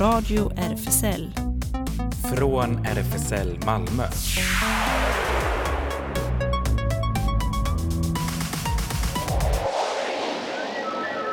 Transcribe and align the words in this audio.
Radio 0.00 0.52
RFSL. 0.56 1.30
Från 2.36 2.86
RFSL 2.86 3.58
Malmö. 3.66 4.04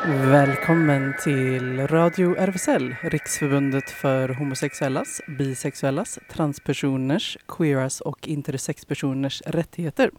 Välkommen 0.07 1.13
till 1.23 1.87
Radio 1.87 2.35
RFSL, 2.35 2.95
Riksförbundet 3.01 3.89
för 3.89 4.29
homosexuellas, 4.29 5.21
bisexuellas, 5.27 6.19
transpersoners, 6.29 7.37
queeras 7.47 8.01
och 8.01 8.27
intersexpersoners 8.27 9.41
rättigheter. 9.45 10.11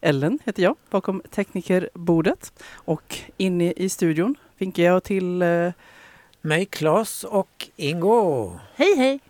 Ellen 0.00 0.38
heter 0.44 0.62
jag, 0.62 0.76
bakom 0.90 1.22
teknikerbordet. 1.30 2.52
Och 2.72 3.18
inne 3.36 3.72
i 3.72 3.88
studion 3.88 4.34
vinkar 4.58 4.82
jag 4.82 5.04
till 5.04 5.42
eh, 5.42 5.72
mig, 6.42 6.66
Claes 6.66 7.24
och 7.24 7.68
Ingo. 7.76 8.52
Hej 8.74 8.96
hej! 8.96 9.20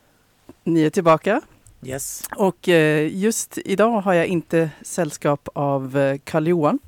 Ni 0.64 0.82
är 0.82 0.90
tillbaka. 0.90 1.40
Yes. 1.82 2.28
Och 2.36 2.68
eh, 2.68 3.16
just 3.16 3.58
idag 3.58 4.00
har 4.00 4.14
jag 4.14 4.26
inte 4.26 4.70
sällskap 4.82 5.48
av 5.54 5.98
eh, 5.98 6.18
Karl-Johan, 6.24 6.78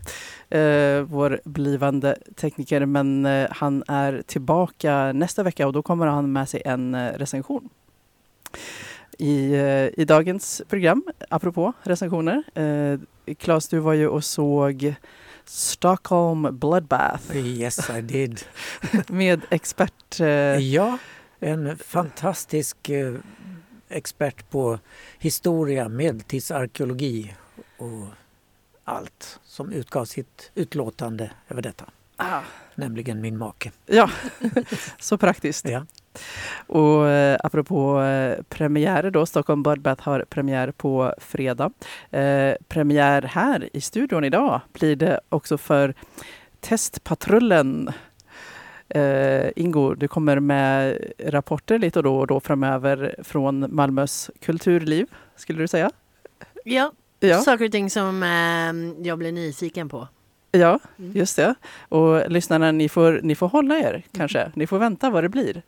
eh, 0.51 1.01
vår 1.01 1.41
blivande 1.45 2.19
tekniker, 2.37 2.87
men 2.87 3.29
han 3.51 3.85
är 3.89 4.23
tillbaka 4.27 5.13
nästa 5.13 5.43
vecka 5.43 5.67
och 5.67 5.73
då 5.73 5.83
kommer 5.83 6.07
han 6.07 6.33
med 6.33 6.49
sig 6.49 6.63
en 6.65 7.11
recension. 7.11 7.69
I, 9.19 9.55
I 9.97 10.05
dagens 10.05 10.63
program, 10.69 11.05
apropå 11.29 11.73
recensioner, 11.83 12.43
Claes, 13.35 13.69
du 13.69 13.79
var 13.79 13.93
ju 13.93 14.09
och 14.09 14.25
såg 14.25 14.95
Stockholm 15.45 16.59
Bloodbath. 16.59 17.37
Yes, 17.37 17.91
I 17.91 18.01
did. 18.01 18.41
med 19.09 19.41
expert... 19.51 20.21
Eh... 20.21 20.27
Ja, 20.59 20.99
en 21.41 21.79
fantastisk 21.79 22.89
eh, 22.89 23.15
expert 23.89 24.51
på 24.51 24.79
historia, 25.19 25.89
medeltidsarkeologi 25.89 27.35
och 27.77 28.07
allt 28.85 29.41
som 29.45 29.73
utgav 29.73 30.05
sitt 30.05 30.51
utlåtande 30.55 31.31
över 31.49 31.63
detta. 31.63 31.85
Ah. 32.17 32.41
Nämligen 32.75 33.21
min 33.21 33.39
make. 33.39 33.73
Ja, 33.87 34.11
så 34.99 35.19
praktiskt. 35.19 35.69
Ja. 35.69 35.87
Och 36.67 37.09
eh, 37.09 37.39
apropå 37.45 38.03
eh, 38.03 38.43
premiärer 38.49 39.11
då, 39.11 39.27
Stockholm 39.27 39.63
Bloodbath 39.63 40.03
har 40.03 40.25
premiär 40.29 40.71
på 40.71 41.15
fredag. 41.19 41.71
Eh, 42.11 42.55
premiär 42.69 43.23
här 43.23 43.69
i 43.73 43.81
studion 43.81 44.25
idag 44.25 44.61
blir 44.73 44.97
det 44.97 45.21
också 45.29 45.59
för 45.59 45.95
Testpatrullen. 46.61 47.91
Eh, 48.89 49.51
Ingo, 49.57 49.95
du 49.95 50.09
kommer 50.09 50.41
med 50.41 50.99
rapporter 51.19 51.79
lite 51.79 51.99
och 51.99 52.03
då 52.03 52.19
och 52.19 52.27
då 52.27 52.41
framöver 52.41 53.15
från 53.23 53.75
Malmös 53.75 54.31
kulturliv, 54.41 55.07
skulle 55.37 55.59
du 55.59 55.69
säga? 55.69 55.91
Ja, 56.65 56.93
ja. 57.21 57.41
saker 57.41 57.65
och 57.65 57.73
ting 57.73 57.91
som 57.91 58.23
eh, 58.23 59.07
jag 59.07 59.19
blir 59.19 59.33
nyfiken 59.33 59.89
på. 59.89 60.09
Ja, 60.53 60.79
mm. 60.99 61.13
just 61.17 61.37
det. 61.37 61.55
Och 61.89 62.31
lyssnarna, 62.31 62.73
ni 62.73 62.89
får, 62.89 63.21
ni 63.23 63.35
får 63.35 63.49
hålla 63.49 63.79
er 63.79 64.03
kanske. 64.13 64.53
Ni 64.55 64.67
får 64.67 64.79
vänta 64.79 65.11
vad 65.11 65.25
det 65.25 65.29
blir. 65.29 65.63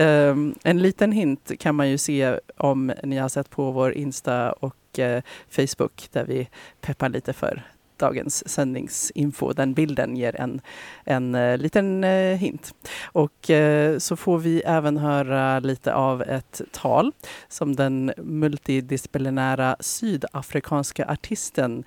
Um, 0.00 0.54
en 0.64 0.82
liten 0.82 1.12
hint 1.12 1.52
kan 1.58 1.74
man 1.74 1.90
ju 1.90 1.98
se 1.98 2.38
om 2.56 2.92
ni 3.02 3.16
har 3.16 3.28
sett 3.28 3.50
på 3.50 3.70
vår 3.70 3.92
Insta 3.92 4.52
och 4.52 4.98
uh, 4.98 5.20
Facebook 5.48 6.08
där 6.12 6.24
vi 6.24 6.48
peppar 6.80 7.08
lite 7.08 7.32
för 7.32 7.62
dagens 7.96 8.48
sändningsinfo. 8.48 9.52
Den 9.52 9.74
bilden 9.74 10.16
ger 10.16 10.40
en, 10.40 10.60
en 11.04 11.34
uh, 11.34 11.58
liten 11.58 12.04
uh, 12.04 12.36
hint. 12.36 12.74
Och 13.04 13.50
så 13.98 14.16
får 14.16 14.38
vi 14.38 14.60
även 14.60 14.96
höra 14.96 15.60
lite 15.60 15.94
av 15.94 16.22
ett 16.22 16.60
tal 16.72 17.12
som 17.48 17.76
den 17.76 18.12
multidisciplinära 18.16 19.76
sydafrikanska 19.80 21.06
artisten 21.08 21.84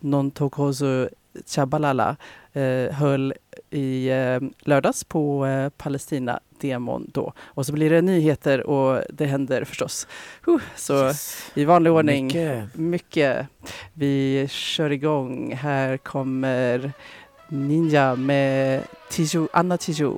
Nontokozo 0.00 1.08
Chabalala 1.46 2.16
eh, 2.52 2.94
höll 2.94 3.34
i 3.70 4.08
eh, 4.08 4.40
lördags 4.60 5.04
på 5.04 5.46
eh, 5.46 5.68
Palestina-demon 5.68 7.10
då. 7.12 7.32
Och 7.40 7.66
så 7.66 7.72
blir 7.72 7.90
det 7.90 8.02
nyheter 8.02 8.66
och 8.66 9.02
det 9.08 9.26
händer 9.26 9.64
förstås. 9.64 10.06
Uh, 10.48 10.60
så 10.76 11.06
yes. 11.06 11.50
i 11.54 11.64
vanlig 11.64 11.92
ordning, 11.92 12.26
mycket. 12.26 12.74
mycket. 12.74 13.46
Vi 13.92 14.46
kör 14.50 14.90
igång. 14.92 15.54
Här 15.54 15.96
kommer 15.96 16.92
Ninja 17.48 18.14
med 18.14 18.82
Tiju, 19.10 19.48
Anna 19.52 19.76
Tiju. 19.76 20.16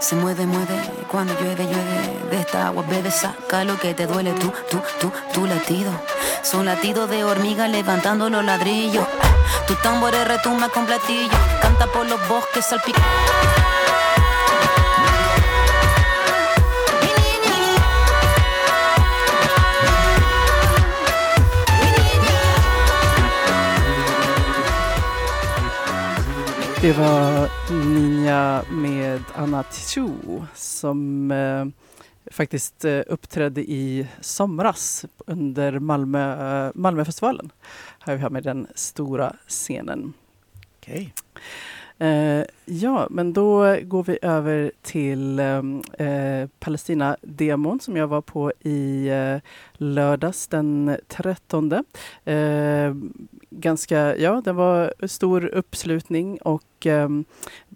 Se 0.00 0.14
mueve, 0.14 0.46
mueve, 0.46 0.80
cuando 1.10 1.34
llueve, 1.40 1.64
llueve. 1.64 2.28
De 2.30 2.40
esta 2.40 2.68
agua 2.68 2.84
bebe, 2.88 3.10
saca 3.10 3.64
lo 3.64 3.78
que 3.78 3.94
te 3.94 4.06
duele. 4.06 4.32
Tú, 4.32 4.52
tú, 4.70 4.80
tú, 5.00 5.12
tu 5.34 5.46
latido. 5.46 5.90
Son 6.42 6.64
latidos 6.64 7.10
de 7.10 7.24
hormiga 7.24 7.68
levantando 7.68 8.30
los 8.30 8.44
ladrillos. 8.44 9.06
Tu 9.66 9.74
tambor 9.76 10.12
retumba 10.12 10.68
con 10.68 10.86
platillo. 10.86 11.36
Canta 11.60 11.86
por 11.86 12.06
los 12.06 12.20
bosques 12.28 12.64
salpica. 12.64 13.02
Det 26.80 26.92
var 26.92 27.57
Ninja 27.70 28.64
med 28.70 29.22
Anna 29.34 29.62
Tichu 29.62 30.08
som 30.54 31.30
eh, 31.30 31.66
faktiskt 32.30 32.84
eh, 32.84 33.00
uppträdde 33.06 33.60
i 33.60 34.06
somras 34.20 35.04
under 35.26 35.78
Malmö, 35.78 36.66
eh, 36.66 36.72
Malmöfestivalen. 36.74 37.52
Här 37.98 38.16
vi 38.16 38.22
har 38.22 38.30
med 38.30 38.42
den 38.42 38.66
stora 38.74 39.36
scenen. 39.48 40.12
Okay. 40.80 41.10
Eh, 42.00 42.44
ja, 42.64 43.06
men 43.10 43.32
då 43.32 43.76
går 43.82 44.04
vi 44.04 44.18
över 44.22 44.72
till 44.82 45.38
ehm, 45.38 45.82
eh, 45.98 46.48
Palestina-demon 46.58 47.80
som 47.80 47.96
jag 47.96 48.06
var 48.06 48.20
på 48.20 48.52
i 48.60 49.08
eh, 49.08 49.36
lördags 49.72 50.46
den 50.46 50.96
13. 51.08 51.72
Eh, 52.24 52.94
ganska, 53.50 54.16
ja, 54.16 54.42
det 54.44 54.52
var 54.52 55.06
stor 55.06 55.44
uppslutning 55.44 56.38
och 56.40 56.86
ehm, 56.86 57.24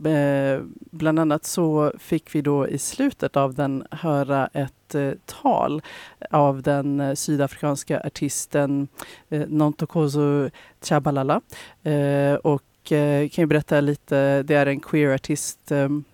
eh, 0.05 0.61
bland 0.91 1.19
annat 1.19 1.45
så 1.45 1.93
fick 1.99 2.35
vi 2.35 2.43
då 2.43 2.69
i 2.69 2.79
slutet 2.79 3.37
av 3.37 3.55
den 3.55 3.87
höra 3.91 4.47
ett 4.53 4.95
eh, 4.95 5.11
tal 5.27 5.83
av 6.31 6.63
den 6.63 7.01
eh, 7.01 7.15
sydafrikanska 7.15 8.01
artisten 8.05 8.89
eh, 9.29 9.47
Nontokozo 9.49 10.51
Chabalala. 10.81 11.41
Eh, 11.83 12.35
och 12.83 12.93
eh, 12.93 13.29
kan 13.29 13.43
ju 13.43 13.47
berätta 13.47 13.81
lite, 13.81 14.43
det 14.43 14.55
är 14.55 14.67
en 14.67 14.81
queer-artist 14.81 15.73
ehm, 15.73 16.05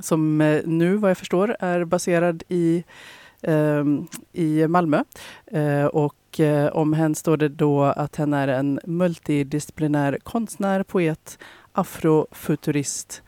som 0.00 0.40
eh, 0.40 0.62
nu 0.64 0.96
vad 0.96 1.10
jag 1.10 1.18
förstår 1.18 1.56
är 1.60 1.84
baserad 1.84 2.42
i 2.48 2.84
ehm, 3.42 4.06
i 4.32 4.66
Malmö. 4.66 5.04
Eh, 5.46 5.84
och 5.84 6.40
eh, 6.40 6.66
om 6.66 6.92
henne 6.92 7.14
står 7.14 7.36
det 7.36 7.48
då 7.48 7.82
att 7.82 8.16
hen 8.16 8.34
är 8.34 8.48
en 8.48 8.80
multidisciplinär 8.84 10.18
konstnär, 10.22 10.82
poet, 10.82 11.38
afrofuturist 11.72 13.22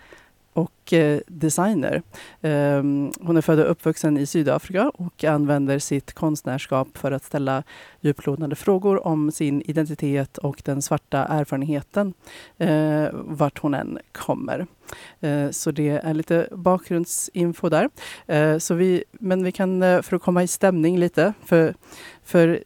och 0.92 1.20
designer. 1.26 2.02
Ehm, 2.42 3.12
hon 3.20 3.36
är 3.36 3.40
född 3.40 3.60
och 3.60 3.70
uppvuxen 3.70 4.18
i 4.18 4.26
Sydafrika 4.26 4.90
och 4.90 5.24
använder 5.24 5.78
sitt 5.78 6.12
konstnärskap 6.12 6.98
för 6.98 7.12
att 7.12 7.24
ställa 7.24 7.62
djuplodande 8.00 8.56
frågor 8.56 9.06
om 9.06 9.32
sin 9.32 9.62
identitet 9.62 10.38
och 10.38 10.62
den 10.64 10.82
svarta 10.82 11.24
erfarenheten 11.24 12.14
eh, 12.58 13.08
vart 13.12 13.58
hon 13.58 13.74
än 13.74 13.98
kommer. 14.12 14.66
Eh, 15.20 15.50
så 15.50 15.70
det 15.70 15.88
är 15.88 16.14
lite 16.14 16.48
bakgrundsinfo 16.52 17.68
där. 17.68 17.90
Eh, 18.26 18.58
så 18.58 18.74
vi, 18.74 19.04
men 19.12 19.44
vi 19.44 19.52
kan, 19.52 19.82
eh, 19.82 20.02
för 20.02 20.16
att 20.16 20.22
komma 20.22 20.42
i 20.42 20.46
stämning 20.48 20.98
lite, 20.98 21.32
för 21.44 21.74
för 22.24 22.64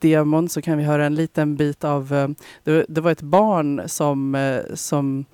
demon 0.00 0.48
så 0.48 0.62
kan 0.62 0.78
vi 0.78 0.84
höra 0.84 1.06
en 1.06 1.14
liten 1.14 1.56
bit 1.56 1.84
av... 1.84 2.34
Det, 2.64 2.86
det, 2.88 3.00
var 3.00 3.10
ett 3.10 3.22
barn 3.22 3.82
som, 3.86 4.36
som 4.74 5.24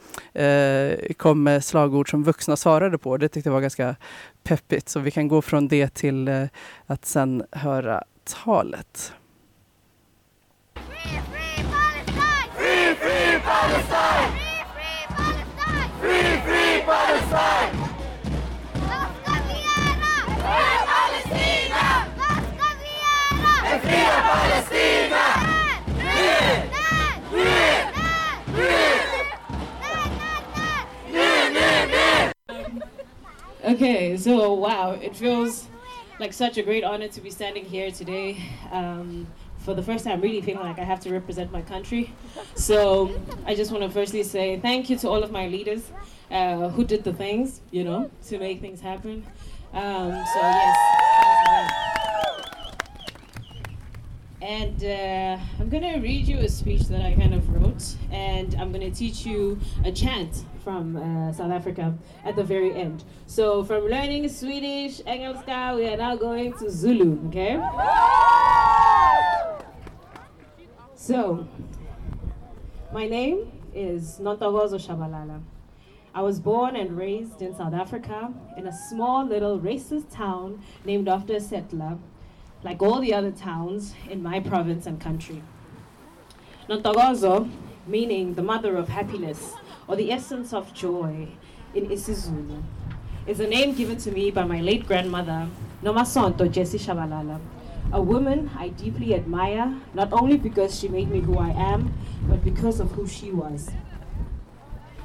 kom 1.17 1.43
med 1.43 1.65
slagord 1.65 2.11
som 2.11 2.23
vuxna 2.23 2.57
svarade 2.57 2.99
på. 2.99 3.17
Det 3.17 3.29
tyckte 3.29 3.49
jag 3.49 3.55
var 3.55 3.61
ganska 3.61 3.97
peppigt. 4.43 4.89
Så 4.89 5.01
vi 5.01 5.11
kan 5.11 5.29
gå 5.29 5.43
från 5.43 5.69
det 5.69 5.95
till 5.95 6.49
att 6.87 7.05
sen 7.05 7.45
höra 7.51 8.05
talet. 8.25 9.13
Okay, 33.65 34.17
so 34.17 34.55
wow, 34.55 34.91
it 34.91 35.15
feels 35.15 35.69
like 36.19 36.33
such 36.33 36.59
a 36.59 36.65
great 36.65 36.83
honor 36.83 37.07
to 37.07 37.21
be 37.21 37.31
standing 37.31 37.65
here 37.65 37.93
today. 37.93 38.43
Um, 38.73 39.29
for 39.59 39.73
the 39.73 39.83
first 39.83 40.05
time, 40.05 40.21
really 40.21 40.41
feeling 40.41 40.65
like 40.65 40.81
I 40.81 40.83
have 40.83 40.99
to 41.01 41.13
represent 41.13 41.53
my 41.53 41.63
country. 41.63 42.13
So 42.57 43.23
I 43.47 43.55
just 43.55 43.71
want 43.71 43.85
to 43.85 43.91
firstly 43.91 44.25
say 44.25 44.59
thank 44.59 44.91
you 44.91 44.99
to 44.99 45.09
all 45.09 45.23
of 45.23 45.31
my 45.31 45.47
leaders 45.47 45.93
uh, 46.33 46.71
who 46.71 46.85
did 46.85 47.05
the 47.05 47.13
things, 47.13 47.61
you 47.71 47.85
know, 47.85 48.11
to 48.27 48.39
make 48.41 48.61
things 48.61 48.81
happen. 48.81 49.25
Um, 49.73 50.11
so 50.11 50.41
yes. 50.41 50.79
And 54.43 54.85
uh, 54.85 55.39
I'm 55.61 55.69
going 55.69 55.85
to 55.85 56.01
read 56.01 56.27
you 56.27 56.39
a 56.39 56.49
speech 56.49 56.89
that 56.89 57.01
I 57.01 57.15
kind 57.15 57.33
of 57.33 57.49
wrote, 57.49 57.95
and 58.11 58.57
I'm 58.57 58.73
going 58.73 58.91
to 58.91 58.99
teach 58.99 59.25
you 59.25 59.61
a 59.85 59.93
chant 59.93 60.45
from 60.63 60.97
uh, 60.97 61.33
South 61.33 61.51
Africa 61.51 61.95
at 62.25 62.37
the 62.37 62.45
very 62.45 62.75
end. 62.75 63.05
So, 63.27 63.65
from 63.65 63.85
learning 63.85 64.29
Swedish, 64.29 65.01
Engelska, 65.07 65.77
we 65.77 65.89
are 65.89 65.97
now 65.97 66.17
going 66.17 66.53
to 66.59 66.71
Zulu, 66.71 67.19
okay? 67.29 67.61
So, 70.95 71.47
my 72.93 73.09
name 73.09 73.51
is 73.75 74.19
Nontogozo 74.21 74.79
Shabalala. 74.79 75.43
I 76.15 76.23
was 76.23 76.39
born 76.39 76.77
and 76.77 76.97
raised 76.97 77.41
in 77.41 77.57
South 77.57 77.75
Africa 77.75 78.33
in 78.57 78.67
a 78.67 78.73
small 78.91 79.25
little 79.27 79.59
racist 79.59 80.15
town 80.15 80.63
named 80.85 81.09
after 81.09 81.35
a 81.35 81.41
settler 81.41 81.99
like 82.63 82.81
all 82.81 83.01
the 83.01 83.13
other 83.13 83.31
towns 83.33 83.95
in 84.09 84.23
my 84.23 84.39
province 84.39 84.87
and 84.87 85.01
country. 85.01 85.43
Nontogozo, 86.69 87.51
meaning 87.87 88.35
the 88.35 88.43
mother 88.43 88.77
of 88.77 88.89
happiness 88.89 89.55
or 89.87 89.97
the 89.97 90.11
essence 90.11 90.53
of 90.53 90.73
joy 90.75 91.29
in 91.75 91.89
isiZulu, 91.89 92.63
is 93.27 93.41
a 93.41 93.47
name 93.47 93.75
given 93.75 93.97
to 93.99 94.11
me 94.11 94.31
by 94.31 94.45
my 94.45 94.61
late 94.61 94.87
grandmother, 94.87 95.49
Nomasonto 95.83 96.51
Jessie 96.51 96.79
Shabalala, 96.79 97.41
a 97.93 98.01
woman 98.01 98.51
I 98.57 98.69
deeply 98.69 99.15
admire, 99.15 99.75
not 99.95 100.13
only 100.13 100.37
because 100.37 100.79
she 100.79 100.89
made 100.89 101.11
me 101.11 101.21
who 101.21 101.39
I 101.39 101.51
am, 101.51 101.93
but 102.29 102.45
because 102.45 102.81
of 102.81 102.91
who 102.93 103.07
she 103.07 103.31
was. 103.31 103.71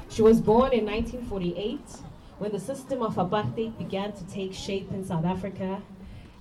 She 0.08 0.22
was 0.22 0.40
born 0.40 0.72
in 0.72 0.86
1948 0.86 1.80
when 2.38 2.52
the 2.52 2.60
system 2.60 3.02
of 3.02 3.16
apartheid 3.16 3.76
began 3.76 4.12
to 4.12 4.24
take 4.26 4.54
shape 4.54 4.90
in 4.92 5.04
South 5.04 5.24
Africa 5.24 5.82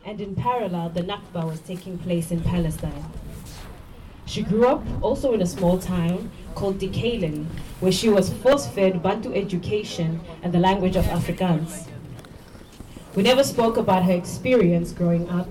and 0.06 0.22
in 0.22 0.36
parallel, 0.36 0.90
the 0.90 1.02
Nakba 1.02 1.44
was 1.44 1.60
taking 1.60 1.98
place 1.98 2.32
in 2.32 2.42
Palestine. 2.42 3.04
She 4.28 4.44
grew 4.44 4.68
up 4.68 4.84
also 5.02 5.34
in 5.34 5.42
a 5.42 5.46
small 5.48 5.80
town 5.80 6.30
called 6.54 6.80
Dikalen, 6.80 7.46
where 7.80 7.94
she 7.94 8.10
was 8.10 8.34
force-fed 8.34 9.02
Bantu 9.02 9.34
education 9.34 10.20
and 10.44 10.54
the 10.54 10.60
language 10.60 10.98
of 10.98 11.06
Afrikaans. 11.06 11.88
We 13.16 13.24
never 13.24 13.44
spoke 13.44 13.78
about 13.78 14.04
her 14.04 14.12
experience 14.12 14.92
growing 14.92 15.30
up, 15.30 15.48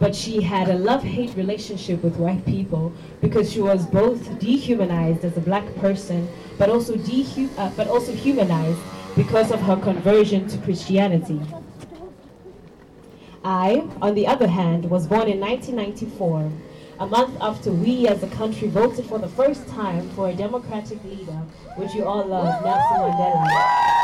but 0.00 0.14
she 0.14 0.42
had 0.42 0.68
a 0.68 0.74
love-hate 0.74 1.36
relationship 1.36 2.02
with 2.02 2.16
white 2.16 2.44
people 2.44 2.92
because 3.20 3.52
she 3.52 3.60
was 3.60 3.86
both 3.86 4.38
dehumanized 4.40 5.24
as 5.24 5.36
a 5.36 5.40
black 5.40 5.74
person, 5.76 6.28
but 6.58 6.68
also, 6.68 6.96
dehu- 6.96 7.56
uh, 7.56 7.70
but 7.76 7.86
also 7.86 8.12
humanized 8.12 8.80
because 9.14 9.52
of 9.52 9.60
her 9.62 9.76
conversion 9.76 10.48
to 10.48 10.58
Christianity. 10.58 11.40
I, 13.44 13.86
on 14.02 14.16
the 14.16 14.26
other 14.26 14.48
hand, 14.48 14.90
was 14.90 15.06
born 15.06 15.28
in 15.28 15.38
1994, 15.38 16.50
a 16.98 17.06
month 17.06 17.36
after 17.40 17.70
we 17.70 18.08
as 18.08 18.22
a 18.22 18.28
country 18.28 18.68
voted 18.68 19.04
for 19.06 19.18
the 19.18 19.28
first 19.28 19.66
time 19.68 20.08
for 20.10 20.30
a 20.30 20.34
democratic 20.34 21.02
leader, 21.04 21.40
which 21.76 21.94
you 21.94 22.04
all 22.04 22.24
love, 22.24 22.64
Nelson 22.64 22.96
Mandela. 22.98 23.96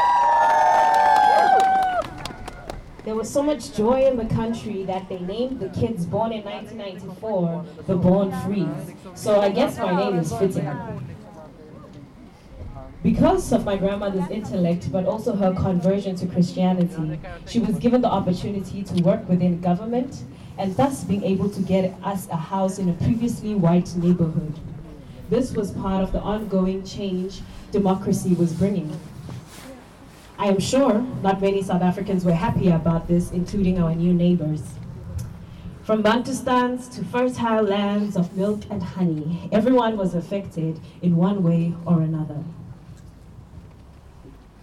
There 3.05 3.17
was 3.17 3.29
so 3.29 3.43
much 3.43 3.75
joy 3.75 4.07
in 4.07 4.17
the 4.17 4.27
country 4.27 4.85
that 4.85 5.09
they 5.09 5.19
named 5.19 5.59
the 5.59 5.71
kids 5.71 6.07
born 6.07 6.33
in 6.33 6.45
1994 6.45 7.67
the 7.87 7.97
Born 7.97 8.31
Frees. 8.43 8.95
So 9.15 9.41
I 9.41 9.51
guess 9.51 9.77
my 9.79 9.97
name 9.97 10.19
is 10.19 10.33
fitting. 10.33 10.71
Because 13.03 13.51
of 13.53 13.65
my 13.65 13.77
grandmother's 13.77 14.31
intellect, 14.31 14.93
but 14.93 15.07
also 15.07 15.35
her 15.35 15.53
conversion 15.53 16.15
to 16.15 16.27
Christianity, 16.27 17.19
she 17.47 17.59
was 17.59 17.77
given 17.81 18.01
the 18.03 18.09
opportunity 18.09 18.85
to 18.85 19.03
work 19.03 19.29
within 19.29 19.61
government 19.61 20.23
and 20.63 20.77
thus 20.77 21.03
being 21.03 21.25
able 21.25 21.51
to 21.51 21.61
get 21.61 21.93
us 22.05 22.29
a 22.29 22.37
house 22.37 22.79
in 22.79 22.89
a 22.89 22.93
previously 22.93 23.53
white 23.53 23.93
neighborhood. 23.97 24.55
This 25.29 25.51
was 25.55 25.73
part 25.73 26.05
of 26.05 26.13
the 26.13 26.21
ongoing 26.21 26.85
change 26.85 27.41
democracy 27.73 28.35
was 28.35 28.53
bringing. 28.53 28.97
I 30.39 30.47
am 30.47 30.61
sure 30.61 31.01
not 31.21 31.41
many 31.41 31.65
South 31.65 31.83
Africans 31.83 32.25
were 32.25 32.35
happy 32.35 32.69
about 32.69 33.09
this, 33.09 33.33
including 33.33 33.83
our 33.83 33.93
new 33.93 34.15
neighbors. 34.15 34.63
From 35.83 36.01
Bantustans 36.01 36.89
to 36.95 37.05
fertile 37.07 37.65
lands 37.65 38.17
of 38.17 38.37
milk 38.37 38.61
and 38.71 38.85
honey, 38.85 39.49
everyone 39.51 39.97
was 39.97 40.15
affected 40.15 40.79
in 41.03 41.17
one 41.17 41.43
way 41.43 41.75
or 41.85 42.03
another. 42.03 42.39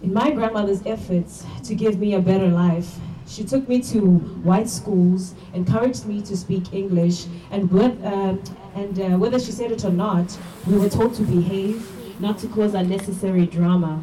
In 0.02 0.14
my 0.14 0.30
grandmother's 0.30 0.80
efforts 0.86 1.44
to 1.64 1.74
give 1.74 1.98
me 1.98 2.14
a 2.14 2.20
better 2.20 2.48
life, 2.48 2.98
she 3.30 3.44
took 3.44 3.68
me 3.68 3.80
to 3.80 4.00
white 4.42 4.68
schools, 4.68 5.34
encouraged 5.54 6.04
me 6.04 6.20
to 6.22 6.36
speak 6.36 6.74
English, 6.74 7.26
and, 7.52 7.70
with, 7.70 8.04
uh, 8.04 8.36
and 8.74 9.00
uh, 9.00 9.16
whether 9.18 9.38
she 9.38 9.52
said 9.52 9.70
it 9.70 9.84
or 9.84 9.92
not, 9.92 10.36
we 10.66 10.76
were 10.76 10.88
told 10.88 11.14
to 11.14 11.22
behave, 11.22 11.88
not 12.20 12.38
to 12.38 12.48
cause 12.48 12.74
unnecessary 12.74 13.46
drama. 13.46 14.02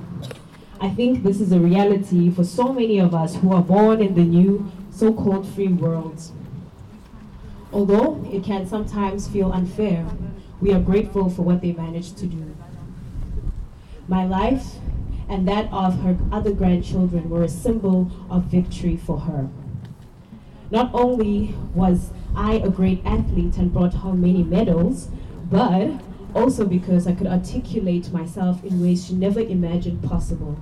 I 0.80 0.90
think 0.90 1.24
this 1.24 1.42
is 1.42 1.52
a 1.52 1.60
reality 1.60 2.32
for 2.32 2.46
so 2.46 2.72
many 2.72 3.00
of 3.00 3.14
us 3.14 3.36
who 3.36 3.52
are 3.52 3.62
born 3.62 4.02
in 4.02 4.16
the 4.16 4.24
new 4.24 4.72
so-called 4.92 5.48
free 5.50 5.68
world. 5.68 6.22
Although 7.74 8.26
it 8.32 8.46
can 8.46 8.66
sometimes 8.66 9.28
feel 9.28 9.52
unfair, 9.52 10.08
we 10.62 10.74
are 10.74 10.80
grateful 10.80 11.30
for 11.30 11.42
what 11.42 11.62
they 11.62 11.74
managed 11.74 12.18
to 12.20 12.28
do. 12.28 12.56
My 14.08 14.26
life 14.26 14.76
and 15.30 15.48
that 15.48 15.72
of 15.72 16.02
her 16.02 16.18
other 16.32 16.52
grandchildren 16.52 17.30
were 17.30 17.44
a 17.44 17.50
symbol 17.50 18.12
of 18.30 18.44
victory 18.44 18.96
for 18.96 19.20
her. 19.22 19.50
Not 20.72 20.92
only 20.94 21.56
was 21.74 22.12
I 22.36 22.56
a 22.56 22.70
great 22.70 23.02
athlete 23.06 23.58
and 23.58 23.72
brought 23.72 23.94
home 23.96 24.22
many 24.22 24.44
medals, 24.44 25.10
but 25.50 25.92
also 26.36 26.66
because 26.66 27.08
I 27.08 27.14
could 27.14 27.28
articulate 27.28 28.12
myself 28.12 28.64
in 28.64 28.82
ways 28.82 29.08
she 29.08 29.14
never 29.14 29.40
imagined 29.40 30.04
possible. 30.04 30.58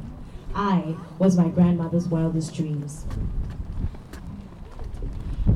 I 0.53 0.95
was 1.19 1.37
my 1.37 1.49
grandmother's 1.49 2.07
wildest 2.07 2.53
dreams. 2.53 3.05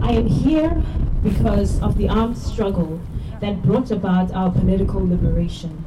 I 0.01 0.12
am 0.13 0.27
here 0.27 0.83
because 1.24 1.79
of 1.81 1.98
the 1.98 2.10
armed 2.10 2.38
struggle 2.38 3.00
that 3.39 3.62
brought 3.63 3.91
about 3.91 4.31
our 4.33 4.51
political 4.51 5.07
liberation. 5.07 5.86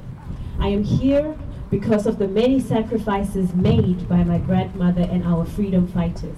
I 0.59 0.69
am 0.69 0.85
here 0.85 1.37
because 1.73 2.07
of 2.07 2.19
the 2.19 2.29
many 2.29 2.61
sacrifices 2.61 3.55
made 3.55 4.07
by 4.07 4.23
my 4.23 4.37
grandmother 4.37 5.09
and 5.11 5.25
our 5.25 5.43
freedom 5.47 5.89
fighters. 5.89 6.37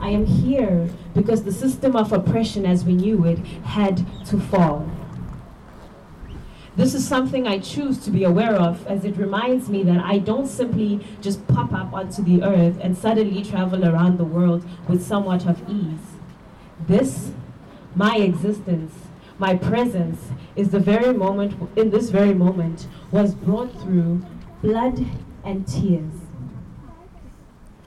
I 0.00 0.08
am 0.08 0.24
here 0.24 0.88
because 1.14 1.44
the 1.44 1.52
system 1.52 1.94
of 1.94 2.10
oppression 2.10 2.64
as 2.64 2.82
we 2.82 2.94
knew 2.94 3.26
it 3.26 3.38
had 3.64 3.98
to 4.28 4.40
fall. 4.40 4.90
This 6.74 6.94
is 6.94 7.06
something 7.06 7.46
I 7.46 7.58
choose 7.58 7.98
to 7.98 8.10
be 8.10 8.24
aware 8.24 8.54
of 8.54 8.86
as 8.86 9.04
it 9.04 9.18
reminds 9.18 9.68
me 9.68 9.82
that 9.82 10.02
I 10.02 10.16
don't 10.16 10.46
simply 10.46 11.04
just 11.20 11.46
pop 11.48 11.74
up 11.74 11.92
onto 11.92 12.22
the 12.22 12.42
earth 12.42 12.78
and 12.80 12.96
suddenly 12.96 13.44
travel 13.44 13.84
around 13.84 14.16
the 14.16 14.24
world 14.24 14.66
with 14.88 15.06
somewhat 15.06 15.46
of 15.46 15.68
ease. 15.68 16.16
This, 16.88 17.32
my 17.94 18.16
existence, 18.16 18.94
my 19.38 19.54
presence, 19.54 20.30
is 20.56 20.70
the 20.70 20.80
very 20.80 21.12
moment, 21.12 21.60
in 21.76 21.90
this 21.90 22.08
very 22.08 22.32
moment, 22.32 22.86
was 23.10 23.34
brought 23.34 23.70
through 23.82 24.24
blood 24.62 25.04
and 25.44 25.66
tears. 25.66 26.12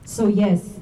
So, 0.04 0.28
yes, 0.28 0.78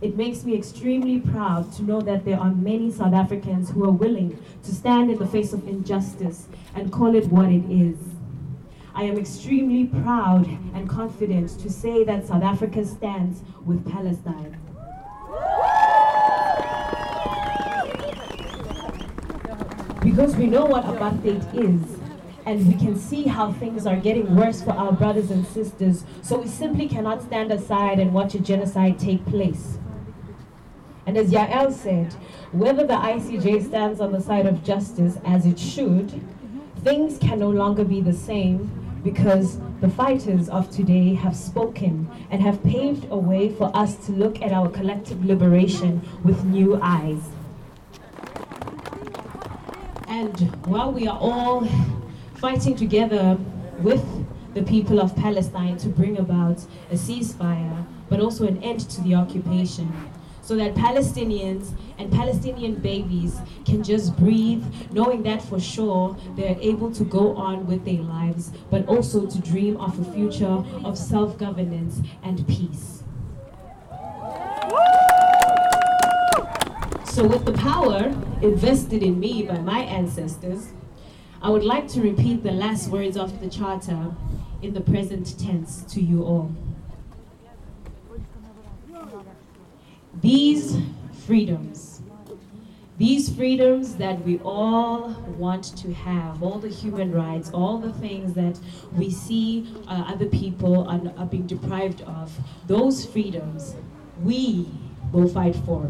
it 0.00 0.16
makes 0.16 0.44
me 0.44 0.54
extremely 0.54 1.18
proud 1.18 1.72
to 1.72 1.82
know 1.82 2.00
that 2.02 2.24
there 2.24 2.38
are 2.38 2.54
many 2.54 2.92
South 2.92 3.14
Africans 3.14 3.70
who 3.70 3.84
are 3.84 3.90
willing 3.90 4.38
to 4.62 4.74
stand 4.74 5.10
in 5.10 5.18
the 5.18 5.26
face 5.26 5.52
of 5.52 5.66
injustice 5.66 6.46
and 6.74 6.92
call 6.92 7.16
it 7.16 7.26
what 7.26 7.48
it 7.48 7.64
is. 7.70 7.96
I 8.94 9.04
am 9.04 9.16
extremely 9.16 9.86
proud 9.86 10.46
and 10.74 10.88
confident 10.88 11.58
to 11.60 11.70
say 11.70 12.04
that 12.04 12.26
South 12.26 12.42
Africa 12.42 12.84
stands 12.84 13.40
with 13.64 13.90
Palestine. 13.90 14.56
Because 20.02 20.36
we 20.36 20.46
know 20.46 20.64
what 20.64 20.84
apartheid 20.84 21.42
is, 21.54 21.97
and 22.48 22.66
we 22.66 22.72
can 22.72 22.98
see 22.98 23.24
how 23.24 23.52
things 23.52 23.86
are 23.86 23.96
getting 23.96 24.34
worse 24.34 24.62
for 24.62 24.70
our 24.70 24.90
brothers 24.90 25.30
and 25.30 25.46
sisters. 25.48 26.04
So 26.22 26.40
we 26.40 26.48
simply 26.48 26.88
cannot 26.88 27.22
stand 27.22 27.52
aside 27.52 27.98
and 27.98 28.14
watch 28.14 28.34
a 28.34 28.38
genocide 28.38 28.98
take 28.98 29.22
place. 29.26 29.76
And 31.04 31.18
as 31.18 31.30
Yael 31.30 31.70
said, 31.70 32.14
whether 32.52 32.86
the 32.86 32.94
ICJ 32.94 33.66
stands 33.66 34.00
on 34.00 34.12
the 34.12 34.20
side 34.22 34.46
of 34.46 34.64
justice 34.64 35.18
as 35.26 35.44
it 35.44 35.58
should, 35.58 36.22
things 36.82 37.18
can 37.18 37.38
no 37.38 37.50
longer 37.50 37.84
be 37.84 38.00
the 38.00 38.14
same 38.14 38.70
because 39.04 39.58
the 39.82 39.90
fighters 39.90 40.48
of 40.48 40.70
today 40.70 41.12
have 41.12 41.36
spoken 41.36 42.10
and 42.30 42.40
have 42.40 42.64
paved 42.64 43.08
a 43.10 43.18
way 43.18 43.50
for 43.50 43.70
us 43.76 43.94
to 44.06 44.12
look 44.12 44.40
at 44.40 44.52
our 44.52 44.70
collective 44.70 45.22
liberation 45.22 46.00
with 46.24 46.42
new 46.46 46.80
eyes. 46.80 47.20
And 50.08 50.40
while 50.64 50.90
we 50.90 51.06
are 51.06 51.18
all 51.18 51.68
fighting 52.38 52.76
together 52.76 53.36
with 53.80 54.04
the 54.54 54.62
people 54.62 55.00
of 55.00 55.14
Palestine 55.16 55.76
to 55.78 55.88
bring 55.88 56.18
about 56.18 56.58
a 56.90 56.94
ceasefire, 56.94 57.84
but 58.08 58.20
also 58.20 58.46
an 58.46 58.62
end 58.62 58.80
to 58.90 59.00
the 59.02 59.14
occupation, 59.14 59.92
so 60.40 60.56
that 60.56 60.74
Palestinians 60.74 61.72
and 61.98 62.10
Palestinian 62.12 62.76
babies 62.76 63.38
can 63.64 63.82
just 63.82 64.16
breathe, 64.16 64.64
knowing 64.92 65.22
that 65.24 65.42
for 65.42 65.60
sure 65.60 66.16
they're 66.36 66.56
able 66.60 66.90
to 66.92 67.04
go 67.04 67.36
on 67.36 67.66
with 67.66 67.84
their 67.84 68.02
lives, 68.02 68.52
but 68.70 68.86
also 68.86 69.26
to 69.26 69.38
dream 69.40 69.76
of 69.76 69.98
a 69.98 70.12
future 70.12 70.64
of 70.84 70.96
self 70.96 71.36
governance 71.38 72.00
and 72.22 72.46
peace. 72.46 73.02
So, 77.04 77.26
with 77.26 77.44
the 77.44 77.52
power 77.52 78.14
invested 78.42 79.02
in 79.02 79.18
me 79.18 79.42
by 79.42 79.58
my 79.58 79.80
ancestors, 79.80 80.68
I 81.40 81.50
would 81.50 81.62
like 81.62 81.86
to 81.88 82.00
repeat 82.00 82.42
the 82.42 82.50
last 82.50 82.88
words 82.88 83.16
of 83.16 83.40
the 83.40 83.48
Charter 83.48 84.12
in 84.60 84.74
the 84.74 84.80
present 84.80 85.38
tense 85.38 85.82
to 85.92 86.00
you 86.00 86.24
all. 86.24 86.50
These 90.20 90.78
freedoms, 91.26 92.02
these 92.96 93.32
freedoms 93.32 93.94
that 93.96 94.20
we 94.24 94.40
all 94.40 95.10
want 95.38 95.76
to 95.76 95.94
have, 95.94 96.42
all 96.42 96.58
the 96.58 96.68
human 96.68 97.12
rights, 97.12 97.50
all 97.54 97.78
the 97.78 97.92
things 97.92 98.34
that 98.34 98.58
we 98.96 99.08
see 99.08 99.72
uh, 99.86 100.06
other 100.08 100.26
people 100.26 100.88
are, 100.88 101.00
are 101.16 101.26
being 101.26 101.46
deprived 101.46 102.02
of, 102.02 102.36
those 102.66 103.06
freedoms 103.06 103.76
we 104.24 104.66
will 105.12 105.28
fight 105.28 105.54
for. 105.54 105.88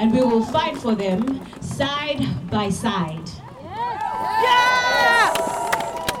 And 0.00 0.12
we 0.14 0.22
will 0.22 0.42
fight 0.42 0.78
for 0.78 0.94
them 0.94 1.46
side 1.60 2.50
by 2.50 2.70
side. 2.70 3.28
Yes. 3.62 5.36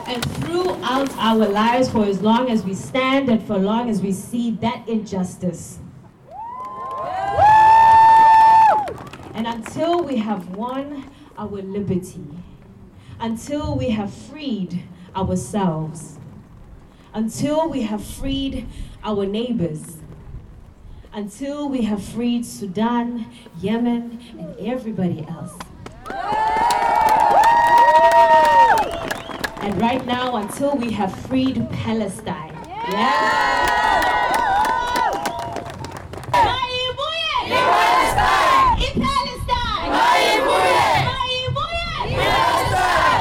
And 0.06 0.22
throughout 0.22 1.10
our 1.16 1.48
lives, 1.48 1.88
for 1.88 2.04
as 2.04 2.20
long 2.20 2.50
as 2.50 2.62
we 2.62 2.74
stand 2.74 3.30
and 3.30 3.42
for 3.42 3.54
as 3.54 3.62
long 3.62 3.88
as 3.88 4.02
we 4.02 4.12
see 4.12 4.50
that 4.60 4.86
injustice. 4.86 5.78
And 9.32 9.46
until 9.46 10.04
we 10.04 10.16
have 10.16 10.50
won 10.50 11.10
our 11.38 11.48
liberty, 11.48 12.28
until 13.18 13.78
we 13.78 13.88
have 13.88 14.12
freed 14.12 14.82
ourselves, 15.16 16.18
until 17.14 17.70
we 17.70 17.80
have 17.80 18.04
freed 18.04 18.66
our 19.02 19.24
neighbors, 19.24 19.99
until 21.12 21.68
we 21.68 21.82
have 21.82 22.02
freed 22.02 22.46
Sudan, 22.46 23.26
Yemen, 23.60 24.20
and 24.38 24.56
everybody 24.58 25.26
else. 25.28 25.52
And 29.62 29.80
right 29.80 30.04
now, 30.06 30.36
until 30.36 30.74
we 30.76 30.92
have 30.92 31.14
freed 31.26 31.68
Palestine. 31.70 32.56
Yeah? 32.88 33.66
In 38.78 38.96
Palestine! 38.96 39.56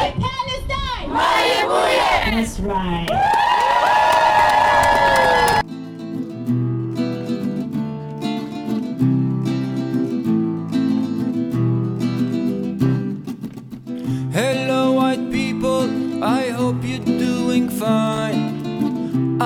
In 0.05 0.21
Palestine! 0.21 1.09
That's 2.31 2.59
right. 2.59 3.38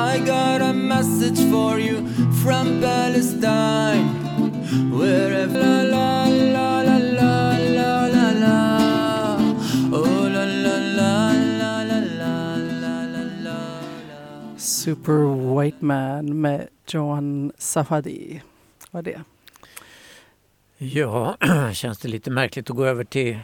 I 0.03 0.19
got 0.19 0.62
a 0.62 0.74
message 0.74 1.39
for 1.51 1.79
you 1.79 2.07
from 2.43 2.81
Palestine. 2.81 4.07
Wherever 4.91 5.60
la 5.60 5.81
la 5.81 6.27
la 6.27 6.81
la 6.81 6.98
la 6.98 7.57
la 7.77 8.07
la 8.07 8.31
la. 8.43 8.57
Oh 9.91 10.27
la 10.36 10.43
la 10.65 10.77
la 11.00 11.31
la 11.60 11.83
la 11.83 12.01
la 12.19 12.33
la 12.81 12.95
la 13.13 13.24
la. 13.43 13.57
Super 14.57 15.22
White 15.55 15.81
Man 15.81 16.41
med 16.41 16.67
Johan 16.88 17.51
Safadi. 17.57 18.41
Vad 18.91 19.07
är 19.07 19.13
det? 19.13 19.24
Ja, 20.77 21.38
känns 21.74 21.98
det 21.98 22.07
lite 22.07 22.31
märkligt 22.31 22.69
att 22.69 22.75
gå 22.75 22.86
över 22.86 23.03
till 23.03 23.39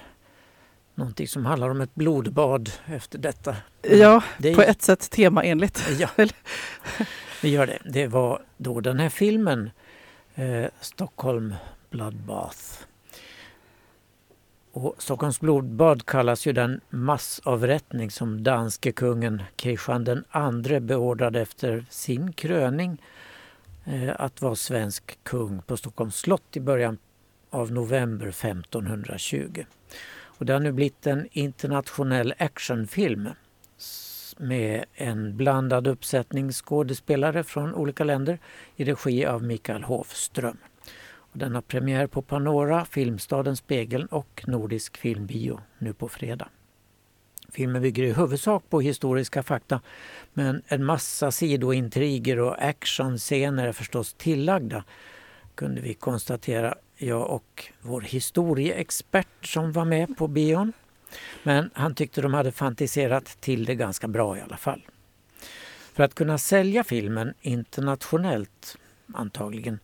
någonting 0.96 1.28
som 1.28 1.46
handlar 1.46 1.70
om 1.70 1.82
ett 1.82 1.96
blodbad 1.96 2.70
efter 2.86 3.20
detta. 3.20 3.56
Ja, 3.82 4.24
Det 4.38 4.56
på 4.56 4.62
ett 4.62 4.82
sätt 4.82 5.10
temaenligt. 5.10 5.88
Ja, 6.00 6.10
det 7.42 7.50
gör 7.50 7.68
det. 7.68 7.80
Det 7.86 8.08
var 8.08 8.42
då 8.58 8.80
den 8.80 9.00
här 9.00 9.10
filmen 9.10 9.70
eh, 10.36 10.66
Stockholm 10.82 11.56
Bloodbath. 11.90 12.90
Och 14.72 14.96
Stockholms 14.98 15.40
blodbad 15.40 16.06
kallas 16.06 16.48
ju 16.48 16.54
den 16.54 16.82
massavrättning 16.90 18.12
som 18.12 18.44
danske 18.44 18.92
kungen 18.92 19.44
Kristian 19.56 20.04
den 20.04 20.24
andre 20.30 20.80
beordrade 20.80 21.42
efter 21.42 21.86
sin 21.90 22.34
kröning 22.34 23.02
eh, 23.86 24.10
att 24.16 24.42
vara 24.42 24.56
svensk 24.56 25.20
kung 25.24 25.62
på 25.62 25.78
Stockholms 25.78 26.16
slott 26.16 26.58
i 26.58 26.60
början 26.60 26.98
av 27.50 27.72
november 27.72 28.28
1520. 28.28 29.66
Och 30.22 30.46
det 30.46 30.54
har 30.54 30.60
nu 30.60 30.72
blivit 30.72 31.08
en 31.08 31.28
internationell 31.32 32.34
actionfilm 32.38 33.30
med 34.40 34.86
en 34.94 35.38
blandad 35.38 35.88
uppsättning 35.88 36.52
skådespelare 36.52 37.44
från 37.44 37.76
olika 37.76 38.04
länder 38.04 38.40
i 38.76 38.84
regi 38.84 39.26
av 39.26 39.44
Mikael 39.44 39.84
Hofström. 39.84 40.58
Den 41.34 41.56
har 41.56 41.62
premiär 41.62 42.08
på 42.08 42.22
Panora, 42.22 42.86
Filmstaden 42.86 43.56
Spegeln 43.56 44.06
och 44.06 44.44
Nordisk 44.48 44.98
filmbio 44.98 45.60
nu 45.78 45.94
på 45.94 46.10
fredag. 46.10 46.50
Filmen 47.52 47.82
bygger 47.82 48.04
i 48.04 48.14
huvudsak 48.14 48.64
på 48.70 48.82
historiska 48.82 49.44
fakta 49.44 49.82
men 50.34 50.62
en 50.68 50.86
massa 50.86 51.32
sidointriger 51.32 52.40
och 52.40 52.64
actionscener 52.64 53.68
är 53.68 53.72
förstås 53.72 54.14
tillagda 54.14 54.84
kunde 55.60 55.82
vi 55.82 55.94
konstatera, 55.94 56.76
jag 56.98 57.30
och 57.30 57.66
vår 57.82 58.02
historieexpert 58.02 59.46
som 59.46 59.72
var 59.72 59.86
med 59.86 60.18
på 60.18 60.28
bion. 60.28 60.74
Men 61.44 61.70
han 61.74 61.96
tyckte 61.96 62.22
de 62.22 62.34
hade 62.34 62.52
fantiserat 62.52 63.26
till 63.26 63.66
det 63.66 63.76
ganska 63.76 64.08
bra 64.08 64.38
i 64.38 64.42
alla 64.42 64.58
fall. 64.58 64.82
För 65.94 66.04
att 66.04 66.16
kunna 66.16 66.38
sälja 66.38 66.84
filmen 66.84 67.34
internationellt, 67.42 68.78
antagligen, 69.14 69.80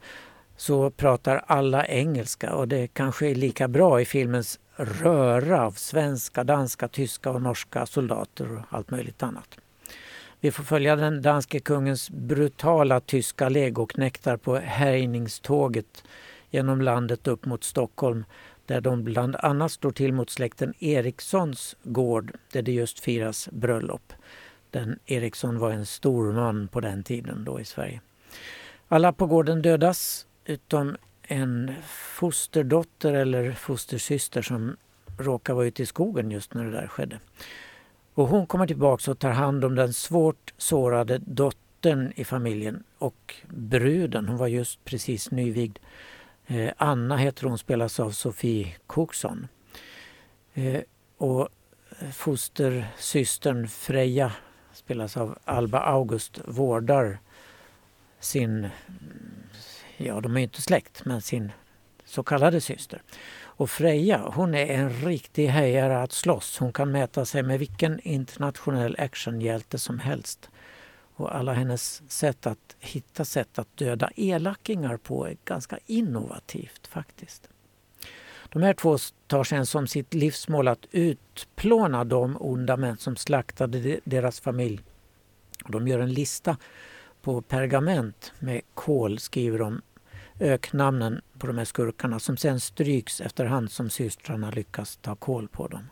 så 0.57 0.89
pratar 0.89 1.43
alla 1.47 1.85
engelska 1.85 2.55
och 2.55 2.67
det 2.67 2.87
kanske 2.87 3.27
är 3.27 3.35
lika 3.35 3.67
bra 3.67 4.01
i 4.01 4.05
filmens 4.05 4.59
röra 4.75 5.65
av 5.65 5.71
svenska, 5.71 6.43
danska, 6.43 6.87
tyska 6.87 7.29
och 7.29 7.41
norska 7.41 7.85
soldater 7.85 8.51
och 8.51 8.61
allt 8.69 8.91
möjligt 8.91 9.23
annat. 9.23 9.57
Vi 10.39 10.51
får 10.51 10.63
följa 10.63 10.95
den 10.95 11.21
danske 11.21 11.59
kungens 11.59 12.09
brutala 12.09 12.99
tyska 12.99 13.49
legoknektar 13.49 14.37
på 14.37 14.55
härjningståget 14.55 16.03
genom 16.49 16.81
landet 16.81 17.27
upp 17.27 17.45
mot 17.45 17.63
Stockholm 17.63 18.25
där 18.65 18.81
de 18.81 19.03
bland 19.03 19.35
annat 19.35 19.71
står 19.71 19.91
till 19.91 20.13
mot 20.13 20.29
släkten 20.29 20.73
Erikssons 20.79 21.75
gård 21.83 22.37
där 22.51 22.61
det 22.61 22.71
just 22.71 22.99
firas 22.99 23.49
bröllop. 23.51 24.13
Den 24.71 24.99
Eriksson 25.05 25.59
var 25.59 25.71
en 25.71 25.85
stor 25.85 26.33
man 26.33 26.67
på 26.67 26.79
den 26.79 27.03
tiden 27.03 27.43
då 27.45 27.59
i 27.59 27.65
Sverige. 27.65 28.01
Alla 28.87 29.13
på 29.13 29.25
gården 29.25 29.61
dödas 29.61 30.27
utom 30.45 30.97
en 31.21 31.71
fosterdotter 32.19 33.13
eller 33.13 33.51
fostersyster 33.51 34.41
som 34.41 34.77
råkar 35.17 35.53
vara 35.53 35.65
ute 35.65 35.83
i 35.83 35.85
skogen 35.85 36.31
just 36.31 36.53
när 36.53 36.63
det 36.63 36.71
där 36.71 36.87
skedde. 36.87 37.19
Och 38.13 38.27
hon 38.27 38.47
kommer 38.47 38.67
tillbaka 38.67 39.11
och 39.11 39.19
tar 39.19 39.29
hand 39.29 39.65
om 39.65 39.75
den 39.75 39.93
svårt 39.93 40.53
sårade 40.57 41.17
dottern 41.17 42.13
i 42.15 42.23
familjen 42.23 42.83
och 42.97 43.35
bruden, 43.47 44.27
hon 44.27 44.37
var 44.37 44.47
just 44.47 44.85
precis 44.85 45.31
nyvigd. 45.31 45.77
Eh, 46.47 46.73
Anna 46.77 47.17
heter 47.17 47.47
hon, 47.47 47.57
spelas 47.57 47.99
av 47.99 48.11
Sofie 48.11 48.75
Cookson. 48.87 49.47
Eh, 50.53 50.81
och 51.17 51.49
fostersystern 52.13 53.67
Freja 53.67 54.31
spelas 54.73 55.17
av 55.17 55.37
Alba 55.45 55.79
August, 55.79 56.39
vårdar 56.45 57.19
sin, 58.19 58.69
ja 59.97 60.21
de 60.21 60.37
är 60.37 60.41
inte 60.41 60.61
släkt, 60.61 61.05
men 61.05 61.21
sin 61.21 61.51
så 62.05 62.23
kallade 62.23 62.61
syster. 62.61 63.01
Och 63.57 63.69
Freja, 63.69 64.17
hon 64.33 64.55
är 64.55 64.65
en 64.65 64.89
riktig 64.89 65.47
hejare 65.47 66.01
att 66.01 66.11
slåss. 66.11 66.57
Hon 66.57 66.73
kan 66.73 66.91
mäta 66.91 67.25
sig 67.25 67.43
med 67.43 67.59
vilken 67.59 67.99
internationell 67.99 68.95
actionhjälte 68.99 69.79
som 69.79 69.99
helst. 69.99 70.49
Och 71.15 71.35
alla 71.35 71.53
hennes 71.53 72.11
sätt 72.11 72.47
att 72.47 72.75
hitta 72.79 73.25
sätt 73.25 73.59
att 73.59 73.77
döda 73.77 74.09
elakingar 74.15 74.97
på 74.97 75.27
är 75.27 75.37
ganska 75.45 75.77
innovativt 75.85 76.87
faktiskt. 76.87 77.49
De 78.49 78.61
här 78.61 78.73
två 78.73 78.97
tar 79.27 79.43
sen 79.43 79.65
som 79.65 79.87
sitt 79.87 80.13
livsmål 80.13 80.67
att 80.67 80.85
utplåna 80.91 82.03
de 82.03 82.37
onda 82.39 82.77
män 82.77 82.97
som 82.97 83.15
slaktade 83.15 83.99
deras 84.03 84.39
familj. 84.39 84.81
De 85.67 85.87
gör 85.87 85.99
en 85.99 86.13
lista 86.13 86.57
på 87.21 87.41
pergament 87.41 88.33
med 88.39 88.61
kol, 88.73 89.19
skriver 89.19 89.59
de 89.59 89.81
öknamnen 90.39 91.21
på 91.39 91.47
de 91.47 91.57
här 91.57 91.65
skurkarna 91.65 92.19
som 92.19 92.37
sen 92.37 92.59
stryks 92.59 93.21
efterhand 93.21 93.71
som 93.71 93.89
systrarna 93.89 94.51
lyckas 94.51 94.97
ta 95.01 95.15
kål 95.15 95.47
på 95.47 95.67
dem. 95.67 95.89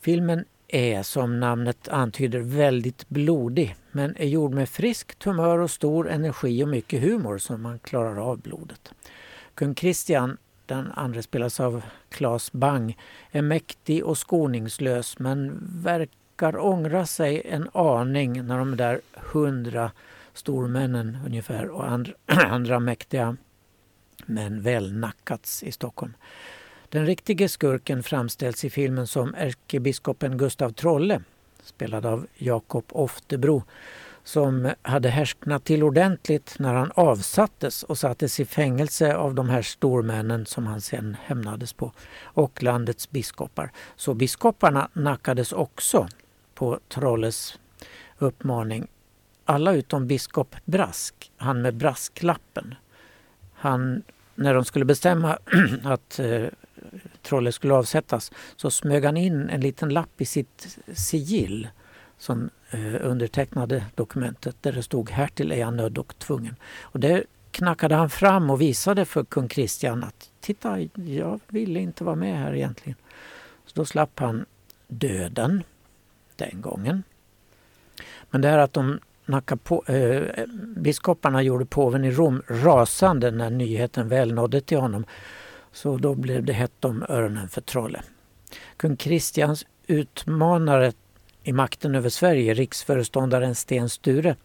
Filmen 0.00 0.44
är 0.72 1.02
som 1.02 1.40
namnet 1.40 1.88
antyder 1.88 2.40
väldigt 2.40 3.08
blodig 3.08 3.76
men 3.90 4.16
är 4.16 4.26
gjord 4.26 4.54
med 4.54 4.68
friskt 4.68 5.22
humör 5.22 5.58
och 5.58 5.70
stor 5.70 6.10
energi 6.10 6.64
och 6.64 6.68
mycket 6.68 7.02
humor 7.02 7.38
så 7.38 7.56
man 7.56 7.78
klarar 7.78 8.16
av 8.16 8.38
blodet. 8.38 8.92
Kung 9.54 9.74
Christian, 9.74 10.36
den 10.66 10.92
andra 10.92 11.22
spelas 11.22 11.60
av 11.60 11.82
Claes 12.08 12.52
Bang, 12.52 12.98
är 13.30 13.42
mäktig 13.42 14.04
och 14.04 14.18
skoningslös 14.18 15.18
men 15.18 15.58
verkar 15.82 16.64
ångra 16.64 17.06
sig 17.06 17.42
en 17.44 17.68
aning 17.72 18.46
när 18.46 18.58
de 18.58 18.76
där 18.76 19.00
hundra 19.12 19.90
stormännen 20.34 21.18
ungefär 21.26 21.68
och 21.68 21.90
andra, 21.90 22.12
andra 22.26 22.80
mäktiga 22.80 23.36
män 24.26 24.62
välnackats 24.62 25.62
i 25.62 25.72
Stockholm. 25.72 26.12
Den 26.92 27.06
riktige 27.06 27.48
skurken 27.48 28.02
framställs 28.02 28.64
i 28.64 28.70
filmen 28.70 29.06
som 29.06 29.34
ärkebiskopen 29.34 30.38
Gustav 30.38 30.70
Trolle 30.70 31.20
spelad 31.62 32.06
av 32.06 32.26
Jakob 32.34 32.84
Oftebro 32.88 33.62
som 34.24 34.70
hade 34.82 35.08
härsknat 35.08 35.64
till 35.64 35.82
ordentligt 35.82 36.54
när 36.58 36.74
han 36.74 36.92
avsattes 36.94 37.82
och 37.82 37.98
sattes 37.98 38.40
i 38.40 38.44
fängelse 38.44 39.14
av 39.16 39.34
de 39.34 39.48
här 39.48 39.62
stormännen 39.62 40.46
som 40.46 40.66
han 40.66 40.80
sen 40.80 41.16
hämnades 41.24 41.72
på 41.72 41.92
och 42.22 42.62
landets 42.62 43.10
biskopar. 43.10 43.72
Så 43.96 44.14
biskoparna 44.14 44.88
nackades 44.92 45.52
också 45.52 46.08
på 46.54 46.80
Trolles 46.88 47.58
uppmaning. 48.18 48.86
Alla 49.44 49.72
utom 49.72 50.06
biskop 50.06 50.56
Brask, 50.64 51.32
han 51.36 51.62
med 51.62 51.74
brasklappen. 51.74 52.74
Han, 53.54 54.02
när 54.34 54.54
de 54.54 54.64
skulle 54.64 54.84
bestämma 54.84 55.38
att 55.84 56.18
eh, 56.18 56.46
trollet 57.22 57.54
skulle 57.54 57.74
avsättas 57.74 58.32
så 58.56 58.70
smög 58.70 59.04
han 59.04 59.16
in 59.16 59.48
en 59.48 59.60
liten 59.60 59.88
lapp 59.88 60.20
i 60.20 60.24
sitt 60.24 60.78
sigill 60.92 61.68
som 62.18 62.50
eh, 62.70 62.94
undertecknade 63.00 63.84
dokumentet 63.94 64.56
där 64.60 64.72
det 64.72 64.82
stod 64.82 65.10
härtill 65.10 65.52
är 65.52 65.56
jag 65.56 65.74
nödd 65.74 65.98
och 65.98 66.18
tvungen. 66.18 66.56
Och 66.80 67.00
det 67.00 67.24
knackade 67.50 67.94
han 67.94 68.10
fram 68.10 68.50
och 68.50 68.60
visade 68.60 69.04
för 69.04 69.24
kung 69.24 69.48
Kristian 69.48 70.04
att 70.04 70.30
titta, 70.40 70.80
jag 70.94 71.40
ville 71.48 71.80
inte 71.80 72.04
vara 72.04 72.16
med 72.16 72.38
här 72.38 72.54
egentligen. 72.54 72.98
Så 73.66 73.72
då 73.74 73.84
slapp 73.84 74.18
han 74.18 74.44
döden 74.88 75.62
den 76.36 76.60
gången. 76.60 77.02
Men 78.30 78.40
det 78.40 78.48
här 78.48 78.58
att 78.58 78.72
de 78.72 79.00
på, 79.64 79.84
eh, 79.86 80.46
biskoparna 80.76 81.42
gjorde 81.42 81.66
påven 81.66 82.04
i 82.04 82.10
Rom 82.10 82.42
rasande 82.48 83.30
när 83.30 83.50
nyheten 83.50 84.08
väl 84.08 84.34
nådde 84.34 84.60
till 84.60 84.78
honom 84.78 85.04
så 85.72 85.96
då 85.96 86.14
blev 86.14 86.44
det 86.44 86.52
hett 86.52 86.84
om 86.84 87.04
öronen 87.08 87.48
för 87.48 87.60
Trolle. 87.60 88.02
Kung 88.76 88.96
Kristians 88.96 89.66
utmanare 89.86 90.92
i 91.42 91.52
makten 91.52 91.94
över 91.94 92.08
Sverige, 92.08 92.54
riksföreståndaren 92.54 93.54
Sten 93.54 93.88
Sture, 93.88 94.36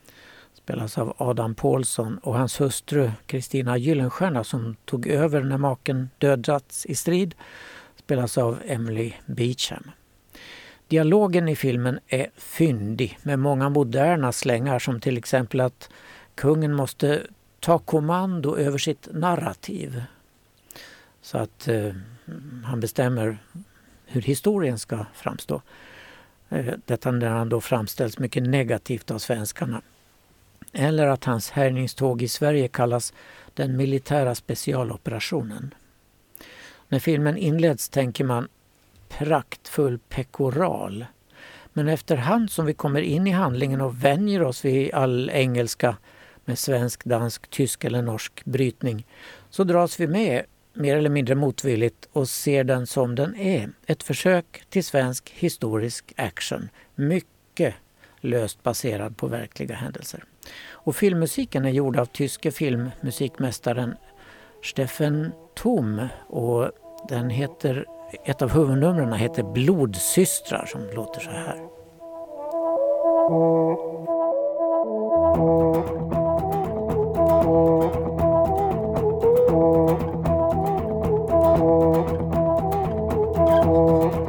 spelas 0.54 0.98
av 0.98 1.14
Adam 1.18 1.56
Pålsson 1.56 2.18
och 2.18 2.38
hans 2.38 2.62
hustru 2.62 3.12
Kristina 3.26 3.78
Gyllenstierna 3.78 4.44
som 4.44 4.76
tog 4.86 5.08
över 5.08 5.44
när 5.44 5.58
maken 5.58 6.10
dödats 6.18 6.86
i 6.86 6.96
strid, 6.96 7.36
spelas 7.96 8.38
av 8.38 8.60
Emily 8.66 9.14
Beecham. 9.26 9.92
Dialogen 10.88 11.48
i 11.48 11.56
filmen 11.56 12.00
är 12.08 12.28
fyndig 12.38 13.20
med 13.24 13.40
många 13.40 13.70
moderna 13.70 14.32
slängar 14.32 14.80
som 14.80 15.00
till 15.00 15.18
exempel 15.18 15.60
att 15.60 15.90
kungen 16.36 16.74
måste 16.74 17.22
ta 17.60 17.80
kommando 17.80 18.58
över 18.58 18.78
sitt 18.78 19.08
narrativ 19.12 20.04
så 21.28 21.38
att 21.38 21.68
eh, 21.68 21.94
han 22.64 22.80
bestämmer 22.80 23.38
hur 24.06 24.22
historien 24.22 24.80
ska 24.80 25.06
framstå. 25.14 25.62
Eh, 26.50 26.74
detta 26.86 27.12
när 27.12 27.30
han 27.30 27.50
då 27.50 27.62
framställs 27.62 28.20
mycket 28.20 28.44
negativt 28.44 29.12
av 29.12 29.20
svenskarna. 29.20 29.82
Eller 30.74 31.08
att 31.08 31.24
hans 31.24 31.52
härjningståg 31.52 32.22
i 32.22 32.28
Sverige 32.28 32.68
kallas 32.68 33.14
den 33.54 33.78
militära 33.78 34.36
specialoperationen. 34.36 35.74
När 36.88 37.00
filmen 37.00 37.38
inleds 37.38 37.90
tänker 37.90 38.24
man 38.24 38.48
praktfull 39.10 40.00
pekoral. 40.10 41.06
Men 41.74 41.88
efterhand 41.88 42.52
som 42.52 42.66
vi 42.66 42.74
kommer 42.74 43.02
in 43.02 43.28
i 43.28 43.32
handlingen 43.32 43.82
och 43.82 44.04
vänjer 44.04 44.44
oss 44.44 44.66
vid 44.66 44.94
all 44.94 45.30
engelska 45.30 45.98
med 46.46 46.60
svensk, 46.60 47.04
dansk, 47.04 47.50
tysk 47.50 47.84
eller 47.84 48.02
norsk 48.02 48.46
brytning 48.46 49.06
så 49.50 49.64
dras 49.64 50.00
vi 50.00 50.08
med 50.08 50.44
mer 50.78 50.98
eller 50.98 51.10
mindre 51.10 51.36
motvilligt 51.36 52.10
och 52.14 52.30
ser 52.30 52.64
den 52.64 52.88
som 52.88 53.16
den 53.16 53.36
är. 53.36 53.70
Ett 53.86 54.04
försök 54.04 54.64
till 54.70 54.84
svensk 54.84 55.30
historisk 55.36 56.14
action. 56.18 56.70
Mycket 56.96 57.76
löst 58.22 58.64
baserad 58.64 59.18
på 59.18 59.28
verkliga 59.28 59.76
händelser. 59.76 60.24
Och 60.70 60.96
filmmusiken 60.96 61.66
är 61.66 61.70
gjord 61.70 61.98
av 61.98 62.06
tyske 62.06 62.52
filmmusikmästaren 62.52 63.96
Steffen 64.64 65.32
Thom 65.56 66.08
och 66.28 66.72
den 67.10 67.30
heter, 67.30 67.86
ett 68.26 68.42
av 68.42 68.50
huvudnumren 68.50 69.14
heter 69.14 69.44
Blodsystrar 69.44 70.66
som 70.66 70.82
låter 70.96 71.20
så 71.20 71.30
här. 71.30 71.78
Oh, 81.70 82.06
oh, 83.36 84.14
oh. 84.16 84.27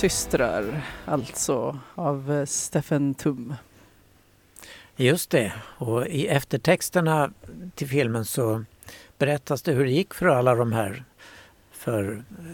Systrar, 0.00 0.86
alltså 1.04 1.78
av 1.94 2.32
eh, 2.32 2.46
Steffen 2.46 3.14
Tum. 3.14 3.54
Just 4.96 5.30
det, 5.30 5.52
och 5.62 6.06
i 6.06 6.26
eftertexterna 6.26 7.32
till 7.74 7.88
filmen 7.88 8.24
så 8.24 8.64
berättas 9.18 9.62
det 9.62 9.72
hur 9.72 9.84
det 9.84 9.90
gick 9.90 10.14
för 10.14 10.26
alla 10.26 10.54
de 10.54 10.72
här, 10.72 11.04
för 11.72 12.12
eh, 12.38 12.44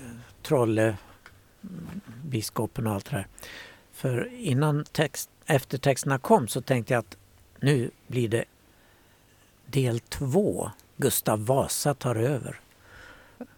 Trolle, 0.42 0.82
mm, 0.82 2.00
biskopen 2.24 2.87
och 2.87 2.92
allt 2.92 3.11
det 3.11 3.16
där. 3.16 3.26
För 3.92 4.30
innan 4.32 4.85
text, 4.85 5.30
eftertexterna 5.46 6.18
kom 6.18 6.48
så 6.48 6.61
tänkte 6.61 6.94
jag 6.94 6.98
att 6.98 7.16
nu 7.61 7.90
blir 8.06 8.28
det 8.28 8.44
del 9.66 10.00
två. 10.00 10.70
Gustav 10.96 11.46
Vasa 11.46 11.94
tar 11.94 12.14
över. 12.14 12.61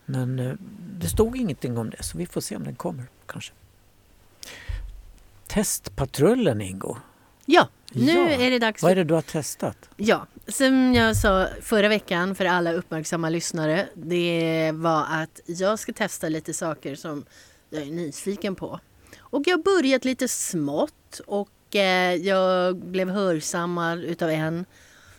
Men 0.05 0.39
eh, 0.39 0.55
det 0.99 1.09
stod 1.09 1.37
ingenting 1.37 1.79
om 1.79 1.91
det 1.91 2.03
så 2.03 2.19
vi 2.19 2.27
får 2.27 2.41
se 2.41 2.57
om 2.57 2.65
den 2.65 2.75
kommer 2.75 3.05
kanske. 3.27 3.53
Testpatrullen 5.49 6.61
Ingo. 6.61 6.97
Ja, 7.47 7.69
nu 7.93 8.13
ja. 8.13 8.29
är 8.29 8.51
det 8.51 8.59
dags. 8.59 8.83
Vad 8.83 8.93
är 8.93 8.97
det 8.97 9.05
du 9.05 9.15
har 9.15 9.23
testat? 9.23 9.91
Ja, 9.97 10.27
som 10.49 10.95
jag 10.95 11.17
sa 11.17 11.47
förra 11.63 11.89
veckan 11.89 12.35
för 12.35 12.45
alla 12.45 12.73
uppmärksamma 12.73 13.29
lyssnare. 13.29 13.89
Det 13.95 14.71
var 14.75 15.07
att 15.11 15.41
jag 15.47 15.79
ska 15.79 15.93
testa 15.93 16.29
lite 16.29 16.55
saker 16.55 16.95
som 16.95 17.25
jag 17.71 17.83
är 17.83 17.87
nyfiken 17.87 18.55
på. 18.55 18.81
Och 19.19 19.43
jag 19.47 19.57
har 19.57 19.63
börjat 19.63 20.05
lite 20.05 20.29
smått 20.29 21.21
och 21.27 21.77
eh, 21.77 22.15
jag 22.15 22.77
blev 22.77 23.09
hörsammad 23.09 24.05
utav 24.05 24.31
en 24.31 24.65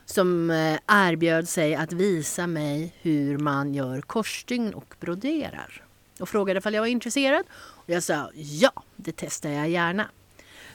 som 0.05 0.51
eh, 0.51 0.79
erbjöd 0.87 1.49
sig 1.49 1.75
att 1.75 1.93
visa 1.93 2.47
mig 2.47 2.93
hur 3.01 3.37
man 3.37 3.73
gör 3.73 4.01
korsstygn 4.01 4.73
och 4.73 4.95
broderar. 4.99 5.83
Och 6.19 6.29
frågade 6.29 6.57
ifall 6.57 6.73
jag 6.73 6.81
var 6.81 6.87
intresserad 6.87 7.45
Jag 7.85 8.03
sa 8.03 8.29
ja, 8.33 8.83
det 8.95 9.13
testar 9.17 9.49
jag 9.49 9.69
gärna. 9.69 10.09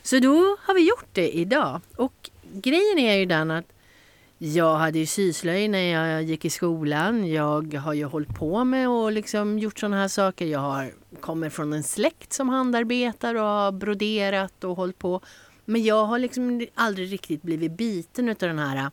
Så 0.05 0.19
då 0.19 0.57
har 0.61 0.75
vi 0.75 0.88
gjort 0.88 1.09
det 1.12 1.31
idag. 1.37 1.81
Och 1.97 2.31
grejen 2.53 2.99
är 2.99 3.14
ju 3.17 3.27
den 3.27 3.51
att 3.51 3.64
jag 4.38 4.77
hade 4.77 4.99
ju 4.99 5.07
syslöjd 5.07 5.71
när 5.71 5.93
jag 5.93 6.23
gick 6.23 6.45
i 6.45 6.51
skolan. 6.51 7.29
Jag 7.33 7.75
har 7.75 7.93
ju 7.93 8.05
hållit 8.05 8.35
på 8.35 8.64
med 8.64 8.88
och 8.88 9.12
liksom 9.12 9.59
gjort 9.59 9.79
sådana 9.79 9.97
här 9.97 10.09
saker. 10.09 10.47
Jag 10.47 10.59
har, 10.59 10.93
kommer 11.21 11.51
från 11.51 11.73
en 11.73 11.83
släkt 11.83 12.33
som 12.33 12.49
handarbetar 12.49 13.35
och 13.35 13.43
har 13.43 13.73
broderat 13.73 14.64
och 14.64 14.77
hållit 14.77 14.99
på. 14.99 15.21
Men 15.64 15.83
jag 15.83 16.05
har 16.05 16.19
liksom 16.19 16.67
aldrig 16.75 17.12
riktigt 17.12 17.43
blivit 17.43 17.73
biten 17.73 18.29
av 18.29 18.35
den 18.38 18.59
här 18.59 18.90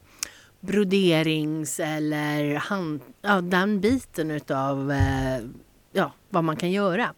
broderings 0.59 1.79
eller 1.79 2.55
hand, 2.55 3.01
ja, 3.21 3.41
den 3.41 3.81
biten 3.81 4.31
utav 4.31 4.91
eh, 4.91 5.39
ja, 5.91 6.11
vad 6.29 6.43
man 6.43 6.55
kan 6.55 6.71
göra. 6.71 7.13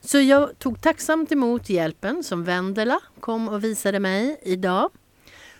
Så 0.00 0.20
jag 0.20 0.58
tog 0.58 0.80
tacksamt 0.80 1.32
emot 1.32 1.70
hjälpen 1.70 2.24
som 2.24 2.44
Vendela 2.44 3.00
kom 3.20 3.48
och 3.48 3.64
visade 3.64 4.00
mig 4.00 4.40
idag. 4.42 4.90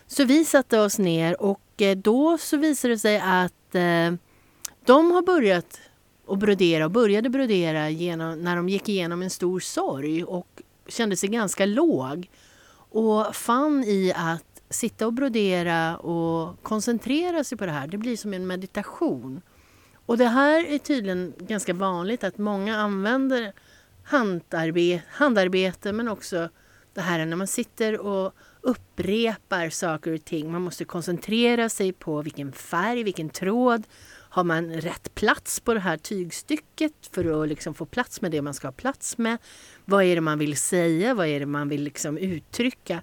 Så 0.06 0.24
vi 0.24 0.44
satte 0.44 0.80
oss 0.80 0.98
ner 0.98 1.42
och 1.42 1.82
eh, 1.82 1.96
då 1.96 2.38
så 2.38 2.56
visade 2.56 2.94
det 2.94 2.98
sig 2.98 3.18
att 3.18 3.74
eh, 3.74 4.12
de 4.84 5.10
har 5.10 5.22
börjat 5.22 5.80
att 6.28 6.38
brodera 6.38 6.84
och 6.84 6.90
började 6.90 7.30
brodera 7.30 7.90
genom, 7.90 8.42
när 8.42 8.56
de 8.56 8.68
gick 8.68 8.88
igenom 8.88 9.22
en 9.22 9.30
stor 9.30 9.60
sorg 9.60 10.24
och 10.24 10.62
kände 10.88 11.16
sig 11.16 11.28
ganska 11.28 11.66
låg. 11.66 12.30
Och 12.92 13.36
fann 13.36 13.84
i 13.84 14.12
att 14.16 14.62
sitta 14.70 15.06
och 15.06 15.12
brodera 15.12 15.96
och 15.96 16.62
koncentrera 16.62 17.44
sig 17.44 17.58
på 17.58 17.66
det 17.66 17.72
här, 17.72 17.86
det 17.86 17.98
blir 17.98 18.16
som 18.16 18.34
en 18.34 18.46
meditation. 18.46 19.42
Och 20.06 20.18
det 20.18 20.26
här 20.26 20.66
är 20.66 20.78
tydligen 20.78 21.32
ganska 21.38 21.74
vanligt 21.74 22.24
att 22.24 22.38
många 22.38 22.76
använder 22.76 23.52
handarbete, 24.10 25.02
handarbete 25.10 25.92
men 25.92 26.08
också 26.08 26.48
det 26.94 27.00
här 27.00 27.26
när 27.26 27.36
man 27.36 27.46
sitter 27.46 27.98
och 27.98 28.34
upprepar 28.60 29.70
saker 29.70 30.12
och 30.12 30.24
ting. 30.24 30.52
Man 30.52 30.62
måste 30.62 30.84
koncentrera 30.84 31.68
sig 31.68 31.92
på 31.92 32.22
vilken 32.22 32.52
färg, 32.52 33.02
vilken 33.02 33.30
tråd. 33.30 33.86
Har 34.32 34.44
man 34.44 34.72
rätt 34.72 35.14
plats 35.14 35.60
på 35.60 35.74
det 35.74 35.80
här 35.80 35.96
tygstycket 35.96 36.92
för 37.12 37.42
att 37.42 37.48
liksom 37.48 37.74
få 37.74 37.86
plats 37.86 38.20
med 38.20 38.30
det 38.30 38.42
man 38.42 38.54
ska 38.54 38.66
ha 38.66 38.72
plats 38.72 39.18
med? 39.18 39.38
Vad 39.84 40.04
är 40.04 40.14
det 40.14 40.20
man 40.20 40.38
vill 40.38 40.56
säga? 40.56 41.14
Vad 41.14 41.26
är 41.26 41.40
det 41.40 41.46
man 41.46 41.68
vill 41.68 41.82
liksom 41.82 42.18
uttrycka? 42.18 43.02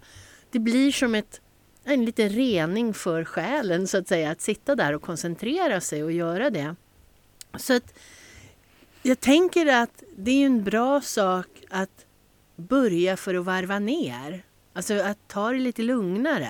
Det 0.52 0.60
blir 0.60 0.92
som 0.92 1.16
ett, 1.16 1.42
en 1.84 2.06
liten 2.06 2.30
rening 2.30 2.94
för 2.94 3.24
själen 3.24 3.88
så 3.88 3.98
att 3.98 4.08
säga, 4.08 4.32
att 4.32 4.42
sitta 4.42 4.76
där 4.76 4.94
och 4.94 5.02
koncentrera 5.02 5.82
sig 5.82 6.04
och 6.04 6.12
göra 6.12 6.50
det. 6.50 6.76
Så 7.58 7.76
att 7.76 7.94
jag 9.08 9.20
tänker 9.20 9.66
att 9.66 10.04
det 10.18 10.32
är 10.32 10.46
en 10.46 10.64
bra 10.64 11.02
sak 11.02 11.48
att 11.70 12.06
börja 12.56 13.18
för 13.18 13.36
att 13.36 13.46
varva 13.46 13.80
ner. 13.80 14.44
Alltså 14.74 14.94
att 14.94 15.28
ta 15.28 15.52
det 15.52 15.60
lite 15.60 15.82
lugnare. 15.82 16.50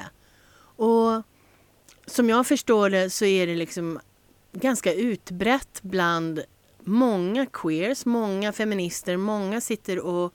Och 0.60 1.24
som 2.06 2.30
jag 2.30 2.48
förstår 2.48 2.90
det 2.90 3.10
så 3.10 3.26
är 3.26 3.48
det 3.48 3.56
liksom 3.56 4.00
ganska 4.52 4.94
utbrett 4.94 5.80
bland 5.82 6.42
många 6.80 7.46
queers, 7.46 8.06
många 8.06 8.54
feminister, 8.54 9.18
många 9.18 9.62
sitter 9.62 10.00
och 10.00 10.34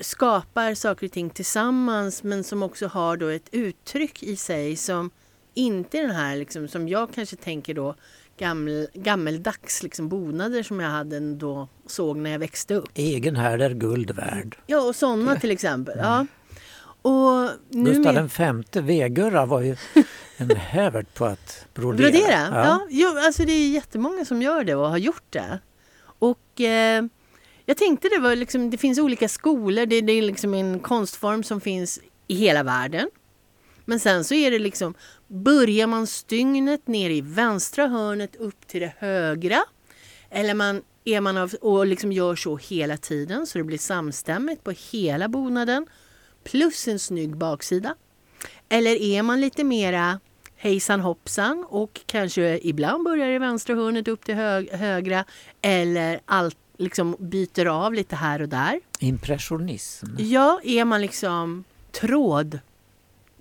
skapar 0.00 0.74
saker 0.74 1.06
och 1.06 1.12
ting 1.12 1.30
tillsammans 1.30 2.22
men 2.22 2.44
som 2.44 2.62
också 2.62 2.86
har 2.86 3.16
då 3.16 3.26
ett 3.26 3.48
uttryck 3.52 4.22
i 4.22 4.36
sig 4.36 4.76
som 4.76 5.10
inte 5.54 5.98
är 5.98 6.02
den 6.02 6.16
här 6.16 6.36
liksom, 6.36 6.68
som 6.68 6.88
jag 6.88 7.12
kanske 7.14 7.36
tänker 7.36 7.74
då 7.74 7.94
gammel, 8.40 8.88
gammeldags 8.94 9.82
liksom 9.82 10.08
bonader 10.08 10.62
som 10.62 10.80
jag 10.80 10.90
hade 10.90 11.34
då 11.34 11.68
såg 11.86 12.16
när 12.16 12.30
jag 12.30 12.38
växte 12.38 12.74
upp. 12.74 12.88
Egen 12.94 13.36
härd 13.36 13.62
är 13.62 13.70
guld 13.70 14.10
värd. 14.10 14.56
Ja, 14.66 14.80
och 14.80 14.96
sådana 14.96 15.36
till 15.36 15.50
exempel. 15.50 15.98
Ja. 15.98 16.26
Och 17.02 17.50
nu 17.68 17.94
Gustav 17.94 18.14
med... 18.14 18.32
femte, 18.32 18.80
Vegurra, 18.80 19.46
var 19.46 19.60
ju 19.60 19.76
en 20.36 20.50
hävert 20.56 21.14
på 21.14 21.24
att 21.24 21.66
brodera. 21.74 22.10
Brodera? 22.10 22.48
Ja. 22.52 22.86
ja. 22.90 23.26
Alltså 23.26 23.44
det 23.44 23.52
är 23.52 23.68
jättemånga 23.68 24.24
som 24.24 24.42
gör 24.42 24.64
det 24.64 24.74
och 24.74 24.88
har 24.88 24.98
gjort 24.98 25.30
det. 25.30 25.58
Och 26.02 26.60
eh, 26.60 27.04
jag 27.66 27.76
tänkte 27.76 28.08
det 28.08 28.20
var 28.20 28.36
liksom, 28.36 28.70
det 28.70 28.78
finns 28.78 28.98
olika 28.98 29.28
skolor, 29.28 29.86
det, 29.86 30.00
det 30.00 30.12
är 30.12 30.22
liksom 30.22 30.54
en 30.54 30.80
konstform 30.80 31.42
som 31.42 31.60
finns 31.60 32.00
i 32.26 32.34
hela 32.34 32.62
världen. 32.62 33.10
Men 33.90 34.00
sen 34.00 34.24
så 34.24 34.34
är 34.34 34.50
det 34.50 34.58
liksom, 34.58 34.94
börjar 35.28 35.86
man 35.86 36.06
stygnet 36.06 36.86
ner 36.86 37.10
i 37.10 37.20
vänstra 37.20 37.86
hörnet 37.86 38.36
upp 38.36 38.66
till 38.66 38.80
det 38.80 38.92
högra. 38.98 39.58
Eller 40.30 40.54
man, 40.54 40.82
är 41.04 41.20
man 41.20 41.36
av, 41.36 41.54
och 41.60 41.86
liksom 41.86 42.12
gör 42.12 42.36
så 42.36 42.56
hela 42.56 42.96
tiden 42.96 43.46
så 43.46 43.58
det 43.58 43.64
blir 43.64 43.78
samstämmigt 43.78 44.64
på 44.64 44.72
hela 44.90 45.28
bonaden. 45.28 45.86
Plus 46.44 46.88
en 46.88 46.98
snygg 46.98 47.36
baksida. 47.36 47.94
Eller 48.68 49.02
är 49.02 49.22
man 49.22 49.40
lite 49.40 49.64
mera 49.64 50.20
hejsan 50.56 51.00
hoppsan 51.00 51.66
och 51.68 52.00
kanske 52.06 52.58
ibland 52.62 53.04
börjar 53.04 53.28
i 53.28 53.38
vänstra 53.38 53.74
hörnet 53.74 54.08
upp 54.08 54.24
till 54.24 54.34
hög, 54.34 54.70
högra. 54.70 55.24
Eller 55.62 56.20
allt 56.24 56.58
liksom 56.78 57.16
byter 57.18 57.66
av 57.66 57.94
lite 57.94 58.16
här 58.16 58.42
och 58.42 58.48
där. 58.48 58.80
Impressionism. 58.98 60.06
Ja, 60.18 60.60
är 60.64 60.84
man 60.84 61.00
liksom 61.00 61.64
tråd 61.92 62.58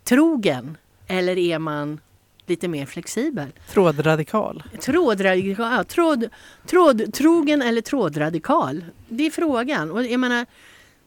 trogen 0.09 0.77
eller 1.07 1.37
är 1.37 1.59
man 1.59 1.99
lite 2.45 2.67
mer 2.67 2.85
flexibel? 2.85 3.47
Trådradikal. 3.69 4.63
Trådradikal, 4.79 5.71
ja, 5.71 5.83
tråd, 5.83 6.29
trådtrogen 6.65 7.61
eller 7.61 7.81
trådradikal? 7.81 8.85
Det 9.07 9.25
är 9.25 9.31
frågan. 9.31 9.91
Och 9.91 10.05
jag 10.05 10.19
menar, 10.19 10.45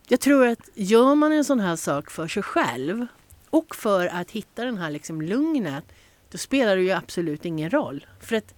jag 0.08 0.20
tror 0.20 0.46
att 0.46 0.68
gör 0.74 1.14
man 1.14 1.32
en 1.32 1.44
sån 1.44 1.60
här 1.60 1.76
sak 1.76 2.10
för 2.10 2.28
sig 2.28 2.42
själv 2.42 3.06
och 3.50 3.76
för 3.76 4.06
att 4.06 4.30
hitta 4.30 4.64
den 4.64 4.78
här 4.78 4.90
liksom 4.90 5.22
lugnet, 5.22 5.84
då 6.30 6.38
spelar 6.38 6.76
det 6.76 6.82
ju 6.82 6.92
absolut 6.92 7.44
ingen 7.44 7.70
roll. 7.70 8.06
För 8.20 8.36
att 8.36 8.54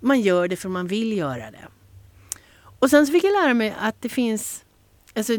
man 0.00 0.20
gör 0.20 0.48
det 0.48 0.56
för 0.56 0.68
man 0.68 0.86
vill 0.86 1.16
göra 1.16 1.50
det. 1.50 1.68
Och 2.78 2.90
sen 2.90 3.06
så 3.06 3.12
fick 3.12 3.24
jag 3.24 3.32
lära 3.32 3.54
mig 3.54 3.74
att 3.80 4.02
det 4.02 4.08
finns, 4.08 4.64
alltså 5.14 5.32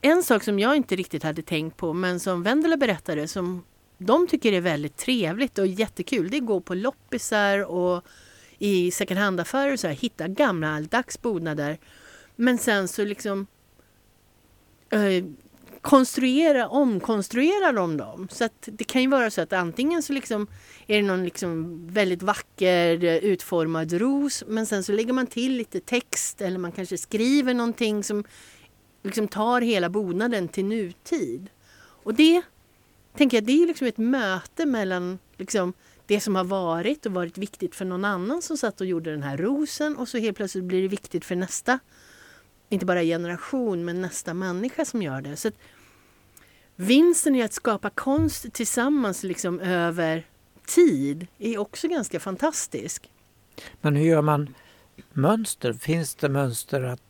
en 0.00 0.22
sak 0.22 0.44
som 0.44 0.58
jag 0.58 0.76
inte 0.76 0.96
riktigt 0.96 1.22
hade 1.22 1.42
tänkt 1.42 1.76
på 1.76 1.92
men 1.92 2.20
som 2.20 2.42
Vendela 2.42 2.76
berättade 2.76 3.28
som 3.28 3.64
de 3.98 4.26
tycker 4.26 4.52
är 4.52 4.60
väldigt 4.60 4.96
trevligt 4.96 5.58
och 5.58 5.66
jättekul 5.66 6.30
det 6.30 6.36
är 6.36 6.40
att 6.40 6.46
gå 6.46 6.60
på 6.60 6.74
loppisar 6.74 7.58
och 7.70 8.04
i 8.58 8.90
second 8.90 9.20
hand-affärer 9.20 9.72
och 9.72 9.80
så 9.80 9.86
här, 9.86 9.94
hitta 9.94 10.28
gamla 10.28 10.82
bonader. 11.22 11.78
Men 12.36 12.58
sen 12.58 12.88
så 12.88 13.04
liksom 13.04 13.46
eh, 14.90 15.24
konstruera, 15.80 16.68
omkonstruera 16.68 17.72
de 17.72 17.96
dem. 17.96 18.28
Så 18.30 18.44
att 18.44 18.68
det 18.72 18.84
kan 18.84 19.02
ju 19.02 19.08
vara 19.08 19.30
så 19.30 19.40
att 19.40 19.52
antingen 19.52 20.02
så 20.02 20.12
liksom 20.12 20.46
är 20.86 20.96
det 20.96 21.02
någon 21.02 21.24
liksom 21.24 21.80
väldigt 21.88 22.22
vacker 22.22 23.04
eh, 23.04 23.16
utformad 23.16 23.92
ros 23.92 24.44
men 24.46 24.66
sen 24.66 24.84
så 24.84 24.92
lägger 24.92 25.12
man 25.12 25.26
till 25.26 25.56
lite 25.56 25.80
text 25.80 26.40
eller 26.40 26.58
man 26.58 26.72
kanske 26.72 26.98
skriver 26.98 27.54
någonting 27.54 28.04
som 28.04 28.24
liksom 29.02 29.28
tar 29.28 29.60
hela 29.60 29.88
bonaden 29.88 30.48
till 30.48 30.64
nutid. 30.64 31.50
Och 31.80 32.14
det 32.14 32.42
tänker 33.16 33.36
jag, 33.36 33.44
det 33.44 33.62
är 33.62 33.66
liksom 33.66 33.86
ett 33.86 33.98
möte 33.98 34.66
mellan 34.66 35.18
liksom 35.36 35.72
det 36.06 36.20
som 36.20 36.36
har 36.36 36.44
varit 36.44 37.06
och 37.06 37.12
varit 37.12 37.38
viktigt 37.38 37.74
för 37.74 37.84
någon 37.84 38.04
annan 38.04 38.42
som 38.42 38.56
satt 38.56 38.80
och 38.80 38.86
gjorde 38.86 39.10
den 39.10 39.22
här 39.22 39.36
rosen 39.36 39.96
och 39.96 40.08
så 40.08 40.18
helt 40.18 40.36
plötsligt 40.36 40.64
blir 40.64 40.82
det 40.82 40.88
viktigt 40.88 41.24
för 41.24 41.36
nästa, 41.36 41.78
inte 42.68 42.86
bara 42.86 43.02
generation, 43.02 43.84
men 43.84 44.00
nästa 44.00 44.34
människa 44.34 44.84
som 44.84 45.02
gör 45.02 45.20
det. 45.20 45.36
Så 45.36 45.48
att 45.48 45.54
vinsten 46.76 47.36
i 47.36 47.42
att 47.42 47.52
skapa 47.52 47.90
konst 47.90 48.52
tillsammans 48.52 49.22
liksom 49.22 49.60
över 49.60 50.26
tid 50.66 51.26
är 51.38 51.58
också 51.58 51.88
ganska 51.88 52.20
fantastisk. 52.20 53.10
Men 53.80 53.96
hur 53.96 54.04
gör 54.04 54.22
man 54.22 54.54
mönster? 55.12 55.72
Finns 55.72 56.14
det 56.14 56.28
mönster 56.28 56.82
att 56.82 57.09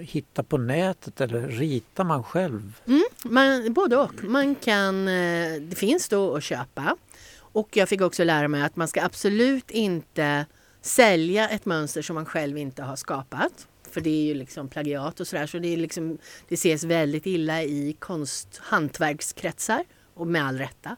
hitta 0.00 0.42
på 0.42 0.58
nätet 0.58 1.20
eller 1.20 1.48
ritar 1.48 2.04
man 2.04 2.24
själv? 2.24 2.80
Mm, 2.86 3.04
man, 3.24 3.72
både 3.72 3.96
och. 3.96 4.24
Man 4.24 4.54
kan, 4.54 5.08
eh, 5.08 5.60
det 5.60 5.76
finns 5.76 6.08
då 6.08 6.36
att 6.36 6.44
köpa. 6.44 6.96
Och 7.38 7.76
jag 7.76 7.88
fick 7.88 8.00
också 8.00 8.24
lära 8.24 8.48
mig 8.48 8.62
att 8.62 8.76
man 8.76 8.88
ska 8.88 9.02
absolut 9.02 9.70
inte 9.70 10.46
sälja 10.82 11.48
ett 11.48 11.64
mönster 11.64 12.02
som 12.02 12.14
man 12.14 12.26
själv 12.26 12.58
inte 12.58 12.82
har 12.82 12.96
skapat. 12.96 13.68
För 13.90 14.00
det 14.00 14.10
är 14.10 14.24
ju 14.24 14.34
liksom 14.34 14.68
plagiat 14.68 15.20
och 15.20 15.26
sådär. 15.26 15.46
Så 15.46 15.58
det, 15.58 15.68
är 15.68 15.76
liksom, 15.76 16.18
det 16.48 16.54
ses 16.54 16.84
väldigt 16.84 17.26
illa 17.26 17.62
i 17.62 17.96
konst, 17.98 18.60
hantverkskretsar 18.62 19.84
och 20.14 20.26
med 20.26 20.46
all 20.46 20.58
rätta. 20.58 20.96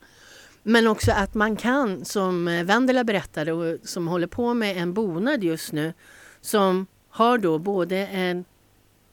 Men 0.62 0.86
också 0.86 1.12
att 1.12 1.34
man 1.34 1.56
kan, 1.56 2.04
som 2.04 2.44
Vendela 2.44 3.04
berättade 3.04 3.52
och 3.52 3.78
som 3.84 4.08
håller 4.08 4.26
på 4.26 4.54
med 4.54 4.76
en 4.76 4.94
bonad 4.94 5.44
just 5.44 5.72
nu, 5.72 5.92
som 6.40 6.86
har 7.16 7.38
då 7.38 7.58
både 7.58 8.06
en 8.06 8.44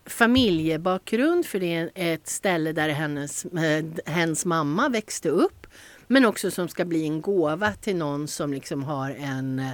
familjebakgrund, 0.06 1.46
för 1.46 1.60
det 1.60 1.74
är 1.74 1.92
ett 1.96 2.28
ställe 2.28 2.72
där 2.72 2.90
hennes, 2.90 3.46
eh, 3.46 3.86
hennes 4.06 4.46
mamma 4.46 4.90
växte 4.90 5.30
upp. 5.30 5.68
Men 6.08 6.26
också 6.26 6.52
som 6.52 6.68
ska 6.68 6.86
bli 6.86 7.06
en 7.06 7.22
gåva 7.22 7.74
till 7.74 7.96
någon 7.96 8.28
som 8.28 8.54
liksom 8.54 8.84
har 8.84 9.12
en 9.12 9.60
eh, 9.60 9.74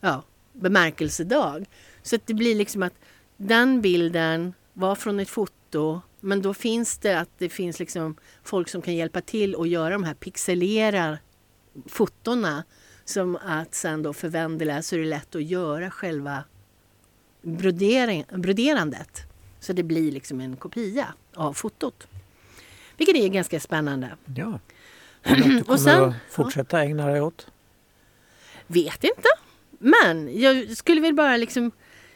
ja, 0.00 0.22
bemärkelsedag. 0.52 1.64
Så 2.02 2.18
det 2.24 2.34
blir 2.34 2.54
liksom 2.54 2.82
att 2.82 2.94
den 3.36 3.80
bilden 3.80 4.54
var 4.72 4.94
från 4.94 5.20
ett 5.20 5.28
foto 5.28 5.54
foto. 5.74 6.00
Men 6.20 6.42
då 6.42 6.54
finns 6.54 6.98
det 6.98 7.20
att 7.20 7.28
det 7.38 7.48
finns 7.48 7.78
liksom 7.78 8.16
folk 8.42 8.68
som 8.68 8.82
kan 8.82 8.94
hjälpa 8.94 9.20
till 9.20 9.54
och 9.54 9.66
göra 9.66 9.90
de 9.90 10.04
här 10.04 10.14
pixelera 10.14 11.18
fotona. 11.86 12.64
Som 13.06 13.36
att 13.36 13.74
sen 13.74 14.02
då 14.02 14.12
för 14.12 14.28
Vendela 14.28 14.82
så 14.82 14.96
är 14.96 15.00
det 15.00 15.06
lätt 15.06 15.34
att 15.34 15.42
göra 15.42 15.90
själva 15.90 16.44
brodering, 17.44 18.24
broderandet. 18.32 19.20
Så 19.60 19.72
det 19.72 19.82
blir 19.82 20.12
liksom 20.12 20.40
en 20.40 20.56
kopia 20.56 21.14
av 21.34 21.52
fotot. 21.52 22.06
Vilket 22.96 23.16
är 23.16 23.28
ganska 23.28 23.60
spännande. 23.60 24.16
Ja. 24.36 24.58
Du 25.22 25.64
kommer 25.64 25.78
sen- 25.78 26.02
att 26.02 26.14
fortsätta 26.30 26.82
ägna 26.82 27.06
dig 27.06 27.20
åt? 27.20 27.46
Vet 28.66 29.04
inte. 29.04 29.28
Men 29.78 30.40
jag 30.40 30.76
skulle 30.76 31.00
väl 31.00 31.14
bara 31.14 31.36
liksom... 31.36 31.70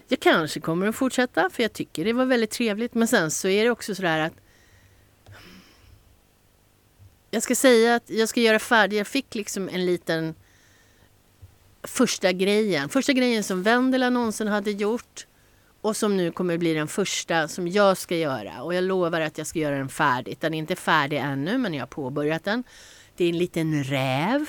Jag 0.08 0.20
kanske 0.20 0.60
kommer 0.60 0.86
att 0.86 0.96
fortsätta 0.96 1.50
för 1.50 1.62
jag 1.62 1.72
tycker 1.72 2.04
det 2.04 2.12
var 2.12 2.24
väldigt 2.24 2.50
trevligt. 2.50 2.94
Men 2.94 3.08
sen 3.08 3.30
så 3.30 3.48
är 3.48 3.64
det 3.64 3.70
också 3.70 3.94
sådär 3.94 4.18
att... 4.20 4.32
Jag 7.30 7.42
ska 7.42 7.54
säga 7.54 7.94
att 7.94 8.10
jag 8.10 8.28
ska 8.28 8.40
göra 8.40 8.58
färdigt. 8.58 8.98
Jag 8.98 9.06
fick 9.06 9.34
liksom 9.34 9.68
en 9.68 9.86
liten 9.86 10.34
första 11.82 12.32
grejen. 12.32 12.88
Första 12.88 13.12
grejen 13.12 13.44
som 13.44 13.62
Vendela 13.62 14.10
någonsin 14.10 14.48
hade 14.48 14.70
gjort. 14.70 15.26
Och 15.80 15.96
som 15.96 16.16
nu 16.16 16.30
kommer 16.30 16.58
bli 16.58 16.74
den 16.74 16.88
första 16.88 17.48
som 17.48 17.68
jag 17.68 17.96
ska 17.96 18.16
göra. 18.16 18.62
Och 18.62 18.74
jag 18.74 18.84
lovar 18.84 19.20
att 19.20 19.38
jag 19.38 19.46
ska 19.46 19.58
göra 19.58 19.78
den 19.78 19.88
färdigt. 19.88 20.40
Den 20.40 20.54
är 20.54 20.58
inte 20.58 20.76
färdig 20.76 21.16
ännu 21.16 21.58
men 21.58 21.74
jag 21.74 21.82
har 21.82 21.86
påbörjat 21.86 22.44
den. 22.44 22.64
Det 23.16 23.24
är 23.24 23.28
en 23.28 23.38
liten 23.38 23.84
räv 23.84 24.46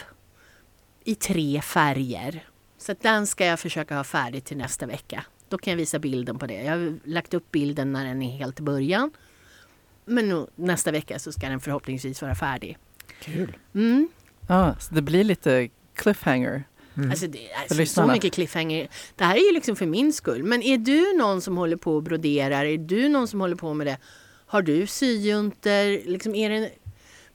i 1.03 1.15
tre 1.15 1.61
färger. 1.61 2.47
Så 2.77 2.91
att 2.91 3.01
den 3.01 3.27
ska 3.27 3.45
jag 3.45 3.59
försöka 3.59 3.95
ha 3.95 4.03
färdig 4.03 4.43
till 4.43 4.57
nästa 4.57 4.85
vecka. 4.85 5.25
Då 5.49 5.57
kan 5.57 5.71
jag 5.71 5.77
visa 5.77 5.99
bilden 5.99 6.39
på 6.39 6.47
det. 6.47 6.63
Jag 6.63 6.71
har 6.71 6.99
lagt 7.03 7.33
upp 7.33 7.51
bilden 7.51 7.93
när 7.93 8.05
den 8.05 8.21
är 8.21 8.37
helt 8.37 8.59
i 8.59 8.63
början. 8.63 9.11
Men 10.05 10.29
nu, 10.29 10.47
nästa 10.55 10.91
vecka 10.91 11.19
så 11.19 11.31
ska 11.31 11.49
den 11.49 11.59
förhoppningsvis 11.59 12.21
vara 12.21 12.35
färdig. 12.35 12.77
Kul. 13.21 13.57
Mm. 13.73 14.09
Ah, 14.47 14.75
så 14.79 14.95
det 14.95 15.01
blir 15.01 15.23
lite 15.23 15.69
cliffhanger. 15.95 16.63
Mm. 16.97 17.09
Alltså 17.11 17.27
det 17.27 17.51
är 17.51 17.67
så 17.67 17.73
lyssnarna. 17.73 18.13
mycket 18.13 18.33
cliffhanger. 18.33 18.87
Det 19.15 19.23
här 19.23 19.35
är 19.35 19.47
ju 19.47 19.53
liksom 19.53 19.75
för 19.75 19.85
min 19.85 20.13
skull. 20.13 20.43
Men 20.43 20.63
är 20.63 20.77
du 20.77 21.17
någon 21.17 21.41
som 21.41 21.57
håller 21.57 21.77
på 21.77 21.95
och 21.95 22.03
broderar? 22.03 22.65
Är 22.65 22.77
du 22.77 23.09
någon 23.09 23.27
som 23.27 23.41
håller 23.41 23.55
på 23.55 23.73
med 23.73 23.87
det? 23.87 23.97
Har 24.45 24.61
du 24.61 24.87
syjuntor? 24.87 26.09
Liksom 26.09 26.35
är 26.35 26.49
det, 26.49 26.71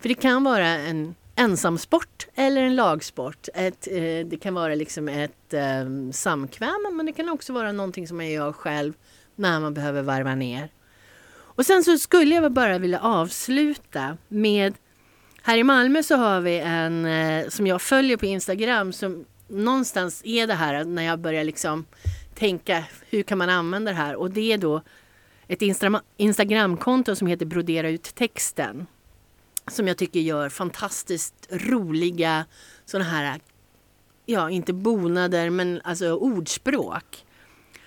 för 0.00 0.08
det 0.08 0.14
kan 0.14 0.44
vara 0.44 0.68
en 0.68 1.14
ensamsport 1.36 2.26
eller 2.34 2.62
en 2.62 2.76
lagsport. 2.76 3.48
Ett, 3.54 3.88
eh, 3.90 4.26
det 4.26 4.38
kan 4.40 4.54
vara 4.54 4.74
liksom 4.74 5.08
ett 5.08 5.54
eh, 5.54 6.10
samkväm 6.12 6.92
men 6.92 7.06
det 7.06 7.12
kan 7.12 7.28
också 7.28 7.52
vara 7.52 7.72
någonting 7.72 8.08
som 8.08 8.16
man 8.16 8.30
gör 8.30 8.52
själv 8.52 8.92
när 9.36 9.60
man 9.60 9.74
behöver 9.74 10.02
varva 10.02 10.34
ner. 10.34 10.68
Och 11.34 11.66
sen 11.66 11.84
så 11.84 11.98
skulle 11.98 12.34
jag 12.34 12.52
bara 12.52 12.78
vilja 12.78 13.00
avsluta 13.00 14.16
med 14.28 14.74
här 15.42 15.58
i 15.58 15.64
Malmö 15.64 16.02
så 16.02 16.16
har 16.16 16.40
vi 16.40 16.58
en 16.58 17.04
eh, 17.04 17.48
som 17.48 17.66
jag 17.66 17.82
följer 17.82 18.16
på 18.16 18.26
Instagram 18.26 18.92
som 18.92 19.24
någonstans 19.48 20.22
är 20.24 20.46
det 20.46 20.54
här 20.54 20.84
när 20.84 21.02
jag 21.02 21.18
börjar 21.18 21.44
liksom 21.44 21.86
tänka 22.34 22.84
hur 23.10 23.22
kan 23.22 23.38
man 23.38 23.50
använda 23.50 23.90
det 23.90 23.96
här 23.96 24.16
och 24.16 24.30
det 24.30 24.52
är 24.52 24.58
då 24.58 24.82
ett 25.48 25.62
Instagramkonto 26.16 27.16
som 27.16 27.26
heter 27.26 27.46
Brodera 27.46 27.88
ut 27.88 28.14
texten 28.14 28.86
som 29.70 29.88
jag 29.88 29.96
tycker 29.96 30.20
gör 30.20 30.48
fantastiskt 30.48 31.48
roliga 31.50 32.44
sådana 32.84 33.10
här, 33.10 33.40
ja 34.26 34.50
inte 34.50 34.72
bonader 34.72 35.50
men 35.50 35.80
alltså 35.84 36.12
ordspråk. 36.12 37.24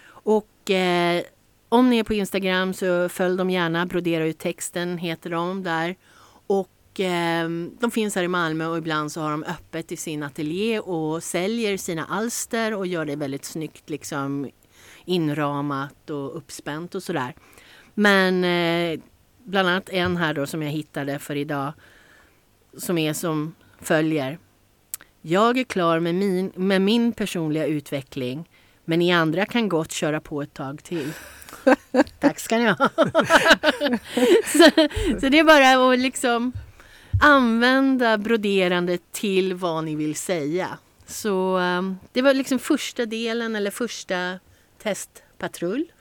Och 0.07 0.71
eh, 0.71 1.23
om 1.69 1.89
ni 1.89 1.97
är 1.97 2.03
på 2.03 2.13
Instagram 2.13 2.73
så 2.73 3.09
följ 3.09 3.37
dem 3.37 3.49
gärna, 3.49 3.85
Brodera 3.85 4.25
ut 4.25 4.39
texten 4.39 4.97
heter 4.97 5.29
de 5.29 5.63
där. 5.63 5.95
Och 6.47 6.69
eh, 6.99 7.49
de 7.79 7.91
finns 7.91 8.15
här 8.15 8.23
i 8.23 8.27
Malmö 8.27 8.65
och 8.65 8.77
ibland 8.77 9.11
så 9.11 9.21
har 9.21 9.31
de 9.31 9.43
öppet 9.43 9.91
i 9.91 9.97
sin 9.97 10.23
ateljé 10.23 10.79
och 10.79 11.23
säljer 11.23 11.77
sina 11.77 12.05
alster 12.05 12.73
och 12.73 12.87
gör 12.87 13.05
det 13.05 13.15
väldigt 13.15 13.45
snyggt 13.45 13.89
liksom 13.89 14.49
inramat 15.05 16.09
och 16.09 16.37
uppspänt 16.37 16.95
och 16.95 17.03
sådär. 17.03 17.35
Men 17.93 18.43
eh, 18.43 18.99
bland 19.43 19.69
annat 19.69 19.89
en 19.89 20.17
här 20.17 20.33
då 20.33 20.45
som 20.45 20.61
jag 20.63 20.71
hittade 20.71 21.19
för 21.19 21.35
idag 21.35 21.73
som 22.77 22.97
är 22.97 23.13
som 23.13 23.55
följer. 23.81 24.39
Jag 25.21 25.57
är 25.57 25.63
klar 25.63 25.99
med 25.99 26.15
min, 26.15 26.51
med 26.55 26.81
min 26.81 27.11
personliga 27.11 27.65
utveckling 27.65 28.49
men 28.85 28.99
ni 28.99 29.11
andra 29.11 29.45
kan 29.45 29.69
gott 29.69 29.91
köra 29.91 30.21
på 30.21 30.41
ett 30.41 30.53
tag 30.53 30.83
till. 30.83 31.11
Tack 32.19 32.39
ska 32.39 32.57
ni 32.57 32.65
ha. 32.65 32.75
så, 34.45 34.69
så 35.19 35.29
det 35.29 35.39
är 35.39 35.43
bara 35.43 35.91
att 35.91 35.99
liksom 35.99 36.51
använda 37.21 38.17
broderandet 38.17 39.01
till 39.11 39.53
vad 39.53 39.83
ni 39.83 39.95
vill 39.95 40.15
säga. 40.15 40.77
Så 41.05 41.57
ehm, 41.57 41.97
det 42.11 42.21
var 42.21 42.33
liksom 42.33 42.59
första 42.59 43.05
delen 43.05 43.55
eller 43.55 43.71
första 43.71 44.39
testpatrull. 44.83 45.91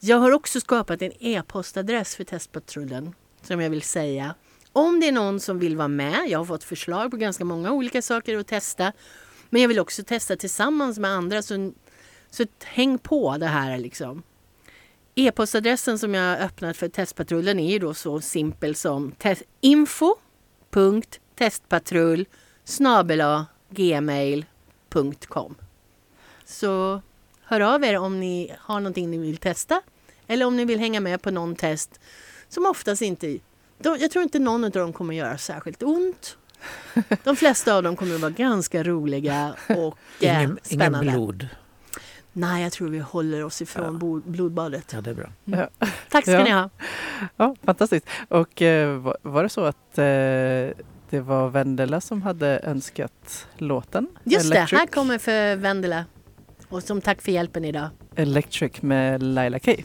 Jag 0.00 0.16
har 0.16 0.32
också 0.32 0.60
skapat 0.60 1.02
en 1.02 1.12
e-postadress 1.20 2.16
för 2.16 2.24
testpatrullen 2.24 3.14
som 3.42 3.60
jag 3.60 3.70
vill 3.70 3.82
säga. 3.82 4.34
Om 4.72 5.00
det 5.00 5.08
är 5.08 5.12
någon 5.12 5.40
som 5.40 5.58
vill 5.58 5.76
vara 5.76 5.88
med, 5.88 6.20
jag 6.28 6.38
har 6.38 6.44
fått 6.44 6.64
förslag 6.64 7.10
på 7.10 7.16
ganska 7.16 7.44
många 7.44 7.72
olika 7.72 8.02
saker 8.02 8.38
att 8.38 8.46
testa. 8.46 8.92
Men 9.50 9.62
jag 9.62 9.68
vill 9.68 9.78
också 9.78 10.02
testa 10.02 10.36
tillsammans 10.36 10.98
med 10.98 11.10
andra 11.10 11.42
så, 11.42 11.72
så 12.30 12.44
häng 12.64 12.98
på 12.98 13.36
det 13.36 13.46
här 13.46 13.78
liksom. 13.78 14.22
E-postadressen 15.14 15.98
som 15.98 16.14
jag 16.14 16.36
har 16.36 16.44
öppnat 16.44 16.76
för 16.76 16.88
testpatrullen 16.88 17.58
är 17.58 17.72
ju 17.72 17.78
då 17.78 17.94
så 17.94 18.20
simpel 18.20 18.74
som 18.74 19.14
info 19.60 20.16
info.testpatrull 20.76 22.26
snabela 22.64 23.46
gmail.com 23.70 25.54
Så 26.44 27.02
hör 27.44 27.60
av 27.60 27.84
er 27.84 27.98
om 27.98 28.20
ni 28.20 28.54
har 28.58 28.80
någonting 28.80 29.10
ni 29.10 29.18
vill 29.18 29.36
testa 29.36 29.82
eller 30.26 30.46
om 30.46 30.56
ni 30.56 30.64
vill 30.64 30.78
hänga 30.78 31.00
med 31.00 31.22
på 31.22 31.30
någon 31.30 31.56
test 31.56 32.00
som 32.48 32.66
oftast 32.66 33.02
inte... 33.02 33.38
Jag 33.82 34.10
tror 34.10 34.22
inte 34.22 34.38
någon 34.38 34.64
av 34.64 34.70
dem 34.70 34.92
kommer 34.92 35.14
göra 35.14 35.38
särskilt 35.38 35.82
ont. 35.82 36.36
De 37.24 37.36
flesta 37.36 37.74
av 37.76 37.82
dem 37.82 37.96
kommer 37.96 38.14
att 38.14 38.20
vara 38.20 38.30
ganska 38.30 38.82
roliga 38.82 39.54
och 39.68 39.74
eh, 40.20 40.38
Ingen, 40.38 40.40
ingen 40.50 40.58
spännande. 40.64 41.12
blod. 41.12 41.48
Nej, 42.32 42.62
jag 42.62 42.72
tror 42.72 42.88
vi 42.88 42.98
håller 42.98 43.44
oss 43.44 43.62
ifrån 43.62 43.98
Ja. 44.24 44.30
blodbadet. 44.30 44.92
Ja, 44.92 45.00
det 45.00 45.10
är 45.10 45.14
bra. 45.14 45.68
Tack 46.10 46.24
ska 46.24 46.32
Ja. 46.32 46.44
ni 46.44 46.50
ha. 46.50 46.70
Ja, 47.36 47.56
fantastiskt. 47.64 48.06
Och 48.28 48.62
eh, 48.62 49.14
var, 49.22 49.42
det 49.42 49.48
så 49.48 49.64
att 49.64 49.98
eh, 49.98 50.04
det 51.10 51.20
var 51.20 51.48
Vendela 51.48 52.00
som 52.00 52.22
hade 52.22 52.58
önskat 52.64 53.46
låten? 53.56 54.06
Just 54.24 54.44
Electric, 54.44 54.70
det, 54.70 54.76
här 54.76 54.86
kommer 54.86 55.18
för 55.18 55.56
Vendela. 55.56 56.04
Och 56.68 56.82
som 56.82 57.00
tack 57.00 57.22
för 57.22 57.32
hjälpen 57.32 57.64
idag. 57.64 57.88
Electric 58.14 58.82
med 58.82 59.22
Laila 59.22 59.58
K. 59.58 59.72
Eller 59.72 59.84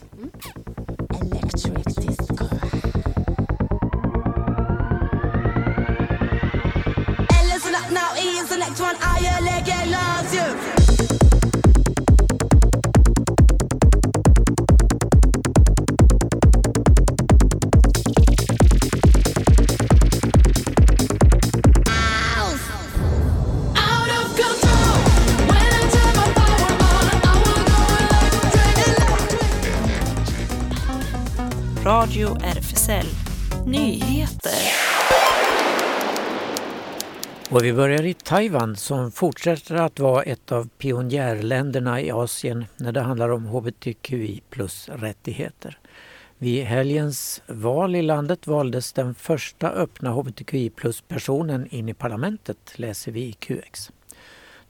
Radio 32.08 32.36
RFSL 32.36 33.06
Nyheter. 33.66 34.52
Och 37.50 37.64
vi 37.64 37.72
börjar 37.72 38.06
i 38.06 38.14
Taiwan 38.14 38.76
som 38.76 39.12
fortsätter 39.12 39.74
att 39.74 39.98
vara 39.98 40.22
ett 40.22 40.52
av 40.52 40.68
pionjärländerna 40.78 42.00
i 42.00 42.10
Asien 42.10 42.64
när 42.76 42.92
det 42.92 43.00
handlar 43.00 43.28
om 43.28 43.46
hbtqi 43.46 44.40
plus 44.50 44.88
rättigheter. 44.88 45.78
Vid 46.38 46.64
helgens 46.64 47.42
val 47.46 47.96
i 47.96 48.02
landet 48.02 48.46
valdes 48.46 48.92
den 48.92 49.14
första 49.14 49.70
öppna 49.70 50.10
hbtqi 50.10 50.70
plus 50.70 51.00
personen 51.00 51.66
in 51.70 51.88
i 51.88 51.94
parlamentet, 51.94 52.72
läser 52.74 53.12
vi 53.12 53.20
i 53.20 53.32
QX. 53.32 53.90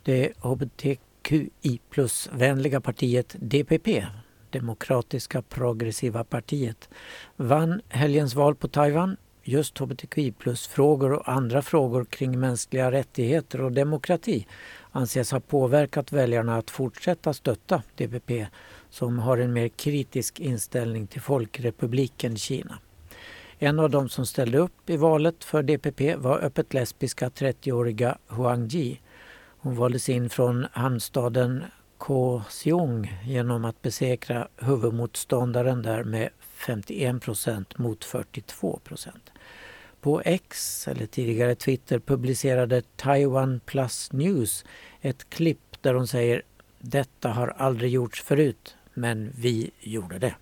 Det 0.03 0.33
hbtqi 0.39 1.81
plus 1.91 2.29
vänliga 2.33 2.81
partiet 2.81 3.37
DPP, 3.39 4.07
Demokratiska 4.51 5.43
progressiva 5.43 6.25
partiet, 6.25 6.89
vann 7.37 7.81
helgens 7.89 8.35
val 8.35 8.55
på 8.55 8.69
Taiwan 8.69 9.17
just 9.49 9.79
hbtqi 9.79 10.33
plus-frågor 10.33 11.13
och 11.13 11.29
andra 11.29 11.63
frågor 11.63 12.05
kring 12.05 12.41
mänskliga 12.41 12.91
rättigheter 12.91 13.61
och 13.61 13.73
demokrati 13.73 14.47
anses 14.93 15.33
ha 15.33 15.41
påverkat 15.41 16.13
väljarna 16.13 16.57
att 16.57 16.71
fortsätta 16.71 17.33
stötta 17.33 17.83
DPP 17.97 18.47
som 18.91 19.19
har 19.19 19.39
en 19.39 19.53
mer 19.53 19.69
kritisk 19.69 20.41
inställning 20.41 21.07
till 21.07 21.21
Folkrepubliken 21.21 22.37
Kina. 22.37 22.79
En 23.59 23.79
av 23.79 23.91
de 23.91 24.09
som 24.09 24.27
ställde 24.27 24.59
upp 24.59 24.91
i 24.91 24.97
valet 24.97 25.45
för 25.45 25.63
DPP 25.63 26.17
var 26.17 26.39
öppet 26.39 26.75
lesbiska 26.75 27.29
30-åriga 27.29 28.19
Huang 28.27 28.67
Ji. 28.67 29.01
Hon 29.61 29.77
valdes 29.77 30.09
in 30.09 30.31
från 30.31 30.67
hamnstaden 30.73 31.65
Kaohsiung 31.99 33.21
genom 33.25 33.65
att 33.65 33.83
besegra 33.83 34.49
huvudmotståndaren 34.57 35.83
där 35.83 36.05
med 36.05 36.31
51 36.41 37.23
procent 37.23 37.79
mot 37.79 38.05
42 38.05 38.81
procent. 38.85 39.33
På 40.01 40.23
X, 40.25 40.89
eller 40.89 41.07
tidigare 41.07 41.55
Twitter, 41.55 41.99
publicerade 41.99 42.83
Taiwan 42.97 43.61
Plus 43.67 44.13
News 44.13 44.65
ett 45.01 45.31
klipp 45.31 45.83
där 45.83 45.95
hon 45.95 46.07
säger 46.07 46.43
Detta 46.79 47.29
har 47.29 47.49
aldrig 47.49 47.91
gjorts 47.91 48.23
förut, 48.23 48.77
men 48.95 49.33
vi 49.37 49.71
gjorde 49.81 50.19
det. 50.19 50.35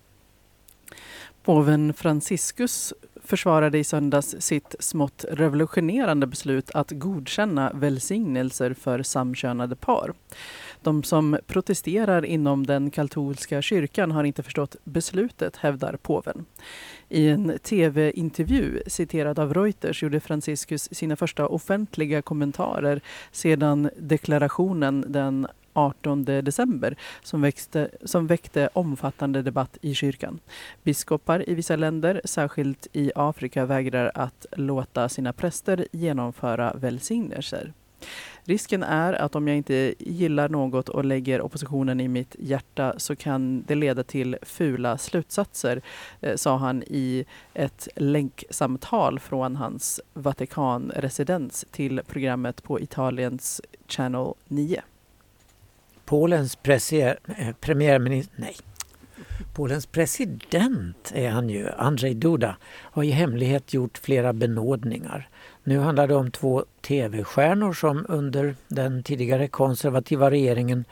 Påven 1.43 1.93
Franciscus 1.93 2.93
försvarade 3.23 3.77
i 3.77 3.83
söndags 3.83 4.35
sitt 4.39 4.75
smått 4.79 5.25
revolutionerande 5.31 6.27
beslut 6.27 6.71
att 6.71 6.91
godkänna 6.91 7.71
välsignelser 7.73 8.73
för 8.73 9.03
samkönade 9.03 9.75
par. 9.75 10.13
De 10.81 11.03
som 11.03 11.37
protesterar 11.47 12.25
inom 12.25 12.65
den 12.65 12.91
katolska 12.91 13.61
kyrkan 13.61 14.11
har 14.11 14.23
inte 14.23 14.43
förstått 14.43 14.75
beslutet, 14.83 15.55
hävdar 15.55 15.97
påven. 16.01 16.45
I 17.09 17.29
en 17.29 17.59
tv-intervju 17.63 18.81
citerad 18.87 19.39
av 19.39 19.53
Reuters 19.53 20.03
gjorde 20.03 20.19
Franciscus 20.19 20.89
sina 20.91 21.15
första 21.15 21.47
offentliga 21.47 22.21
kommentarer 22.21 23.01
sedan 23.31 23.89
deklarationen 23.97 25.05
den 25.07 25.47
18 25.77 26.25
december 26.25 26.95
som, 27.23 27.41
växte, 27.41 27.89
som 28.03 28.27
väckte 28.27 28.69
omfattande 28.73 29.41
debatt 29.41 29.77
i 29.81 29.95
kyrkan. 29.95 30.39
Biskopar 30.83 31.49
i 31.49 31.53
vissa 31.53 31.75
länder, 31.75 32.21
särskilt 32.25 32.87
i 32.93 33.11
Afrika, 33.15 33.65
vägrar 33.65 34.11
att 34.15 34.45
låta 34.51 35.09
sina 35.09 35.33
präster 35.33 35.87
genomföra 35.91 36.73
välsignelser. 36.73 37.73
Risken 38.47 38.83
är 38.83 39.13
att 39.13 39.35
om 39.35 39.47
jag 39.47 39.57
inte 39.57 39.93
gillar 39.99 40.49
något 40.49 40.89
och 40.89 41.05
lägger 41.05 41.41
oppositionen 41.41 41.99
i 41.99 42.07
mitt 42.07 42.35
hjärta 42.39 42.93
så 42.97 43.15
kan 43.15 43.63
det 43.67 43.75
leda 43.75 44.03
till 44.03 44.37
fula 44.41 44.97
slutsatser, 44.97 45.81
eh, 46.21 46.35
sa 46.35 46.57
han 46.57 46.83
i 46.87 47.25
ett 47.53 47.87
länksamtal 47.95 49.19
från 49.19 49.55
hans 49.55 50.01
Vatikanresidens 50.13 51.65
till 51.71 52.01
programmet 52.07 52.63
på 52.63 52.79
Italiens 52.79 53.61
Channel 53.87 54.33
9. 54.47 54.81
Polens 56.05 56.55
presier, 56.55 57.19
eh, 57.37 57.55
premiärminister, 57.59 58.35
nej, 58.37 58.55
Polens 59.53 59.85
president 59.85 61.11
är 61.15 61.29
han 61.29 61.49
ju, 61.49 61.69
Andrzej 61.69 62.13
Duda, 62.13 62.57
har 62.65 63.03
i 63.03 63.11
hemlighet 63.11 63.73
gjort 63.73 63.97
flera 63.97 64.33
benådningar. 64.33 65.29
Nu 65.67 65.79
handlar 65.79 66.07
det 66.07 66.15
om 66.15 66.31
två 66.31 66.65
tv-stjärnor 66.81 67.73
som 67.73 68.05
under 68.09 68.55
den 68.67 69.03
tidigare 69.03 69.47
konservativa 69.47 70.31
regeringen 70.31 70.85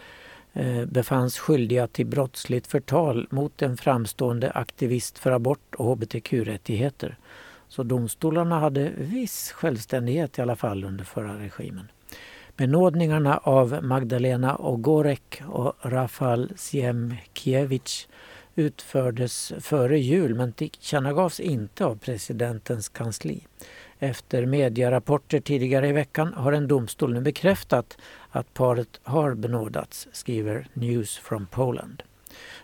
eh, 0.53 0.85
befanns 0.85 1.39
skyldiga 1.39 1.87
till 1.87 2.05
brottsligt 2.05 2.67
förtal 2.67 3.27
mot 3.29 3.61
en 3.61 3.77
framstående 3.77 4.51
aktivist 4.51 5.19
för 5.19 5.31
abort 5.31 5.75
och 5.75 5.85
hbtq-rättigheter. 5.85 7.17
Så 7.67 7.83
domstolarna 7.83 8.59
hade 8.59 8.91
viss 8.97 9.51
självständighet 9.51 10.39
i 10.39 10.41
alla 10.41 10.55
fall 10.55 10.83
under 10.83 11.03
förra 11.03 11.39
regimen. 11.39 11.87
Benådningarna 12.57 13.37
av 13.37 13.79
Magdalena 13.83 14.57
Ogorek 14.57 15.41
och 15.47 15.73
Rafal 15.81 16.51
Siemkiewicz 16.55 18.07
utfördes 18.55 19.53
före 19.59 19.99
jul 19.99 20.35
men 20.35 20.53
tillkännagavs 20.53 21.39
inte 21.39 21.85
av 21.85 21.95
presidentens 21.97 22.89
kansli. 22.89 23.41
Efter 23.99 24.45
medierapporter 24.45 25.39
tidigare 25.39 25.87
i 25.87 25.91
veckan 25.91 26.33
har 26.33 26.51
en 26.51 26.67
domstol 26.67 27.13
nu 27.13 27.21
bekräftat 27.21 27.97
att 28.29 28.53
paret 28.53 28.99
har 29.03 29.33
benådats, 29.33 30.07
skriver 30.11 30.67
News 30.73 31.17
from 31.17 31.47
Poland. 31.51 32.03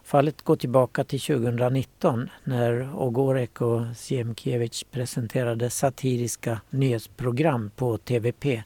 Fallet 0.03 0.41
går 0.41 0.55
tillbaka 0.55 1.03
till 1.03 1.21
2019 1.21 2.29
när 2.43 2.95
Ogorek 2.95 3.61
och 3.61 3.81
Siemkiewicz 3.95 4.83
presenterade 4.83 5.69
satiriska 5.69 6.61
nyhetsprogram 6.69 7.71
på 7.75 7.97
TVP 7.97 8.63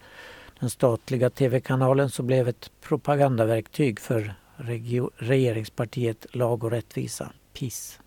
den 0.60 0.70
statliga 0.70 1.30
tv-kanalen 1.30 2.10
som 2.10 2.28
blev 2.28 2.48
ett 2.48 2.72
propagandaverktyg 2.82 4.00
för 4.00 4.34
regeringspartiet 5.18 6.26
Lag 6.32 6.64
och 6.64 6.72
rättvisa, 6.72 7.32
PIS. 7.54 8.00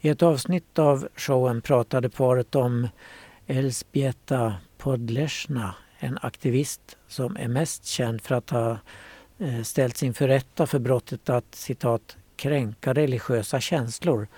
I 0.00 0.08
ett 0.08 0.22
avsnitt 0.22 0.78
av 0.78 1.08
showen 1.16 1.62
pratade 1.62 2.08
paret 2.08 2.54
om 2.54 2.88
Elzbieta 3.46 4.54
Podlesna, 4.78 5.74
en 5.98 6.18
aktivist 6.22 6.96
som 7.08 7.36
är 7.36 7.48
mest 7.48 7.84
känd 7.84 8.20
för 8.20 8.34
att 8.34 8.50
ha 8.50 8.78
eh, 9.38 9.62
ställts 9.62 10.02
inför 10.02 10.28
rätta 10.28 10.66
för 10.66 10.78
brottet 10.78 11.30
att 11.30 11.54
citat 11.54 12.16
kränka 12.36 12.92
religiösa 12.94 13.60
känslor 13.60 14.28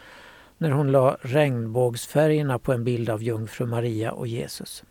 när 0.59 0.71
hon 0.71 0.92
la 0.92 1.16
regnbågsfärgerna 1.21 2.59
på 2.59 2.73
en 2.73 2.85
bild 2.85 3.11
av 3.11 3.23
jungfru 3.23 3.66
Maria 3.66 4.12
och 4.12 4.27
Jesus. 4.27 4.85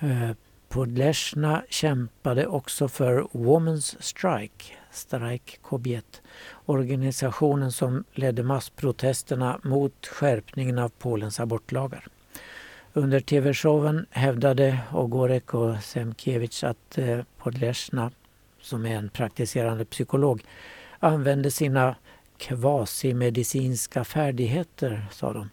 Eh, 0.00 0.30
Podlesna 0.68 1.64
kämpade 1.68 2.46
också 2.46 2.88
för 2.88 3.22
Women's 3.22 3.96
Strike, 4.00 4.74
Strike 4.90 5.58
Kobiet, 5.62 6.22
organisationen 6.66 7.72
som 7.72 8.04
ledde 8.12 8.42
massprotesterna 8.42 9.60
mot 9.62 10.06
skärpningen 10.06 10.78
av 10.78 10.88
Polens 10.88 11.40
abortlagar. 11.40 12.08
Under 12.94 13.20
tv-showen 13.20 14.06
hävdade 14.10 14.78
Ogorek 14.92 15.54
och 15.54 15.82
Semkiewicz 15.82 16.64
att 16.64 16.98
eh, 16.98 17.20
Podlesna, 17.38 18.10
som 18.60 18.86
är 18.86 18.96
en 18.96 19.08
praktiserande 19.08 19.84
psykolog, 19.84 20.44
använde 20.98 21.50
sina 21.50 21.96
kvasimedicinska 22.38 24.04
färdigheter, 24.04 25.06
sa 25.10 25.32
de, 25.32 25.50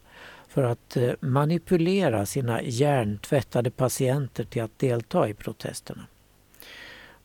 för 0.48 0.62
att 0.62 0.96
eh, 0.96 1.12
manipulera 1.20 2.26
sina 2.26 2.62
hjärntvättade 2.62 3.70
patienter 3.70 4.44
till 4.44 4.62
att 4.62 4.78
delta 4.78 5.28
i 5.28 5.34
protesterna. 5.34 6.06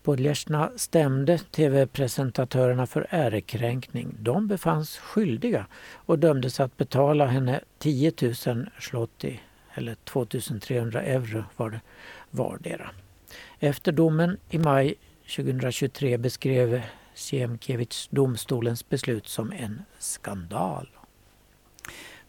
Podlesjna 0.04 0.72
stämde 0.76 1.38
tv-presentatörerna 1.38 2.88
för 2.88 3.08
ärekränkning. 3.10 4.16
De 4.20 4.48
befanns 4.48 4.98
skyldiga 4.98 5.66
och 5.94 6.20
dömdes 6.20 6.60
att 6.60 6.78
betala 6.78 7.26
henne 7.26 7.60
10 7.78 8.14
000 8.22 8.34
zloty, 8.80 9.38
eller 9.76 9.96
2300 9.96 11.02
euro 11.02 11.44
var 11.58 11.70
det 11.70 11.82
vardera. 12.32 12.90
Efter 13.60 13.92
domen 13.92 14.38
i 14.50 14.58
maj 14.58 14.94
2023 15.28 16.18
beskrev 16.18 16.82
Siemkiewicz 17.14 18.08
domstolens 18.12 18.90
beslut 18.90 19.28
som 19.28 19.52
en 19.52 19.82
skandal. 20.00 20.88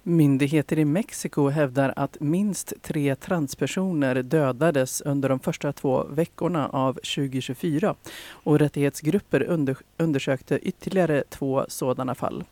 Myndigheter 0.08 0.78
i 0.78 0.84
Mexiko 0.84 1.48
hävdar 1.48 1.92
att 1.96 2.16
minst 2.20 2.72
tre 2.82 3.14
transpersoner 3.14 4.22
dödades 4.22 5.00
under 5.00 5.28
de 5.28 5.40
första 5.40 5.72
två 5.72 6.04
veckorna 6.04 6.68
av 6.68 6.92
2024 6.92 7.94
och 8.28 8.58
rättighetsgrupper 8.58 9.42
under, 9.42 9.76
undersökte 9.96 10.58
ytterligare 10.58 11.24
två 11.28 11.64
sådana 11.68 12.14
fall. 12.14 12.44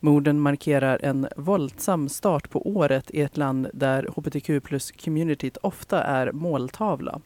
Morden 0.00 0.40
markerar 0.40 0.98
en 1.02 1.28
våldsam 1.36 2.08
start 2.08 2.50
på 2.50 2.68
året 2.68 3.10
i 3.10 3.20
ett 3.20 3.36
land 3.36 3.68
där 3.72 4.08
hbtq 4.16 4.64
plus-communityt 4.64 5.56
ofta 5.62 6.02
är 6.02 6.32
måltavla. 6.32 7.20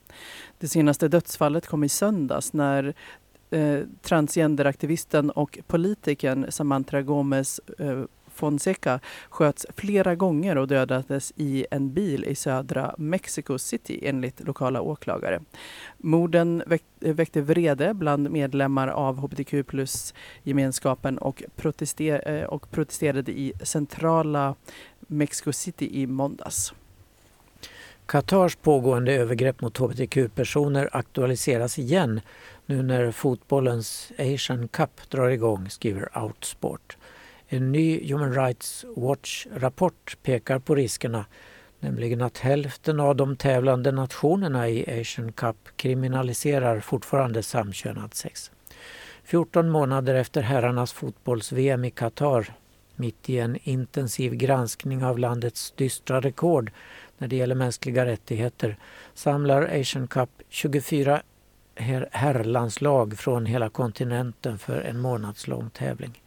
Det 0.58 0.68
senaste 0.68 1.08
dödsfallet 1.08 1.66
kom 1.66 1.84
i 1.84 1.88
söndags 1.88 2.52
när 2.52 2.94
eh, 3.50 3.80
transgenderaktivisten 4.02 5.30
och 5.30 5.58
politikern 5.66 6.46
Samantha 6.48 7.02
Gomez 7.02 7.60
eh, 7.78 8.02
Fonseca 8.36 9.00
sköts 9.28 9.66
flera 9.76 10.14
gånger 10.14 10.58
och 10.58 10.68
dödades 10.68 11.32
i 11.36 11.66
en 11.70 11.92
bil 11.92 12.24
i 12.24 12.34
södra 12.34 12.94
Mexico 12.98 13.58
City 13.58 14.00
enligt 14.02 14.40
lokala 14.40 14.80
åklagare. 14.80 15.40
Morden 15.98 16.62
väckte 17.00 17.40
vrede 17.40 17.94
bland 17.94 18.30
medlemmar 18.30 18.88
av 18.88 19.16
hbtq 19.18 19.66
plus-gemenskapen 19.66 21.18
och, 21.18 21.42
protester 21.56 22.28
eh, 22.28 22.44
och 22.44 22.70
protesterade 22.70 23.32
i 23.32 23.52
centrala 23.62 24.54
Mexico 25.00 25.52
City 25.52 26.02
i 26.02 26.06
måndags. 26.06 26.72
Qatars 28.06 28.56
pågående 28.56 29.12
övergrepp 29.12 29.60
mot 29.60 29.78
hbtq-personer 29.78 30.88
aktualiseras 30.92 31.78
igen 31.78 32.20
nu 32.66 32.82
när 32.82 33.12
fotbollens 33.12 34.12
Asian 34.18 34.68
Cup 34.68 35.10
drar 35.10 35.28
igång, 35.28 35.70
skriver 35.70 36.18
Outsport. 36.18 36.96
En 37.48 37.72
ny 37.72 38.12
Human 38.12 38.34
Rights 38.34 38.84
Watch-rapport 38.96 40.16
pekar 40.22 40.58
på 40.58 40.74
riskerna, 40.74 41.24
nämligen 41.80 42.22
att 42.22 42.38
hälften 42.38 43.00
av 43.00 43.16
de 43.16 43.36
tävlande 43.36 43.92
nationerna 43.92 44.68
i 44.68 45.00
Asian 45.00 45.32
Cup 45.32 45.56
kriminaliserar 45.76 46.80
fortfarande 46.80 47.42
samkönat 47.42 48.14
sex. 48.14 48.50
14 49.24 49.70
månader 49.70 50.14
efter 50.14 50.42
herrarnas 50.42 50.92
fotbolls-VM 50.92 51.84
i 51.84 51.90
Qatar, 51.90 52.54
mitt 52.96 53.30
i 53.30 53.38
en 53.38 53.58
intensiv 53.62 54.34
granskning 54.34 55.04
av 55.04 55.18
landets 55.18 55.70
dystra 55.76 56.20
rekord 56.20 56.70
när 57.18 57.28
det 57.28 57.36
gäller 57.36 57.54
mänskliga 57.54 58.04
rättigheter, 58.06 58.76
samlar 59.14 59.80
Asian 59.80 60.08
Cup 60.08 60.30
24 60.48 61.22
herrlandslag 62.10 63.18
från 63.18 63.46
hela 63.46 63.68
kontinenten 63.68 64.58
för 64.58 64.80
en 64.80 65.00
månadslång 65.00 65.70
tävling. 65.70 66.22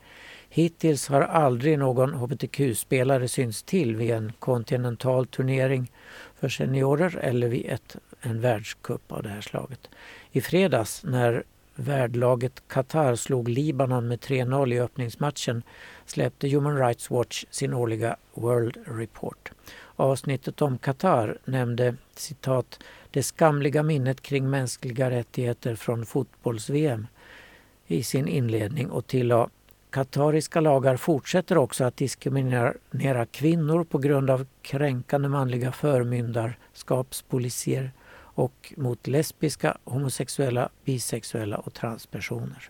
Hittills 0.49 1.07
har 1.07 1.21
aldrig 1.21 1.79
någon 1.79 2.13
hbtq-spelare 2.13 3.27
synts 3.27 3.63
till 3.63 3.95
vid 3.95 4.11
en 4.11 4.31
kontinental 4.39 5.27
turnering 5.27 5.91
för 6.39 6.49
seniorer 6.49 7.17
eller 7.17 7.47
vid 7.47 7.65
ett, 7.65 7.95
en 8.21 8.41
världscup 8.41 9.11
av 9.11 9.23
det 9.23 9.29
här 9.29 9.41
slaget. 9.41 9.89
I 10.31 10.41
fredags 10.41 11.03
när 11.03 11.43
värdlaget 11.75 12.63
Qatar 12.67 13.15
slog 13.15 13.49
Libanon 13.49 14.07
med 14.07 14.19
3-0 14.19 14.73
i 14.73 14.79
öppningsmatchen 14.79 15.63
släppte 16.05 16.49
Human 16.49 16.77
Rights 16.77 17.09
Watch 17.09 17.45
sin 17.49 17.73
årliga 17.73 18.15
World 18.33 18.77
Report. 18.85 19.51
Avsnittet 19.95 20.61
om 20.61 20.77
Qatar 20.77 21.37
nämnde 21.45 21.95
citat 22.15 22.79
det 23.11 23.23
skamliga 23.23 23.83
minnet 23.83 24.21
kring 24.21 24.49
mänskliga 24.49 25.09
rättigheter 25.09 25.75
från 25.75 26.05
fotbolls-VM 26.05 27.07
i 27.87 28.03
sin 28.03 28.27
inledning 28.27 28.89
och 28.89 29.07
tillade 29.07 29.49
Qatariska 29.89 30.61
lagar 30.61 30.97
fortsätter 30.97 31.57
också 31.57 31.83
att 31.83 31.97
diskriminera 31.97 33.25
kvinnor 33.25 33.83
på 33.83 33.97
grund 33.97 34.29
av 34.29 34.45
kränkande 34.61 35.29
manliga 35.29 35.71
förmyndarskapspolicier 35.71 37.91
och 38.39 38.73
mot 38.77 39.07
lesbiska, 39.07 39.77
homosexuella, 39.83 40.69
bisexuella 40.83 41.57
och 41.57 41.73
transpersoner. 41.73 42.69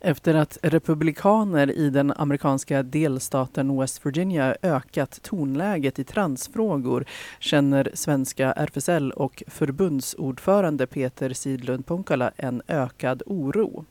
Efter 0.00 0.34
att 0.34 0.58
republikaner 0.62 1.70
i 1.70 1.90
den 1.90 2.12
amerikanska 2.16 2.82
delstaten 2.82 3.80
West 3.80 4.06
Virginia 4.06 4.56
ökat 4.62 5.22
tonläget 5.22 5.98
i 5.98 6.04
transfrågor 6.04 7.04
känner 7.38 7.90
svenska 7.94 8.52
RFSL 8.52 9.12
och 9.12 9.42
förbundsordförande 9.46 10.86
Peter 10.86 11.32
Sidlund 11.32 11.86
Punkala 11.86 12.32
en 12.36 12.62
ökad 12.68 13.22
oro. 13.26 13.84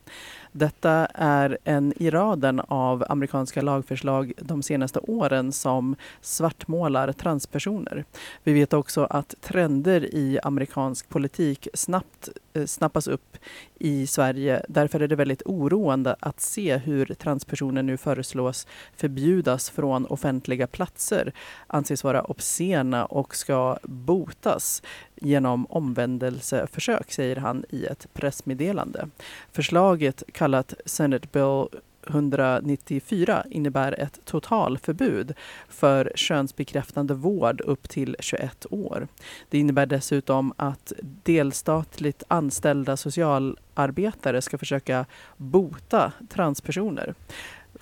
Detta 0.56 1.06
är 1.14 1.58
en 1.64 1.92
i 1.96 2.10
raden 2.10 2.60
av 2.60 3.04
amerikanska 3.08 3.62
lagförslag 3.62 4.32
de 4.38 4.62
senaste 4.62 4.98
åren 4.98 5.52
som 5.52 5.96
svartmålar 6.20 7.12
transpersoner. 7.12 8.04
Vi 8.42 8.52
vet 8.52 8.72
också 8.72 9.04
att 9.04 9.34
trender 9.40 10.14
i 10.14 10.38
amerikansk 10.42 11.08
politik 11.08 11.68
snabbt 11.74 12.28
eh, 12.52 12.66
snappas 12.66 13.06
upp 13.06 13.36
i 13.78 14.06
Sverige. 14.06 14.64
Därför 14.68 15.00
är 15.00 15.08
det 15.08 15.16
väldigt 15.16 15.42
oroande 15.44 16.16
att 16.20 16.40
se 16.40 16.76
hur 16.76 17.06
transpersoner 17.06 17.82
nu 17.82 17.96
föreslås 17.96 18.66
förbjudas 18.96 19.70
från 19.70 20.06
offentliga 20.06 20.66
platser, 20.66 21.32
anses 21.66 22.04
vara 22.04 22.22
obscena 22.22 23.04
och 23.04 23.36
ska 23.36 23.78
botas 23.82 24.82
genom 25.16 25.66
omvändelseförsök, 25.66 27.12
säger 27.12 27.36
han 27.36 27.64
i 27.68 27.84
ett 27.84 28.06
pressmeddelande. 28.12 29.08
Förslaget 29.52 30.22
kallat 30.32 30.74
Senate 30.84 31.28
Bill 31.32 31.80
194 32.08 33.44
innebär 33.50 34.00
ett 34.00 34.20
totalförbud 34.24 35.34
för 35.68 36.12
könsbekräftande 36.14 37.14
vård 37.14 37.60
upp 37.60 37.88
till 37.88 38.16
21 38.20 38.66
år. 38.70 39.08
Det 39.48 39.58
innebär 39.58 39.86
dessutom 39.86 40.52
att 40.56 40.92
delstatligt 41.22 42.22
anställda 42.28 42.96
socialarbetare 42.96 44.42
ska 44.42 44.58
försöka 44.58 45.06
bota 45.36 46.12
transpersoner. 46.28 47.14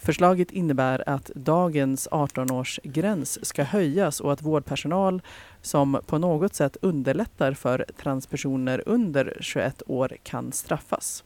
Förslaget 0.05 0.51
innebär 0.51 1.09
att 1.09 1.31
dagens 1.35 2.09
18-årsgräns 2.09 3.45
ska 3.45 3.63
höjas 3.63 4.21
och 4.21 4.33
att 4.33 4.43
vårdpersonal 4.43 5.23
som 5.61 6.01
på 6.07 6.19
något 6.19 6.55
sätt 6.55 6.77
underlättar 6.81 7.53
för 7.53 7.87
transpersoner 8.03 8.83
under 8.87 9.37
21 9.41 9.83
år 9.87 10.17
kan 10.23 10.53
straffas. 10.53 11.25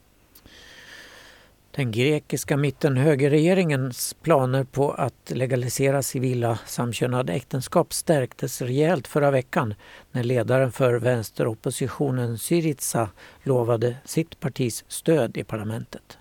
Den 1.70 1.90
grekiska 1.90 2.56
mittenhögerregeringens 2.56 4.14
planer 4.22 4.64
på 4.64 4.92
att 4.92 5.30
legalisera 5.30 6.02
civila 6.02 6.58
samkönade 6.66 7.32
äktenskap 7.32 7.92
stärktes 7.92 8.62
rejält 8.62 9.06
förra 9.06 9.30
veckan 9.30 9.74
när 10.12 10.24
ledaren 10.24 10.72
för 10.72 10.94
vänsteroppositionen 10.94 12.38
Syriza 12.38 13.08
lovade 13.42 13.96
sitt 14.04 14.40
partis 14.40 14.84
stöd 14.88 15.36
i 15.36 15.44
parlamentet. 15.44 16.18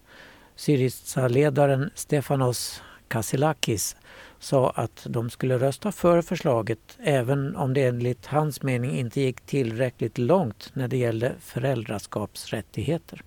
Syriza-ledaren 0.55 1.89
Stefanos 1.95 2.81
Kassilakis 3.07 3.95
sa 4.39 4.69
att 4.69 5.07
de 5.09 5.29
skulle 5.29 5.57
rösta 5.57 5.91
för 5.91 6.21
förslaget 6.21 6.97
även 6.99 7.55
om 7.55 7.73
det 7.73 7.83
enligt 7.83 8.25
hans 8.25 8.63
mening 8.63 8.91
inte 8.91 9.21
gick 9.21 9.41
tillräckligt 9.41 10.17
långt 10.17 10.71
när 10.73 10.87
det 10.87 10.97
gällde 10.97 11.35
föräldraskapsrättigheter. 11.39 13.21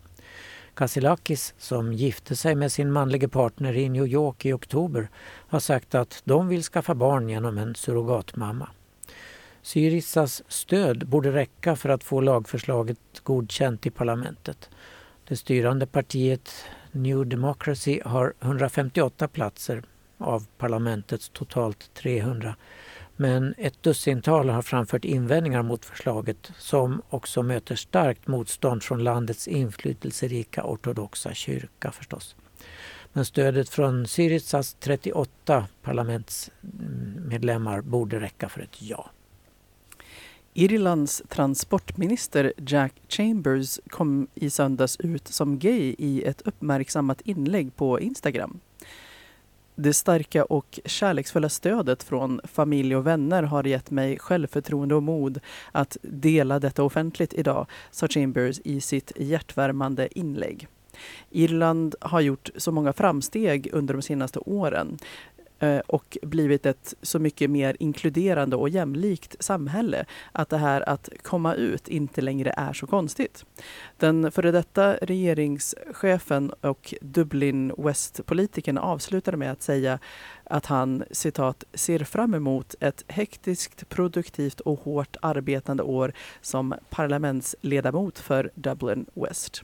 Kassilakis, 0.75 1.55
som 1.59 1.93
gifte 1.93 2.37
sig 2.37 2.55
med 2.55 2.73
sin 2.73 2.93
manlige 2.93 3.29
partner 3.29 3.77
i 3.77 3.89
New 3.89 4.07
York 4.07 4.45
i 4.45 4.53
oktober, 4.53 5.09
har 5.49 5.61
sagt 5.61 5.95
att 5.95 6.23
de 6.25 6.49
vill 6.49 6.63
skaffa 6.63 6.95
barn 6.95 7.29
genom 7.29 7.59
en 7.59 7.75
surrogatmamma. 7.75 8.69
Syrizas 9.63 10.43
stöd 10.49 11.09
borde 11.09 11.33
räcka 11.33 11.77
för 11.77 11.89
att 11.89 12.05
få 12.05 12.21
lagförslaget 12.21 12.99
godkänt 13.23 13.87
i 13.87 13.91
parlamentet. 13.91 14.71
Det 15.29 15.37
styrande 15.37 15.87
partiet 15.87 16.51
New 16.93 17.27
Democracy 17.27 18.01
har 18.05 18.35
158 18.41 19.29
platser 19.29 19.83
av 20.19 20.47
parlamentets 20.59 21.29
totalt 21.29 21.91
300. 21.95 22.57
Men 23.17 23.55
ett 23.59 23.83
dussintal 23.83 24.49
har 24.49 24.63
framfört 24.63 25.05
invändningar 25.05 25.63
mot 25.63 25.85
förslaget 25.85 26.53
som 26.59 27.03
också 27.09 27.43
möter 27.43 27.77
starkt 27.77 28.27
motstånd 28.27 28.83
från 28.83 29.05
landets 29.05 29.49
inflytelserika 29.49 30.65
ortodoxa 30.65 31.35
kyrka 31.35 31.93
förstås. 31.93 32.37
Men 33.13 33.25
stödet 33.25 33.69
från 33.69 34.07
Syrizas 34.07 34.77
38 34.81 35.67
parlamentsmedlemmar 35.83 37.81
borde 37.81 38.21
räcka 38.21 38.49
för 38.49 38.61
ett 38.61 38.83
ja. 38.83 39.11
Irlands 40.59 41.23
transportminister 41.29 42.53
Jack 42.57 42.93
Chambers 43.09 43.81
kom 43.89 44.27
i 44.35 44.51
söndags 44.51 44.97
ut 45.01 45.29
som 45.29 45.59
gay 45.59 45.95
i 45.99 46.23
ett 46.23 46.43
uppmärksammat 46.43 47.21
inlägg 47.21 47.77
på 47.77 48.01
Instagram. 48.01 48.61
Det 49.75 49.93
starka 49.93 50.45
och 50.45 50.81
kärleksfulla 50.85 51.49
stödet 51.49 52.03
från 52.03 52.41
familj 52.45 52.97
och 52.97 53.07
vänner 53.07 53.43
har 53.43 53.65
gett 53.65 53.91
mig 53.91 54.19
självförtroende 54.19 54.95
och 54.95 55.03
mod 55.03 55.41
att 55.73 55.97
dela 56.03 56.59
detta 56.59 56.83
offentligt 56.83 57.35
idag, 57.35 57.67
sa 57.91 58.09
Chambers 58.09 58.61
i 58.65 58.81
sitt 58.81 59.13
hjärtvärmande 59.17 60.19
inlägg. 60.19 60.69
Irland 61.31 61.95
har 62.01 62.21
gjort 62.21 62.51
så 62.57 62.73
många 62.73 62.93
framsteg 62.93 63.69
under 63.73 63.95
de 63.95 64.03
senaste 64.03 64.39
åren. 64.39 64.99
Eh, 65.61 65.79
och 65.79 66.19
blivit 66.23 66.67
ett 66.67 66.95
så 67.03 67.19
mycket 67.19 67.51
mer 67.51 67.77
inkluderande 67.81 68.57
och 68.57 68.69
jämlikt 68.69 69.37
samhälle 69.41 70.05
att 70.33 70.49
det 70.49 70.59
här 70.59 70.89
att 70.89 71.09
komma 71.23 71.55
ut 71.55 71.89
inte 71.89 72.21
längre 72.21 72.55
är 72.57 72.73
så 72.73 72.87
konstigt. 72.87 73.45
Den 73.97 74.33
före 74.33 74.51
detta 74.51 74.95
regeringschefen 74.95 76.51
och 76.61 76.95
Dublin 77.01 77.73
West-politikern 77.79 78.79
avslutade 78.79 79.37
med 79.37 79.53
att 79.53 79.63
säga 79.63 79.99
att 80.45 80.67
han 80.67 81.05
citat 81.11 81.65
ser 81.75 82.05
fram 82.05 82.35
emot 82.35 82.75
ett 82.81 83.05
hektiskt, 83.09 83.89
produktivt 83.89 84.61
och 84.61 84.81
hårt 84.81 85.17
arbetande 85.23 85.83
år 85.83 86.13
som 86.41 86.75
parlamentsledamot 86.91 88.19
för 88.19 88.51
Dublin 88.55 89.07
West. 89.15 89.63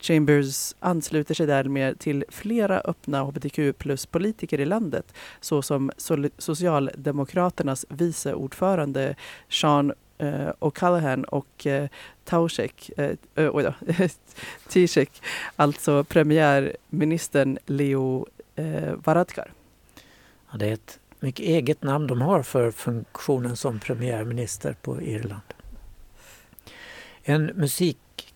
Chambers 0.00 0.74
ansluter 0.80 1.34
sig 1.34 1.46
därmed 1.46 1.98
till 1.98 2.24
flera 2.28 2.80
öppna 2.80 3.22
hbtq 3.22 3.78
plus-politiker 3.78 4.60
i 4.60 4.64
landet 4.64 5.14
såsom 5.40 5.90
Socialdemokraternas 6.38 7.86
vice 7.88 8.34
ordförande 8.34 9.16
Sean 9.48 9.92
eh, 10.18 10.50
O'Callaghan 10.60 11.24
och 11.24 11.66
eh, 11.66 11.88
Taushek, 12.24 12.90
eh, 12.96 13.10
eh 13.34 13.72
alltså 15.56 16.04
premiärministern 16.04 17.58
Leo 17.66 18.26
eh, 18.56 18.92
Varadkar. 19.04 19.52
Ja, 20.50 20.58
det 20.58 20.66
är 20.68 20.72
ett 20.72 20.98
mycket 21.20 21.46
eget 21.46 21.82
namn 21.82 22.06
de 22.06 22.20
har 22.20 22.42
för 22.42 22.70
funktionen 22.70 23.56
som 23.56 23.80
premiärminister 23.80 24.76
på 24.82 25.02
Irland. 25.02 25.42
En 27.22 27.52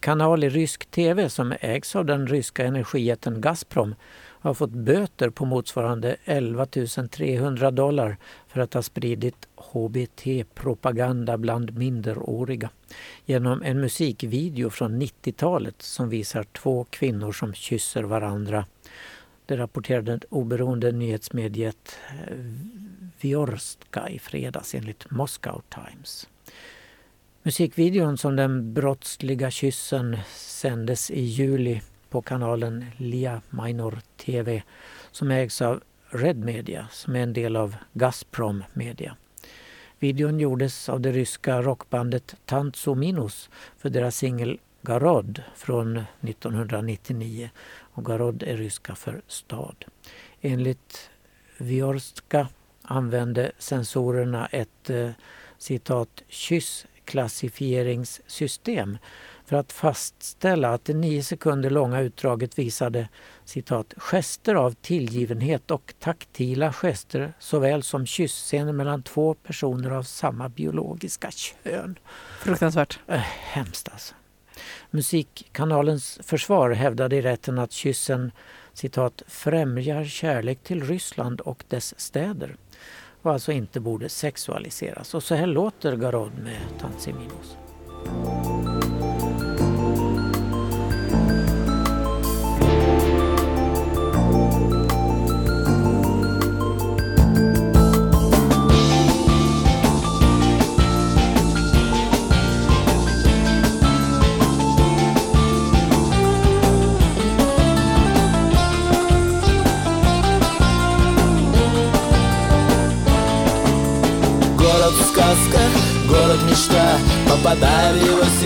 kanal 0.06 0.44
i 0.44 0.48
rysk 0.48 0.86
tv 0.90 1.28
som 1.28 1.54
ägs 1.60 1.96
av 1.96 2.04
den 2.04 2.26
ryska 2.26 2.64
energijätten 2.64 3.40
Gazprom 3.40 3.94
har 4.18 4.54
fått 4.54 4.70
böter 4.70 5.30
på 5.30 5.44
motsvarande 5.44 6.16
11 6.24 6.66
300 7.10 7.70
dollar 7.70 8.16
för 8.48 8.60
att 8.60 8.74
ha 8.74 8.82
spridit 8.82 9.48
HBT-propaganda 9.56 11.38
bland 11.38 11.78
minderåriga 11.78 12.70
genom 13.24 13.62
en 13.62 13.80
musikvideo 13.80 14.70
från 14.70 15.02
90-talet 15.02 15.82
som 15.82 16.08
visar 16.08 16.42
två 16.42 16.84
kvinnor 16.90 17.32
som 17.32 17.54
kysser 17.54 18.02
varandra. 18.02 18.66
Det 19.46 19.56
rapporterade 19.56 20.20
oberoende 20.30 20.92
nyhetsmediet 20.92 21.98
eh, 22.08 22.36
Vjorska 23.20 24.08
i 24.08 24.18
fredags 24.18 24.74
enligt 24.74 25.10
Moscow 25.10 25.62
Times. 25.68 26.28
Musikvideon 27.46 28.18
som 28.18 28.36
den 28.36 28.74
brottsliga 28.74 29.50
kyssen 29.50 30.16
sändes 30.34 31.10
i 31.10 31.20
juli 31.20 31.82
på 32.10 32.22
kanalen 32.22 32.84
Lia 32.96 33.42
Minor 33.50 33.98
TV 34.16 34.62
som 35.12 35.30
ägs 35.30 35.62
av 35.62 35.82
Red 36.08 36.36
Media 36.36 36.88
som 36.92 37.16
är 37.16 37.20
en 37.20 37.32
del 37.32 37.56
av 37.56 37.76
Gazprom 37.92 38.64
Media. 38.72 39.16
Videon 39.98 40.40
gjordes 40.40 40.88
av 40.88 41.00
det 41.00 41.12
ryska 41.12 41.62
rockbandet 41.62 42.36
Tantso 42.44 42.94
Minos 42.94 43.50
för 43.78 43.90
deras 43.90 44.16
singel 44.16 44.58
Garod 44.82 45.42
från 45.56 45.96
1999. 46.20 47.50
Och 47.78 48.04
Garod 48.04 48.42
är 48.42 48.56
ryska 48.56 48.94
för 48.94 49.22
stad. 49.26 49.84
Enligt 50.40 51.10
Viorska 51.58 52.48
använde 52.82 53.52
sensorerna 53.58 54.46
ett 54.46 54.90
eh, 54.90 55.10
citat 55.58 56.22
kyssklassificeringssystem 57.06 58.98
för 59.44 59.56
att 59.56 59.72
fastställa 59.72 60.74
att 60.74 60.84
det 60.84 60.94
nio 60.94 61.22
sekunder 61.22 61.70
långa 61.70 62.00
utdraget 62.00 62.58
visade 62.58 63.08
citat, 63.44 63.94
gester 63.96 64.54
av 64.54 64.72
tillgivenhet 64.72 65.70
och 65.70 65.94
taktila 65.98 66.72
gester 66.72 67.32
såväl 67.38 67.82
som 67.82 68.06
kyssscener 68.06 68.72
mellan 68.72 69.02
två 69.02 69.34
personer 69.34 69.90
av 69.90 70.02
samma 70.02 70.48
biologiska 70.48 71.30
kön. 71.30 71.98
Fruktansvärt. 72.40 72.98
Äh, 73.06 73.18
hemskt 73.40 73.88
alltså. 73.88 74.14
Musikkanalens 74.90 76.18
försvar 76.22 76.70
hävdade 76.70 77.16
i 77.16 77.22
rätten 77.22 77.58
att 77.58 77.72
kyssen 77.72 78.32
citat, 78.72 79.22
främjar 79.26 80.04
kärlek 80.04 80.58
till 80.62 80.84
Ryssland 80.84 81.40
och 81.40 81.64
dess 81.68 82.00
städer 82.00 82.56
och 83.26 83.32
alltså 83.32 83.52
inte 83.52 83.80
borde 83.80 84.08
sexualiseras. 84.08 85.14
Och 85.14 85.22
så 85.22 85.34
här 85.34 85.46
låter 85.46 85.96
Garod 85.96 86.38
med 86.38 86.60
Tantsiminos. 86.80 87.56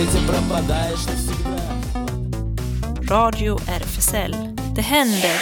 его 0.00 0.10
сети, 0.10 0.26
пропадаешь 0.26 1.06
навсегда 1.06 1.60
Radio 3.08 3.58
RFSL. 3.68 4.34
Det 4.74 4.82
händer. 4.82 5.40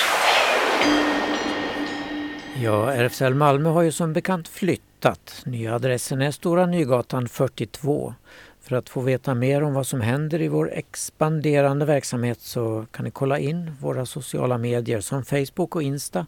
Ja, 2.62 2.93
RFSL 2.95 3.35
Malmö 3.35 3.70
har 3.70 3.83
ju 3.83 3.93
som 3.93 4.12
bekant 4.12 4.49
flyttat. 4.49 5.43
Nya 5.47 5.75
adressen 5.75 6.22
är 6.22 6.31
Stora 6.31 6.66
Nygatan 6.66 7.29
42. 7.29 8.14
För 8.61 8.77
att 8.77 8.89
få 8.89 9.01
veta 9.01 9.35
mer 9.35 9.62
om 9.62 9.75
vad 9.75 9.87
som 9.87 10.01
händer 10.01 10.43
i 10.43 10.49
vår 10.49 10.72
expanderande 10.72 11.85
verksamhet 11.85 12.41
så 12.41 12.87
kan 12.91 13.05
ni 13.05 13.11
kolla 13.11 13.39
in 13.39 13.77
våra 13.81 14.07
sociala 14.07 14.59
medier 14.59 15.01
som 15.01 15.25
Facebook 15.25 15.77
och 15.77 15.83
Insta 15.83 16.27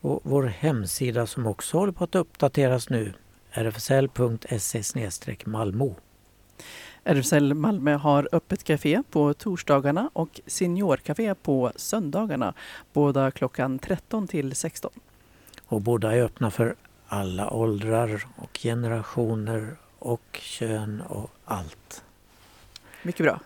och 0.00 0.20
vår 0.22 0.42
hemsida 0.42 1.26
som 1.26 1.46
också 1.46 1.78
håller 1.78 1.92
på 1.92 2.04
att 2.04 2.14
uppdateras 2.14 2.90
nu, 2.90 3.12
rfsl.se 3.52 4.82
malmo. 5.44 5.96
RFSL 7.03 7.53
Malmö 7.53 7.95
har 7.95 8.29
öppet 8.31 8.63
café 8.63 9.03
på 9.11 9.33
torsdagarna 9.33 10.09
och 10.13 10.41
seniorcafé 10.45 11.35
på 11.35 11.71
söndagarna. 11.75 12.53
Båda 12.93 13.31
klockan 13.31 13.79
13 13.79 14.27
till 14.27 14.55
16. 14.55 14.91
Och 15.65 15.81
båda 15.81 16.15
är 16.15 16.21
öppna 16.21 16.51
för 16.51 16.75
alla 17.07 17.49
åldrar 17.49 18.27
och 18.35 18.59
generationer 18.63 19.75
och 19.99 20.39
kön 20.41 21.01
och 21.01 21.31
allt. 21.45 22.03
Mycket 23.03 23.23
bra. 23.23 23.39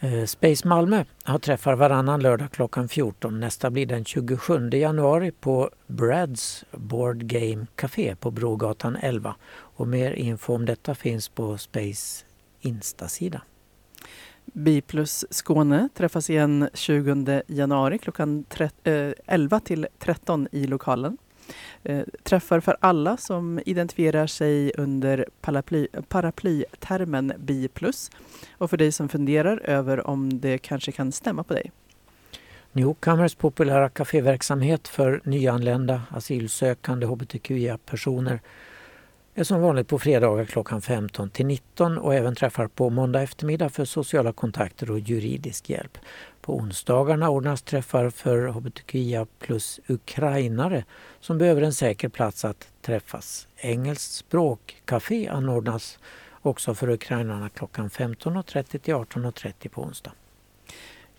Eh, 0.00 0.24
Space 0.24 0.68
Malmö 0.68 1.04
har 1.24 1.38
träffar 1.38 1.74
varannan 1.74 2.20
lördag 2.20 2.50
klockan 2.52 2.88
14. 2.88 3.40
Nästa 3.40 3.70
blir 3.70 3.86
den 3.86 4.04
27 4.04 4.70
januari 4.70 5.30
på 5.30 5.70
Brads 5.86 6.64
Board 6.70 7.24
Game 7.24 7.66
Café 7.74 8.16
på 8.16 8.30
Brogatan 8.30 8.96
11. 8.96 9.34
Och 9.52 9.88
mer 9.88 10.12
info 10.12 10.54
om 10.54 10.66
detta 10.66 10.94
finns 10.94 11.28
på 11.28 11.58
Space 11.58 12.24
Instasida. 12.62 13.42
Biplus 14.44 15.24
Skåne 15.30 15.88
träffas 15.94 16.30
igen 16.30 16.68
20 16.74 17.42
januari 17.46 17.98
klockan 17.98 18.44
tre- 18.44 18.70
eh, 18.84 19.12
11 19.26 19.60
till 19.60 19.86
13 19.98 20.48
i 20.52 20.66
lokalen. 20.66 21.18
Eh, 21.82 22.02
träffar 22.22 22.60
för 22.60 22.76
alla 22.80 23.16
som 23.16 23.60
identifierar 23.66 24.26
sig 24.26 24.72
under 24.78 25.26
paraply, 25.40 25.86
paraplytermen 26.08 27.32
Biplus 27.38 28.10
och 28.52 28.70
för 28.70 28.76
dig 28.76 28.92
som 28.92 29.08
funderar 29.08 29.58
över 29.64 30.06
om 30.06 30.40
det 30.40 30.58
kanske 30.58 30.92
kan 30.92 31.12
stämma 31.12 31.44
på 31.44 31.54
dig. 31.54 31.72
Newcomers 32.72 33.34
populära 33.34 33.88
kaféverksamhet 33.88 34.88
för 34.88 35.20
nyanlända, 35.24 36.02
asylsökande 36.10 37.06
hbtqia-personer 37.06 38.40
är 39.34 39.44
som 39.44 39.60
vanligt 39.60 39.88
på 39.88 39.98
fredagar 39.98 40.44
klockan 40.44 40.82
15 40.82 41.30
till 41.30 41.46
19 41.46 41.98
och 41.98 42.14
även 42.14 42.34
träffar 42.34 42.66
på 42.66 42.90
måndag 42.90 43.22
eftermiddag 43.22 43.68
för 43.68 43.84
sociala 43.84 44.32
kontakter 44.32 44.90
och 44.90 44.98
juridisk 44.98 45.70
hjälp. 45.70 45.98
På 46.40 46.56
onsdagarna 46.56 47.30
ordnas 47.30 47.62
träffar 47.62 48.10
för 48.10 48.46
hbtqia 48.46 49.26
plus 49.38 49.80
ukrainare 49.86 50.84
som 51.20 51.38
behöver 51.38 51.62
en 51.62 51.72
säker 51.72 52.08
plats 52.08 52.44
att 52.44 52.68
träffas. 52.82 53.48
Engelskt 53.56 54.12
språkcafé 54.12 55.28
anordnas 55.28 55.98
också 56.42 56.74
för 56.74 56.88
ukrainarna 56.88 57.48
klockan 57.48 57.90
15.30 57.90 58.78
till 58.78 58.94
18.30 58.94 59.68
på 59.68 59.82
onsdag. 59.82 60.12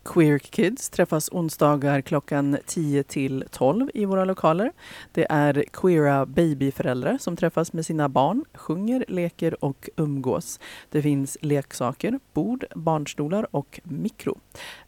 Queer 0.03 0.39
Kids 0.39 0.89
träffas 0.89 1.29
onsdagar 1.31 2.01
klockan 2.01 2.57
10 2.65 3.03
till 3.03 3.45
12 3.51 3.89
i 3.93 4.05
våra 4.05 4.25
lokaler. 4.25 4.71
Det 5.11 5.27
är 5.29 5.65
queera 5.73 6.25
babyföräldrar 6.25 7.17
som 7.17 7.37
träffas 7.37 7.73
med 7.73 7.85
sina 7.85 8.09
barn, 8.09 8.45
sjunger, 8.53 9.05
leker 9.07 9.65
och 9.65 9.89
umgås. 9.95 10.59
Det 10.89 11.01
finns 11.01 11.37
leksaker, 11.41 12.19
bord, 12.33 12.65
barnstolar 12.75 13.47
och 13.55 13.79
mikro. 13.83 14.39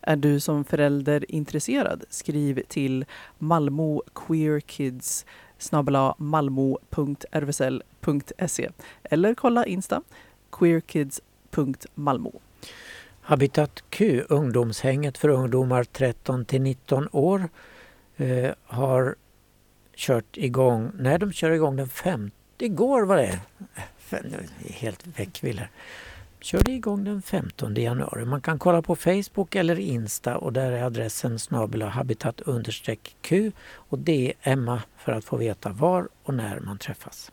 Är 0.02 0.16
du 0.16 0.40
som 0.40 0.64
förälder 0.64 1.32
intresserad? 1.32 2.04
Skriv 2.10 2.62
till 2.68 3.06
Malmö 3.38 4.00
Queer 4.14 4.60
Kids 4.60 5.26
malmo.rvsl.se 6.18 6.80
eller 9.04 9.36
kolla 9.36 9.66
Insta 9.66 10.02
queerkids.malmo. 10.52 12.42
Habitat 13.28 13.84
Q, 13.90 14.24
ungdomshänget 14.30 15.18
för 15.18 15.30
ungdomar 15.30 15.84
13 15.84 16.46
till 16.46 16.62
19 16.62 17.08
år, 17.12 17.50
eh, 18.18 18.52
har 18.64 19.16
kört 19.96 20.38
igång, 20.38 20.92
när 20.96 21.18
de 21.18 21.32
kör 21.32 21.52
igång 21.52 21.76
den 21.76 21.90
5, 21.90 22.32
igår 22.58 23.02
var 23.06 23.18
det, 23.18 23.40
jag 24.10 24.22
är 24.24 24.74
helt 24.74 25.08
väckvill 25.08 25.60
här. 25.60 25.70
Körde 26.40 26.72
igång 26.72 27.04
den 27.04 27.22
15 27.22 27.76
januari. 27.76 28.26
Man 28.26 28.42
kan 28.42 28.60
kolla 28.60 28.82
på 28.82 28.96
Facebook 28.96 29.56
eller 29.56 29.80
Insta 29.80 30.38
och 30.38 30.54
där 30.54 30.72
är 30.72 30.84
adressen 30.84 31.40
snabel 31.40 31.82
habitat 31.82 32.42
Q 33.22 33.52
och 33.68 34.00
det 34.00 34.34
är 34.42 34.52
Emma 34.52 34.82
för 34.98 35.12
att 35.12 35.26
få 35.26 35.38
veta 35.38 35.70
var 35.70 36.10
och 36.24 36.34
när 36.34 36.60
man 36.60 36.78
träffas. 36.78 37.32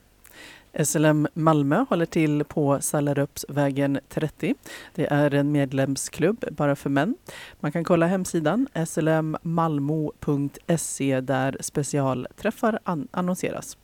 SLM 0.85 1.29
Malmö 1.35 1.85
håller 1.89 2.07
till 2.07 2.45
på 2.45 2.79
Sallerupsvägen 2.81 3.99
30. 4.09 4.55
Det 4.95 5.07
är 5.13 5.35
en 5.35 5.53
medlemsklubb 5.53 6.45
bara 6.51 6.77
för 6.77 6.91
män. 6.91 7.15
Man 7.61 7.73
kan 7.73 7.85
kolla 7.85 8.07
hemsidan 8.07 8.69
slmmalmo.se 8.87 11.21
där 11.21 11.57
specialträffar 11.61 12.79
an- 12.85 13.09
annonseras. 13.11 13.77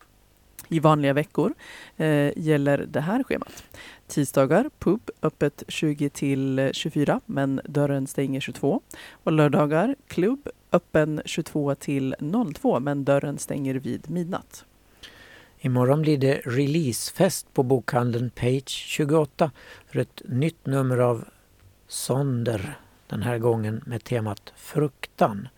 I 0.68 0.80
vanliga 0.80 1.12
veckor 1.12 1.54
eh, 1.96 2.38
gäller 2.38 2.78
det 2.88 3.00
här 3.00 3.22
schemat. 3.22 3.64
Tisdagar 4.06 4.70
pub 4.78 5.10
öppet 5.22 5.62
20 5.68 6.10
till 6.10 6.70
24 6.72 7.20
men 7.26 7.60
dörren 7.64 8.06
stänger 8.06 8.40
22. 8.40 8.80
Och 9.10 9.32
lördagar 9.32 9.96
klubb 10.06 10.48
öppen 10.72 11.22
22 11.24 11.74
till 11.74 12.14
02 12.54 12.80
men 12.80 13.04
dörren 13.04 13.38
stänger 13.38 13.74
vid 13.74 14.10
midnatt. 14.10 14.64
Imorgon 15.60 16.02
blir 16.02 16.18
det 16.18 16.40
releasefest 16.44 17.54
på 17.54 17.62
bokhandeln 17.62 18.30
Page 18.30 18.68
28 18.68 19.50
för 19.86 19.98
ett 19.98 20.22
nytt 20.24 20.66
nummer 20.66 20.98
av 20.98 21.24
Sonder. 21.88 22.78
Den 23.06 23.22
här 23.22 23.38
gången 23.38 23.82
med 23.86 24.04
temat 24.04 24.52
fruktan. 24.56 25.48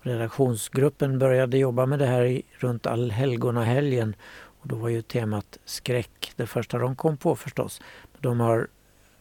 Redaktionsgruppen 0.00 1.18
började 1.18 1.58
jobba 1.58 1.86
med 1.86 1.98
det 1.98 2.06
här 2.06 2.24
i, 2.24 2.42
runt 2.58 2.86
allhelgonahelgen 2.86 4.14
och 4.60 4.68
då 4.68 4.76
var 4.76 4.88
ju 4.88 5.02
temat 5.02 5.58
skräck 5.64 6.32
det 6.36 6.46
första 6.46 6.78
de 6.78 6.96
kom 6.96 7.16
på 7.16 7.36
förstås. 7.36 7.80
De 8.20 8.40
har 8.40 8.68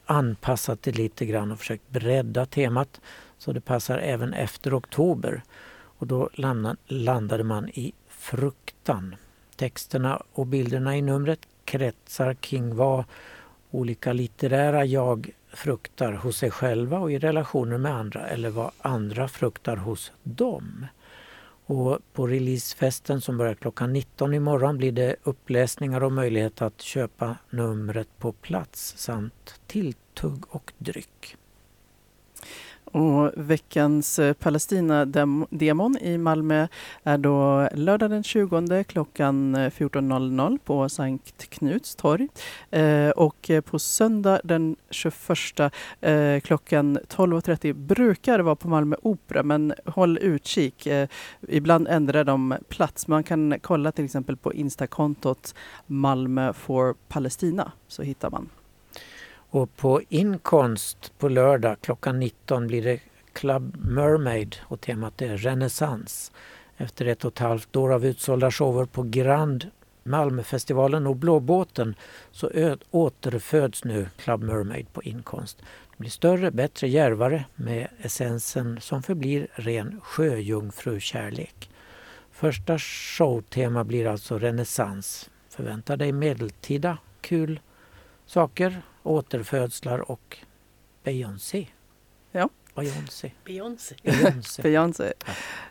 anpassat 0.05 0.83
det 0.83 0.91
lite 0.91 1.25
grann 1.25 1.51
och 1.51 1.59
försökt 1.59 1.89
bredda 1.89 2.45
temat 2.45 3.01
så 3.37 3.51
det 3.51 3.61
passar 3.61 3.97
även 3.97 4.33
efter 4.33 4.77
oktober. 4.77 5.43
Och 5.97 6.07
då 6.07 6.29
landade 6.87 7.43
man 7.43 7.69
i 7.69 7.93
fruktan. 8.07 9.15
Texterna 9.55 10.21
och 10.33 10.47
bilderna 10.47 10.97
i 10.97 11.01
numret 11.01 11.39
kretsar 11.65 12.33
kring 12.33 12.75
vad 12.75 13.03
olika 13.71 14.13
litterära 14.13 14.85
jag 14.85 15.29
fruktar 15.53 16.13
hos 16.13 16.37
sig 16.37 16.51
själva 16.51 16.99
och 16.99 17.11
i 17.11 17.19
relationer 17.19 17.77
med 17.77 17.95
andra 17.95 18.27
eller 18.27 18.49
vad 18.49 18.71
andra 18.77 19.27
fruktar 19.27 19.75
hos 19.75 20.11
dem. 20.23 20.85
Och 21.65 21.99
på 22.13 22.27
releasefesten 22.27 23.21
som 23.21 23.37
börjar 23.37 23.53
klockan 23.53 23.93
19 23.93 24.33
imorgon 24.33 24.77
blir 24.77 24.91
det 24.91 25.15
uppläsningar 25.23 26.03
och 26.03 26.11
möjlighet 26.11 26.61
att 26.61 26.81
köpa 26.81 27.37
numret 27.49 28.07
på 28.19 28.31
plats 28.31 28.93
samt 28.97 29.59
tilltugg 29.67 30.43
och 30.49 30.73
dryck. 30.77 31.37
Och 32.95 33.31
veckans 33.35 34.19
eh, 34.19 34.33
Palestina-demon 34.33 35.97
i 35.97 36.17
Malmö 36.17 36.67
är 37.03 37.17
då 37.17 37.69
lördag 37.73 38.09
den 38.09 38.23
20 38.23 38.83
klockan 38.83 39.55
eh, 39.55 39.69
14.00 39.69 40.59
på 40.65 40.89
Sankt 40.89 41.49
Knuts 41.49 41.95
torg. 41.95 42.27
Eh, 42.71 43.09
och 43.09 43.49
eh, 43.49 43.61
på 43.61 43.79
söndag 43.79 44.41
den 44.43 44.75
21 44.89 45.73
klockan 46.43 46.97
12.30 46.97 47.73
brukar 47.73 48.37
det 48.37 48.43
vara 48.43 48.55
på 48.55 48.67
Malmö 48.67 48.95
Opera 49.01 49.43
men 49.43 49.73
håll 49.85 50.17
utkik. 50.17 50.87
Ibland 51.47 51.87
ändrar 51.87 52.23
de 52.23 52.55
plats. 52.69 53.07
Man 53.07 53.23
kan 53.23 53.59
kolla 53.61 53.91
till 53.91 54.05
exempel 54.05 54.37
på 54.37 54.53
Instakontot 54.53 55.55
Malmö 55.87 56.53
for 56.53 56.95
Palestina 57.07 57.71
så 57.87 58.01
hittar 58.01 58.29
man. 58.29 58.49
Och 59.55 59.75
på 59.75 60.01
Inkonst 60.09 61.13
på 61.17 61.29
lördag 61.29 61.77
klockan 61.81 62.19
19 62.19 62.67
blir 62.67 62.83
det 62.83 62.99
Club 63.33 63.77
Mermaid 63.81 64.55
och 64.61 64.81
temat 64.81 65.21
är 65.21 65.37
renässans. 65.37 66.31
Efter 66.77 67.05
ett 67.05 67.25
och 67.25 67.31
ett 67.31 67.39
halvt 67.39 67.75
år 67.75 67.93
av 67.93 68.05
utsålda 68.05 68.51
shower 68.51 68.85
på 68.85 69.03
Grand 69.03 69.69
Malmöfestivalen 70.03 71.07
och 71.07 71.15
Blåbåten 71.15 71.95
så 72.31 72.75
återföds 72.91 73.83
nu 73.83 74.09
Club 74.17 74.43
Mermaid 74.43 74.93
på 74.93 75.03
Inkonst. 75.03 75.57
Det 75.91 75.97
blir 75.97 76.09
större, 76.09 76.51
bättre, 76.51 76.87
järvare 76.87 77.45
med 77.55 77.87
essensen 77.97 78.77
som 78.81 79.03
förblir 79.03 79.47
ren 79.53 80.01
sjöjungfrukärlek. 80.03 81.69
Första 82.31 82.79
showtema 82.79 83.83
blir 83.83 84.07
alltså 84.07 84.39
renässans. 84.39 85.29
Förvänta 85.49 85.97
dig 85.97 86.11
medeltida 86.11 86.97
kul 87.21 87.59
saker 88.25 88.81
återfödslar 89.05 90.11
och 90.11 90.37
Beyoncé. 91.03 91.67
Ja. 92.31 92.49
Beyoncé. 92.75 93.31
Beyoncé. 93.45 93.95
Beyoncé. 94.03 94.61
Beyoncé. 94.61 95.13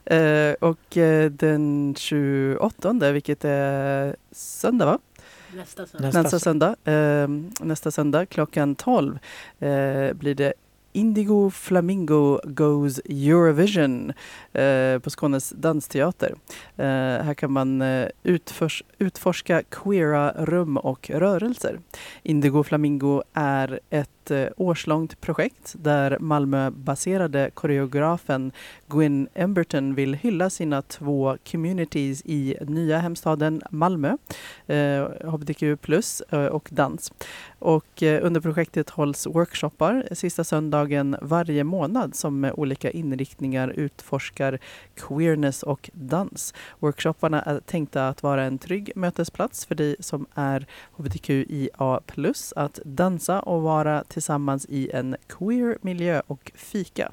Ja. 0.04 0.50
Uh, 0.50 0.54
och 0.60 0.96
uh, 0.96 1.30
den 1.30 1.94
28, 1.98 3.12
vilket 3.12 3.44
är 3.44 4.16
söndag 4.30 4.86
va? 4.86 4.98
Nästa 5.54 5.86
söndag. 5.86 6.22
Nästa 6.22 6.38
söndag, 6.38 6.76
uh, 6.88 7.28
nästa 7.60 7.90
söndag 7.90 8.26
klockan 8.26 8.74
12 8.74 9.18
blir 10.14 10.34
det 10.34 10.52
Indigo 10.94 11.50
Flamingo 11.50 12.40
Goes 12.44 13.00
Eurovision 13.04 14.12
eh, 14.52 14.98
på 14.98 15.10
Skånes 15.10 15.50
dansteater. 15.50 16.34
Eh, 16.76 16.84
här 17.24 17.34
kan 17.34 17.52
man 17.52 17.82
eh, 17.82 18.08
utfors 18.22 18.82
utforska 18.98 19.62
queera 19.62 20.32
rum 20.44 20.76
och 20.76 21.10
rörelser. 21.10 21.80
Indigo 22.22 22.62
Flamingo 22.62 23.22
är 23.32 23.80
ett 23.90 24.10
ett 24.24 24.30
eh, 24.30 24.46
årslångt 24.56 25.20
projekt 25.20 25.74
där 25.78 26.18
Malmöbaserade 26.18 27.50
koreografen 27.54 28.52
Gwyn 28.86 29.28
Emberton 29.34 29.94
vill 29.94 30.14
hylla 30.14 30.50
sina 30.50 30.82
två 30.82 31.36
communities 31.50 32.22
i 32.24 32.56
nya 32.60 32.98
hemstaden 32.98 33.62
Malmö, 33.70 34.16
eh, 34.66 35.04
hbtq 35.24 35.80
plus 35.80 36.20
eh, 36.20 36.46
och 36.46 36.68
dans. 36.72 37.12
Och 37.58 38.02
eh, 38.02 38.26
under 38.26 38.40
projektet 38.40 38.90
hålls 38.90 39.26
workshoppar 39.26 40.08
sista 40.12 40.44
söndagen 40.44 41.16
varje 41.22 41.64
månad 41.64 42.14
som 42.14 42.40
med 42.40 42.52
olika 42.56 42.90
inriktningar 42.90 43.68
utforskar 43.68 44.58
queerness 44.94 45.62
och 45.62 45.90
dans. 45.92 46.54
Workshopparna 46.78 47.42
är 47.42 47.60
tänkta 47.60 48.08
att 48.08 48.22
vara 48.22 48.44
en 48.44 48.58
trygg 48.58 48.92
mötesplats 48.96 49.66
för 49.66 49.74
dig 49.74 49.96
som 50.00 50.26
är 50.34 50.66
hbtqia 50.96 52.00
plus 52.06 52.52
att 52.56 52.80
dansa 52.84 53.40
och 53.40 53.62
vara 53.62 54.04
tillsammans 54.14 54.66
i 54.68 54.90
en 54.92 55.16
queer 55.26 55.78
miljö 55.80 56.22
och 56.26 56.52
fika. 56.54 57.12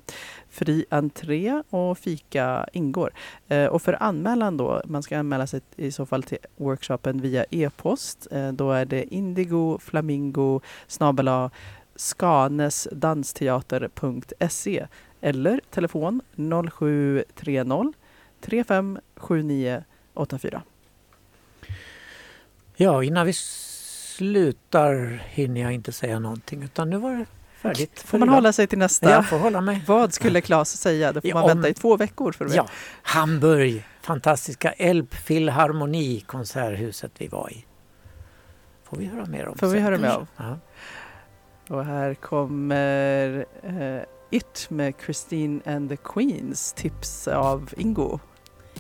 Fri 0.50 0.86
entré 0.90 1.64
och 1.70 1.98
fika 1.98 2.68
ingår. 2.74 3.14
Eh, 3.48 3.66
och 3.66 3.82
för 3.82 4.04
anmälan 4.04 4.58
då, 4.58 4.82
man 4.86 5.04
ska 5.04 5.20
anmäla 5.20 5.48
sig 5.48 5.62
i 5.76 5.92
så 5.92 6.06
fall 6.06 6.24
till 6.24 6.38
workshopen 6.58 7.22
via 7.22 7.46
e-post. 7.50 8.28
Eh, 8.32 8.52
då 8.52 8.72
är 8.72 8.86
det 8.86 9.14
indigo 9.14 9.80
flamingo 9.80 10.62
snabela 10.88 11.52
skanesdansteater.se 11.96 14.88
eller 15.22 15.62
telefon 15.70 16.22
0730 16.36 17.94
357984. 18.42 20.62
Ja, 22.76 23.04
innan 23.04 23.26
vi 23.26 23.34
slutar 24.22 25.24
hinner 25.30 25.62
jag 25.62 25.72
inte 25.72 25.92
säga 25.92 26.20
någonting 26.20 26.64
utan 26.64 26.90
nu 26.90 26.98
var 26.98 27.12
det 27.12 27.26
färdigt. 27.62 28.00
Får 28.06 28.18
man 28.18 28.30
hålla 28.30 28.54
sig 28.54 28.68
till 28.68 28.78
nästa? 28.78 29.10
Jag 29.10 29.30
får 29.30 29.38
hålla 29.38 29.62
mig. 29.62 29.84
Vad 29.88 30.14
skulle 30.14 30.42
Claes 30.42 30.78
säga? 30.78 31.12
Det 31.12 31.22
får 31.22 31.34
man 31.34 31.42
ja, 31.42 31.48
vänta 31.48 31.70
i 31.70 31.74
två 31.74 31.98
veckor 31.98 32.32
för 32.32 32.46
att 32.46 32.56
Ja, 32.56 32.68
Hamburg, 33.02 33.86
fantastiska 34.02 34.72
Elbphilharmoni, 34.72 36.24
konserthuset 36.28 37.12
vi 37.18 37.28
var 37.28 37.50
i. 37.52 37.66
Får 38.84 38.98
vi 38.98 39.06
höra 39.06 39.26
mer 39.26 39.48
om 39.48 39.58
Får 39.58 39.68
vi 39.68 39.80
höra 39.80 39.98
mer 39.98 40.18
om. 40.18 40.28
Ja. 40.38 40.58
Och 41.68 41.86
här 41.86 42.14
kommer 42.14 43.46
uh, 43.66 44.02
It 44.30 44.68
med 44.70 44.94
Christine 45.06 45.62
and 45.66 45.90
the 45.90 45.98
Queens, 45.98 46.74
tips 46.74 47.28
av 47.28 47.74
Ingo. 47.78 48.20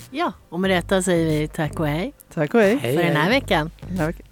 Ja, 0.09 0.33
och 0.49 0.59
med 0.59 0.69
detta 0.71 1.01
säger 1.01 1.39
vi 1.39 1.47
tack 1.47 1.79
och 1.79 1.87
hej. 1.87 2.13
Tack 2.33 2.53
och 2.53 2.61
hej. 2.61 2.77
hej 2.77 2.97
för 2.97 3.03
den 3.03 3.15
här 3.15 3.29
veckan. 3.29 3.71
Den 3.87 3.97
här 3.97 4.07
veckan. 4.07 4.30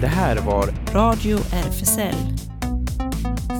Det 0.00 0.06
här 0.06 0.36
Radio 0.94 1.38
RFSL 1.38 2.47